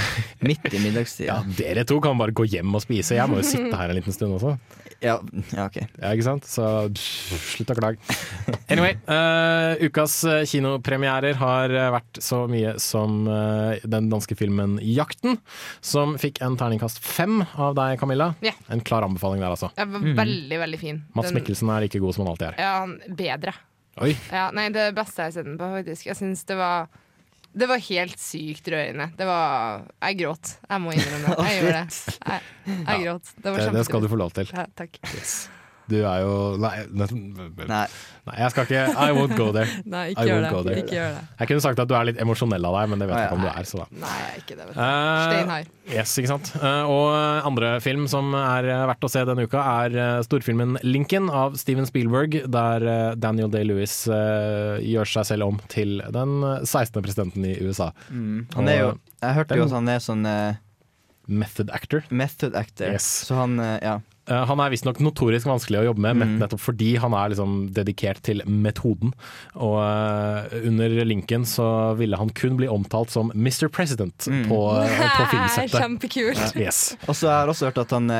midt 0.48 0.70
i 0.72 0.82
middagstida. 0.82 1.42
Ja, 1.44 1.58
dere 1.60 1.86
to 1.86 2.00
kan 2.02 2.18
bare 2.18 2.34
gå 2.34 2.48
hjem 2.48 2.74
og 2.74 2.82
spise. 2.86 3.18
Jeg 3.20 3.30
må 3.30 3.42
jo 3.42 3.50
sitte 3.52 3.76
her 3.76 3.92
en 3.92 4.00
liten 4.00 4.16
stund 4.16 4.38
også. 4.40 4.56
Ja, 5.00 5.16
ja, 5.56 5.64
ok. 5.64 5.78
Ja, 5.80 6.10
ikke 6.12 6.24
sant? 6.26 6.46
Så 6.48 6.64
pff, 6.92 7.44
slutt 7.54 7.72
å 7.72 7.76
klage. 7.78 8.00
Anyway, 8.70 8.94
uh, 9.10 9.80
ukas 9.82 10.20
eh, 10.28 10.44
kinopremierer 10.46 11.34
har 11.40 11.72
eh, 11.74 11.88
vært 11.90 12.20
så 12.22 12.44
mye 12.50 12.76
som 12.78 13.24
uh, 13.26 13.80
den 13.82 14.06
danske 14.12 14.36
filmen 14.38 14.76
'Jakten', 14.78 15.40
som 15.82 16.14
fikk 16.20 16.38
en 16.46 16.54
terningkast 16.60 17.00
fem 17.02 17.40
av 17.58 17.74
deg, 17.78 17.96
Camilla. 17.98 18.28
Ja. 18.46 18.52
En 18.70 18.84
klar 18.86 19.02
anbefaling 19.08 19.42
der, 19.42 19.56
altså. 19.56 19.72
Ja, 19.74 19.88
veldig, 19.90 20.14
veldig, 20.20 20.60
veldig 20.62 20.80
fin. 20.84 21.02
Mats 21.18 21.34
Mikkelsen 21.34 21.72
er 21.74 21.88
like 21.88 21.98
god 22.02 22.14
som 22.14 22.26
han 22.26 22.32
alltid 22.36 22.52
er. 22.52 22.60
Ja, 22.62 23.16
bedre. 23.24 23.56
Oi. 24.04 24.14
Ja, 24.30 24.46
nei, 24.54 24.68
det 24.74 24.92
beste 24.96 25.24
jeg 25.24 25.32
har 25.32 25.38
sett 25.40 25.48
den 25.50 25.58
på, 25.58 25.72
faktisk. 25.80 26.06
Jeg 26.12 26.20
syns 26.20 26.46
det 26.46 26.60
var 26.60 26.86
Det 27.52 27.66
var 27.66 27.80
helt 27.82 28.20
sykt 28.22 28.68
rørende. 28.70 29.10
Det 29.18 29.26
var 29.26 29.86
Jeg 30.06 30.20
gråt. 30.22 30.52
Jeg 30.70 30.82
må 30.84 30.92
innrømme. 30.94 31.38
Jeg 31.48 31.62
gjør 31.62 31.78
det. 31.80 31.86
Jeg, 32.26 32.42
jeg 32.90 33.06
gråt. 33.06 33.32
Det 33.36 33.48
var 33.50 33.58
kjempefint. 33.58 33.80
det 33.80 33.88
skal 33.90 34.04
du 34.06 34.12
få 34.12 34.20
lov 34.20 34.36
til. 34.36 34.52
Ja, 34.54 34.66
takk. 34.78 35.00
Du 35.90 35.96
er 36.00 36.20
jo 36.22 36.34
Nei, 36.62 36.72
nei, 36.94 37.08
nei 38.28 38.36
jeg 38.38 38.52
skal 38.54 38.66
ikke 38.68 38.82
I 38.94 39.08
won't 39.16 39.34
go 39.38 39.48
there. 39.54 39.66
Nei, 39.94 40.04
ikke 40.12 40.26
gjør 40.28 40.44
det. 40.44 40.50
go 40.54 40.62
there. 40.66 40.82
Ikke 40.84 40.94
gjør 40.96 41.14
det. 41.16 41.22
Jeg 41.40 41.50
kunne 41.50 41.64
sagt 41.64 41.82
at 41.82 41.90
du 41.90 41.94
er 41.98 42.06
litt 42.10 42.20
emosjonell 42.22 42.68
av 42.68 42.76
deg, 42.78 42.92
men 42.92 43.02
det 43.02 43.08
vet 43.10 43.18
jeg 43.18 43.30
ikke 43.30 43.38
om 43.40 43.44
du 43.46 43.50
er. 43.50 43.68
Så 43.70 43.80
da. 43.80 43.86
Nei, 44.04 44.20
ikke 44.38 44.54
det. 44.58 44.68
vet 44.68 44.76
du. 44.76 44.80
Uh, 44.80 45.24
Steinhard. 45.26 45.72
Yes, 45.90 46.14
ikke 46.22 46.30
sant. 46.30 46.52
Uh, 46.62 46.92
og 46.94 47.06
andre 47.50 47.72
film 47.82 48.06
som 48.10 48.30
er 48.38 48.68
eh, 48.70 48.84
verdt 48.92 49.06
å 49.08 49.10
se 49.10 49.24
denne 49.26 49.46
uka, 49.48 49.64
er 49.86 49.96
eh, 49.98 50.20
storfilmen 50.26 50.78
'Lincoln' 50.84 51.26
av 51.34 51.56
Steven 51.58 51.88
Spielberg, 51.88 52.38
der 52.54 52.86
eh, 52.86 53.10
Daniel 53.18 53.50
Day-Lewis 53.50 53.96
uh, 54.12 54.78
gjør 54.84 55.10
seg 55.16 55.26
selv 55.32 55.48
om 55.50 55.58
til 55.72 55.98
den 56.14 56.36
eh, 56.46 56.62
16. 56.62 57.02
presidenten 57.02 57.46
i 57.50 57.56
USA. 57.64 57.90
Mm. 58.10 58.46
Han 58.54 58.70
er 58.70 58.78
jo 58.84 58.90
Jeg 59.20 59.34
hørte 59.40 59.56
jo 59.58 59.64
Den- 59.66 59.72
at 59.72 59.78
han 59.80 59.88
er 59.96 60.04
sånn 60.06 60.26
uh, 60.28 60.60
Method 61.30 61.70
actor. 61.70 62.02
method 62.10 62.54
actor. 62.58 62.90
Yes. 62.90 63.04
Så 63.28 63.34
han, 63.38 63.58
eh, 63.62 63.78
ja. 63.82 64.00
Eh, 64.30 64.44
Han 64.46 64.60
er 64.62 64.70
visstnok 64.70 65.00
notorisk 65.02 65.48
vanskelig 65.50 65.80
å 65.82 65.84
jobbe 65.90 66.00
med, 66.06 66.16
Mm. 66.20 66.38
nettopp 66.38 66.60
fordi 66.62 66.96
han 67.02 67.12
er 67.14 67.30
liksom 67.32 67.72
dedikert 67.74 68.22
til 68.22 68.42
metoden. 68.46 69.12
Og 69.56 69.78
eh, 69.82 70.60
under 70.68 70.88
Lincoln 71.04 71.44
så 71.44 71.96
ville 71.98 72.16
han 72.16 72.30
kun 72.30 72.56
bli 72.56 72.68
omtalt 72.70 73.10
som 73.10 73.32
Mr. 73.34 73.68
President 73.68 74.16
på, 74.48 74.60
eh, 74.84 75.10
på 75.18 75.26
filmsettet. 75.34 75.80
Kjempekult. 75.80 76.56
Yes. 76.56 76.96
Og 77.08 77.14
så 77.16 77.28
har 77.28 77.46
jeg 77.46 77.54
også 77.56 77.70
hørt 77.70 77.78
at 77.84 77.90
han 77.90 78.10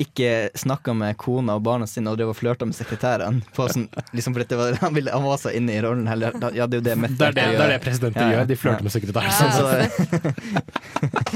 ikke 0.00 0.30
snakka 0.58 0.94
med 0.96 1.16
kona 1.20 1.54
og 1.58 1.62
barna 1.66 1.86
sine 1.90 2.10
og 2.12 2.16
drev 2.18 2.30
og 2.32 2.36
flørta 2.38 2.64
med 2.68 2.76
sekretæren. 2.78 3.42
På 3.56 3.66
sånn, 3.70 3.86
liksom 4.16 4.32
fordi 4.36 4.46
det 4.52 4.58
var, 4.60 4.78
han, 4.80 4.94
ville, 4.96 5.12
han 5.12 5.26
var 5.26 5.38
så 5.42 5.52
inne 5.56 5.74
i 5.76 5.82
rollen. 5.84 6.06
Heller. 6.10 6.36
Ja, 6.56 6.64
det 6.66 6.78
er 6.78 6.80
jo 6.80 6.86
det 6.88 6.96
method 7.02 7.20
Det 7.20 7.34
det, 7.36 7.44
det, 7.52 7.64
er 7.66 7.74
det 7.74 7.80
presidenter 7.84 8.20
Ja, 8.24 8.26
ja. 8.26 8.32
gjør, 8.40 8.48
de 8.50 8.56
flørter 8.62 8.88
med 8.88 8.94
sekretæren. 8.96 9.32
Sånn, 9.36 9.52
så- 9.56 9.68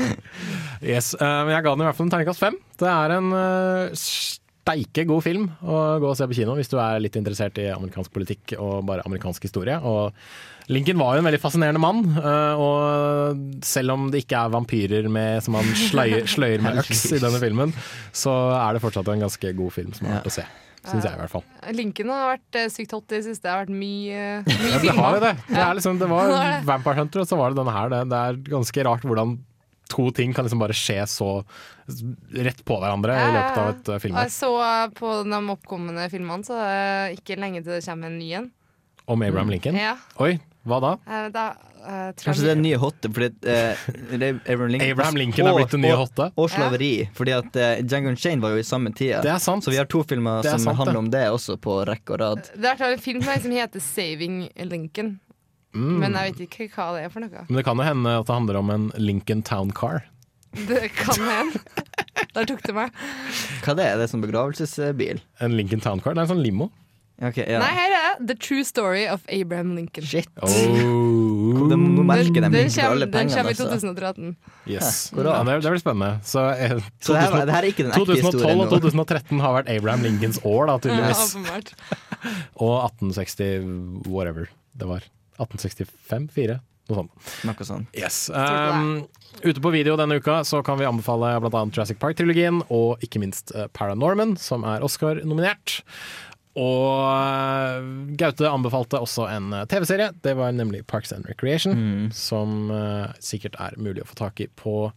Yes, 0.94 1.14
men 1.20 1.52
jeg 1.54 1.64
ga 1.64 1.70
den 1.74 1.84
i 1.84 1.86
hvert 1.88 1.96
fall 1.98 2.08
en 2.08 2.12
terningkast 2.14 2.42
fem. 2.42 2.56
Det 2.80 2.90
er 2.90 3.14
en 3.16 3.30
uh, 3.32 3.94
steike 3.94 5.04
god 5.08 5.22
film 5.24 5.46
å 5.64 5.78
gå 6.02 6.08
og 6.10 6.16
se 6.18 6.26
på 6.28 6.36
kino 6.40 6.56
hvis 6.58 6.70
du 6.72 6.76
er 6.80 7.00
litt 7.04 7.16
interessert 7.20 7.58
i 7.62 7.68
amerikansk 7.72 8.12
politikk 8.14 8.56
og 8.58 8.84
bare 8.88 9.04
amerikansk 9.08 9.44
historie. 9.48 9.76
Og 9.80 10.12
Lincoln 10.72 10.98
var 10.98 11.16
jo 11.16 11.20
en 11.20 11.28
veldig 11.28 11.40
fascinerende 11.42 11.80
mann, 11.82 12.02
eh, 12.16 12.60
og 12.60 13.62
selv 13.66 13.94
om 13.96 14.06
det 14.12 14.24
ikke 14.24 14.40
er 14.40 14.52
vampyrer 14.54 15.08
med, 15.12 15.42
som 15.44 15.58
han 15.58 15.70
sløyer, 15.76 16.28
sløyer 16.34 16.64
med 16.64 16.80
øks 16.80 17.06
i 17.12 17.20
denne 17.20 17.40
filmen, 17.42 17.74
så 18.16 18.32
er 18.56 18.76
det 18.76 18.84
fortsatt 18.84 19.10
en 19.12 19.26
ganske 19.26 19.56
god 19.58 19.74
film 19.74 19.92
som 19.96 20.08
er 20.08 20.18
verdt 20.18 20.30
å 20.32 20.36
se. 20.38 20.46
Syns 20.84 21.06
jeg 21.06 21.16
i 21.16 21.20
hvert 21.22 21.32
fall. 21.32 21.44
Lincoln 21.72 22.10
har 22.12 22.34
vært 22.34 22.58
eh, 22.60 22.68
sykt 22.72 22.92
hot 22.92 23.08
i 23.08 23.16
det 23.16 23.24
siste. 23.24 23.46
Det 23.46 23.52
har 23.52 23.62
vært 23.62 23.72
mye, 23.72 24.24
mye 24.44 24.68
Ja, 24.68 24.80
det 24.82 24.96
har 24.98 25.16
jo 25.16 25.22
det. 25.22 25.32
Det, 25.48 25.60
er 25.64 25.78
liksom, 25.78 26.00
det 26.00 26.08
var. 26.10 26.32
Vampire 26.70 26.98
Hunter, 27.00 27.22
og 27.24 27.30
så 27.30 27.38
var 27.40 27.52
det 27.52 27.60
denne 27.60 27.76
her. 27.76 27.92
Det, 27.92 28.00
det 28.12 28.20
er 28.20 28.40
ganske 28.52 28.84
rart 28.90 29.06
hvordan 29.08 29.38
to 29.94 30.08
ting 30.16 30.32
kan 30.36 30.44
liksom 30.44 30.60
bare 30.60 30.76
skje 30.76 30.98
så 31.08 31.30
rett 32.32 32.60
på 32.64 32.76
hverandre 32.80 33.16
i 33.20 33.32
løpet 33.32 33.60
av 33.60 33.70
et 33.72 33.90
film. 34.02 34.18
Jeg 34.20 34.32
så 34.36 34.50
eh, 34.64 34.86
på 34.96 35.14
de 35.28 35.40
oppkommende 35.56 36.08
filmene, 36.12 36.44
så 36.44 36.56
det 36.60 36.68
er 36.72 37.16
ikke 37.18 37.40
lenge 37.40 37.64
til 37.64 37.76
det 37.76 37.84
kommer 37.86 38.12
en 38.12 38.18
ny 38.20 38.30
en. 38.40 38.50
Om 39.04 39.24
Abraham 39.24 39.52
Lincoln. 39.52 39.76
Ja. 39.76 39.96
Oi, 40.24 40.38
hva 40.64 40.80
da? 40.80 40.92
Eh, 41.06 41.26
Da, 41.34 41.44
eh, 41.84 42.12
Kanskje 42.20 42.44
det 42.44 42.50
er 42.50 42.54
den 42.54 42.64
nye 42.64 42.78
hotte, 42.80 43.10
fordi 43.12 43.30
eh, 43.50 43.84
Abraham 44.48 44.70
Lincoln, 44.72 44.90
Abraham 44.90 45.18
Lincoln 45.20 45.50
er 45.50 45.58
blitt 45.58 45.74
den 45.76 45.84
nye 45.84 45.98
hotte. 46.00 46.30
Og 46.40 46.48
slaveri. 46.52 46.92
Fordi 47.16 47.34
at 47.36 47.58
uh, 47.60 47.82
Django 47.84 48.12
Unchained 48.14 48.44
var 48.44 48.54
jo 48.54 48.62
i 48.62 48.66
samme 48.66 48.94
tida. 48.96 49.20
Det 49.24 49.32
er 49.34 49.42
sant. 49.44 49.66
Så 49.66 49.74
vi 49.74 49.80
har 49.80 49.88
to 49.90 50.00
filmer 50.08 50.40
er 50.40 50.54
som 50.54 50.64
sant, 50.70 50.78
handler 50.80 50.96
det. 50.96 51.02
om 51.04 51.10
det 51.12 51.24
også, 51.34 51.58
på 51.60 51.82
rekke 51.88 52.16
og 52.16 52.22
rad. 52.22 52.48
Det 52.56 52.72
er 52.72 52.86
en 52.92 53.04
film 53.04 53.22
som 53.22 53.52
heter 53.52 53.80
'Saving 53.80 54.48
Lincoln'. 54.56 55.18
Mm. 55.74 55.98
Men 55.98 56.14
jeg 56.14 56.32
vet 56.32 56.42
ikke 56.46 56.68
hva 56.76 56.92
det 56.94 57.04
er 57.04 57.10
for 57.10 57.24
noe. 57.24 57.44
Men 57.48 57.58
det 57.58 57.64
kan 57.66 57.76
jo 57.76 57.82
hende 57.82 58.18
at 58.20 58.26
det 58.28 58.34
handler 58.34 58.56
om 58.60 58.70
en 58.70 58.90
Lincoln 58.96 59.42
Town 59.42 59.72
Car. 59.74 60.04
Det 60.54 60.92
kan 60.94 61.18
hende. 61.18 61.60
Der 62.34 62.46
tok 62.46 62.62
det 62.62 62.74
meg. 62.76 62.94
Hva 63.64 63.74
er 63.74 63.78
det? 63.80 63.86
Er 63.90 63.98
det 63.98 64.06
sånn 64.12 64.22
begravelsesbil? 64.22 65.20
En 65.42 65.56
Lincoln 65.58 65.82
Town 65.82 66.00
Car? 66.00 66.14
Det 66.14 66.22
er 66.22 66.28
en 66.28 66.36
sånn 66.36 66.44
limo. 66.46 66.70
Ok, 67.22 67.36
ja. 67.46 67.60
Nei, 67.62 67.70
her 67.70 67.92
er 67.94 68.16
'The 68.26 68.34
True 68.34 68.64
Story 68.66 69.04
of 69.06 69.22
Abraham 69.30 69.76
Lincoln'. 69.76 70.02
Shit. 70.02 70.26
Oh. 70.42 70.48
De 71.70 71.76
nå 71.78 72.02
merker 72.02 72.40
Den, 72.42 72.50
den, 72.52 72.66
ikke 72.66 72.82
alle 72.82 73.06
kommer, 73.06 73.12
den 73.12 73.28
kommer 73.30 73.50
i 73.50 73.54
Altså. 73.54 73.68
2013. 73.70 74.36
Yes. 74.66 75.10
Hæ, 75.14 75.22
Ja, 75.24 75.44
det, 75.44 75.62
det 75.62 75.70
blir 75.70 75.82
spennende. 75.82 76.10
Så, 76.26 76.42
eh, 76.58 76.74
Så 77.00 77.12
det 77.14 77.22
her- 77.22 77.46
det 77.46 77.54
her 77.54 77.62
er 77.62 77.70
ikke 77.70 77.84
den 77.86 77.92
2012 77.92 78.60
og 78.60 78.70
2013 78.70 79.40
har 79.40 79.62
vært 79.62 79.70
Abraham 79.76 80.02
Lincolns 80.02 80.40
år, 80.44 80.66
da, 80.66 80.78
tydeligvis. 80.78 81.36
Og 82.56 82.84
1860 82.90 84.06
whatever 84.08 84.48
det 84.76 84.88
var. 84.88 85.02
1865? 85.38 86.28
4? 86.34 86.60
Noe 86.90 86.96
sånt. 86.98 87.44
Noe 87.48 87.64
sånt. 87.64 87.86
Yes. 87.96 88.28
Um, 88.28 89.06
ute 89.42 89.60
på 89.60 89.70
video 89.72 89.96
denne 89.96 90.18
uka 90.20 90.42
så 90.44 90.62
kan 90.64 90.76
vi 90.78 90.84
anbefale 90.84 91.40
bl.a. 91.40 91.62
Jurassic 91.72 91.98
Park-trilogien 91.98 92.60
og 92.68 93.00
ikke 93.00 93.22
minst 93.22 93.54
eh, 93.56 93.68
Paranorman, 93.72 94.36
som 94.36 94.64
er 94.68 94.84
Oscar-nominert. 94.84 95.80
Og 96.54 97.04
eh, 97.10 97.86
Gaute 98.20 98.46
anbefalte 98.46 99.00
også 99.02 99.26
en 99.32 99.52
eh, 99.58 99.64
TV-serie. 99.70 100.12
Det 100.22 100.36
var 100.38 100.52
nemlig 100.54 100.84
Parks 100.86 101.12
and 101.12 101.26
Recreation, 101.26 101.74
Mm. 101.74 102.10
som 102.14 102.70
uh, 102.70 103.08
sikkert 103.18 103.56
er 103.58 103.74
mulig 103.80 104.04
å 104.04 104.06
få 104.06 104.14
tak 104.20 104.40
i 104.44 104.46
på 104.46 104.92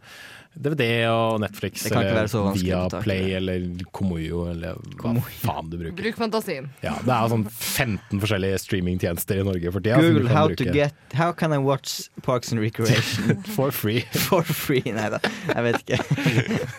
DVD 0.58 1.06
og 1.10 1.40
Netflix 1.42 1.84
eller 1.86 2.26
Viaplay 2.58 3.24
det. 3.28 3.36
eller 3.38 3.66
Komoyo 3.94 4.48
eller 4.50 4.78
hva 4.98 5.12
faen 5.42 5.70
du 5.70 5.78
bruker. 5.78 5.98
Bruk 6.00 6.18
fantasien. 6.18 6.70
Ja, 6.82 6.96
det 7.06 7.14
er 7.14 7.30
sånn 7.34 7.46
15 7.50 8.22
forskjellige 8.24 8.62
streamingtjenester 8.64 9.42
i 9.42 9.46
Norge 9.46 9.74
for 9.74 9.86
tida. 9.86 10.00
Google 10.02 10.30
how 10.34 10.48
bruke 10.50 10.58
to 10.64 10.74
get 10.74 10.94
How 11.14 11.32
can 11.32 11.54
I 11.54 11.60
watch 11.62 12.08
Parks 12.26 12.52
and 12.52 12.62
Recreation 12.62 13.42
for 13.58 13.70
free. 13.72 14.02
for 14.30 14.42
free? 14.46 14.82
Nei 14.86 15.10
da, 15.14 15.22
jeg 15.54 15.68
vet 15.70 15.82
ikke. 15.86 16.02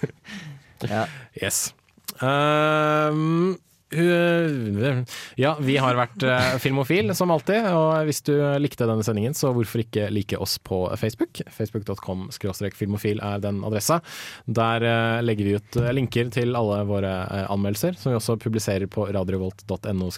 ja. 0.94 1.06
Yes. 1.38 1.72
Um, 2.18 3.58
uh, 3.94 5.00
ja, 5.40 5.52
vi 5.60 5.76
har 5.80 5.96
vært 5.98 6.24
uh, 6.26 6.56
Filmofil 6.62 7.12
som 7.16 7.32
alltid, 7.34 7.66
og 7.72 8.08
hvis 8.08 8.20
du 8.26 8.34
likte 8.60 8.88
denne 8.88 9.04
sendingen, 9.06 9.36
så 9.36 9.52
hvorfor 9.56 9.82
ikke 9.82 10.08
like 10.12 10.38
oss 10.38 10.58
på 10.60 10.82
Facebook? 11.00 11.42
Facebook.com 11.54 12.28
filmofil 12.76 13.22
er 13.24 13.42
den 13.44 13.62
adressa. 13.66 14.00
Der 14.46 14.84
uh, 14.86 15.18
legger 15.24 15.48
vi 15.48 15.56
ut 15.58 15.80
linker 15.96 16.32
til 16.34 16.56
alle 16.58 16.82
våre 16.88 17.12
anmeldelser, 17.48 17.98
som 17.98 18.12
vi 18.12 18.18
også 18.20 18.38
publiserer 18.40 18.88
på 18.90 19.08
radiovolt.no 19.14 20.10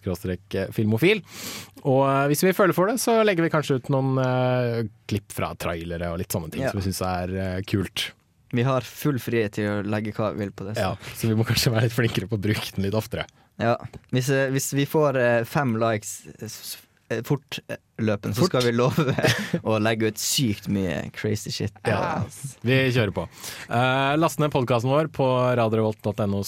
filmofil. 0.75 1.25
Og 1.89 2.07
hvis 2.31 2.45
vi 2.45 2.55
føler 2.57 2.77
for 2.77 2.91
det, 2.91 2.99
så 3.01 3.21
legger 3.25 3.47
vi 3.47 3.53
kanskje 3.53 3.81
ut 3.81 3.93
noen 3.93 4.18
klipp 5.11 5.33
fra 5.35 5.55
trailere 5.59 6.11
og 6.12 6.21
litt 6.21 6.33
sånne 6.33 6.51
ting 6.53 6.64
Ja. 6.64 6.73
som 6.73 6.81
vi 6.81 6.89
syns 6.91 7.03
er 7.07 7.62
kult. 7.68 8.11
Vi 8.51 8.62
har 8.66 8.83
full 8.87 9.18
frihet 9.23 9.55
til 9.59 9.68
å 9.71 9.75
legge 9.87 10.12
hva 10.16 10.33
vi 10.35 10.45
vil 10.45 10.55
på 10.55 10.66
det. 10.66 10.75
så. 10.77 10.91
Ja, 10.91 11.14
så 11.14 11.31
vi 11.31 11.37
må 11.39 11.47
kanskje 11.47 11.71
være 11.75 11.87
litt 11.87 11.95
flinkere 11.95 12.31
på 12.31 12.39
å 12.39 12.43
bruke 12.43 12.75
den 12.75 12.87
litt 12.87 12.97
oftere. 12.99 13.27
Ja. 13.61 13.77
Hvis, 14.11 14.31
eh, 14.31 14.49
hvis 14.55 14.73
vi 14.75 14.87
får 14.89 15.19
eh, 15.21 15.43
fem 15.49 15.77
likes 15.81 16.21
eh, 17.11 17.21
fortløpende, 17.27 18.35
så 18.37 18.47
skal 18.47 18.65
vi 18.65 18.73
love 18.73 19.13
å 19.69 19.77
legge 19.83 20.11
ut 20.11 20.21
sykt 20.21 20.69
mye 20.73 21.11
crazy 21.15 21.53
shit. 21.53 21.75
Ja, 21.85 22.23
vi 22.63 22.79
kjører 22.95 23.13
på. 23.15 23.25
Uh, 23.67 24.15
last 24.17 24.39
ned 24.41 24.53
podkasten 24.55 24.93
vår 24.93 25.11
på 25.13 25.27
radiorevolt.no 25.59 26.43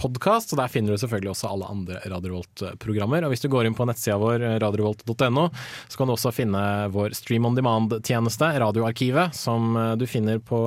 podkast. 0.00 0.56
Der 0.56 0.72
finner 0.72 0.94
du 0.94 1.02
selvfølgelig 1.02 1.34
også 1.34 1.52
alle 1.52 1.68
andre 1.76 2.00
Radio 2.08 2.32
Revolt-programmer. 2.32 3.26
Og 3.28 3.34
hvis 3.34 3.44
du 3.44 3.50
går 3.52 3.68
inn 3.68 3.76
på 3.76 3.86
nettsida 3.88 4.16
vår, 4.22 4.40
radiorevolt.no, 4.64 5.50
så 5.52 6.00
kan 6.00 6.08
du 6.08 6.16
også 6.16 6.32
finne 6.34 6.64
vår 6.94 7.14
Stream 7.14 7.46
on 7.46 7.58
Demand-tjeneste, 7.58 8.48
Radioarkivet, 8.64 9.36
som 9.36 9.76
du 10.00 10.08
finner 10.08 10.40
på, 10.40 10.64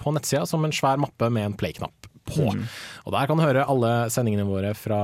på 0.00 0.16
nettsida 0.16 0.48
som 0.48 0.64
en 0.64 0.74
svær 0.74 0.98
mappe 1.02 1.28
med 1.30 1.52
en 1.52 1.60
play-knapp 1.60 2.11
på. 2.28 2.48
Mm. 2.54 2.66
Og 3.06 3.14
der 3.16 3.28
kan 3.28 3.38
du 3.38 3.44
høre 3.44 3.66
alle 3.68 3.92
sendingene 4.12 4.46
våre 4.48 4.74
fra 4.78 5.00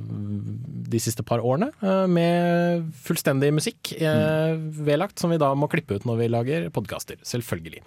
de 0.00 1.02
siste 1.02 1.24
par 1.26 1.44
årene, 1.44 1.70
eh, 1.82 2.06
med 2.10 2.90
fullstendig 3.06 3.52
musikk 3.56 3.94
mm. 4.00 4.66
vedlagt, 4.86 5.18
som 5.20 5.32
vi 5.32 5.40
da 5.40 5.52
må 5.58 5.70
klippe 5.72 5.98
ut 5.98 6.08
når 6.08 6.20
vi 6.20 6.32
lager 6.32 6.68
podkaster. 6.74 7.20
Selvfølgelig. 7.26 7.84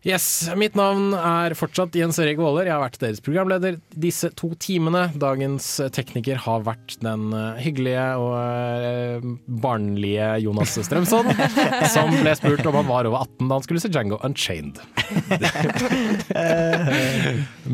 Yes, 0.00 0.48
Mitt 0.56 0.72
navn 0.78 1.10
er 1.12 1.52
fortsatt 1.52 1.92
Jens 1.98 2.16
Erik 2.22 2.38
Våler. 2.40 2.64
Jeg 2.64 2.72
har 2.72 2.80
vært 2.80 3.02
deres 3.02 3.18
programleder 3.20 3.74
disse 3.92 4.30
to 4.32 4.48
timene. 4.56 5.10
Dagens 5.20 5.66
tekniker 5.92 6.40
har 6.40 6.62
vært 6.64 6.94
den 7.04 7.34
eh, 7.36 7.60
hyggelige 7.60 8.06
og 8.16 8.32
eh, 8.38 9.20
barnlige 9.60 10.30
Jonas 10.46 10.78
Strømsson, 10.88 11.28
som 11.94 12.16
ble 12.16 12.32
spurt 12.38 12.64
om 12.64 12.80
han 12.80 12.88
var 12.88 13.04
over 13.10 13.26
18 13.26 13.50
da 13.50 13.58
han 13.58 13.68
skulle 13.68 13.84
se 13.84 13.92
Django 13.92 14.16
Unchained. 14.24 14.80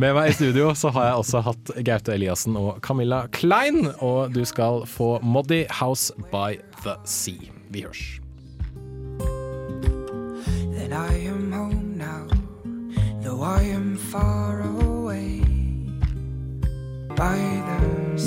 Med 0.03 0.18
meg 0.18 0.27
i 0.27 0.35
studio 0.35 0.74
så 0.74 0.91
har 0.99 1.12
jeg 1.12 1.22
også 1.22 1.47
hatt 1.47 1.74
Gaute 1.87 2.18
Eliassen 2.18 2.59
og 2.59 2.83
Camilla 2.83 3.29
Klein, 3.39 3.95
og 4.03 4.35
du 4.35 4.43
skal 4.49 4.83
få 4.91 5.20
Moddy 5.22 5.62
House 5.79 6.11
by 6.35 6.59
the 6.83 6.99
Sea. 7.07 7.55
Vi 7.70 7.87
hørs. 7.87 8.16
that 10.89 10.93
I 10.93 11.14
am 11.27 11.53
home 11.53 11.86
though 13.37 13.43
I 13.43 13.62
am 13.62 13.97
far 13.97 14.61
away 14.61 15.41
by 17.14 17.39
the 17.69 18.19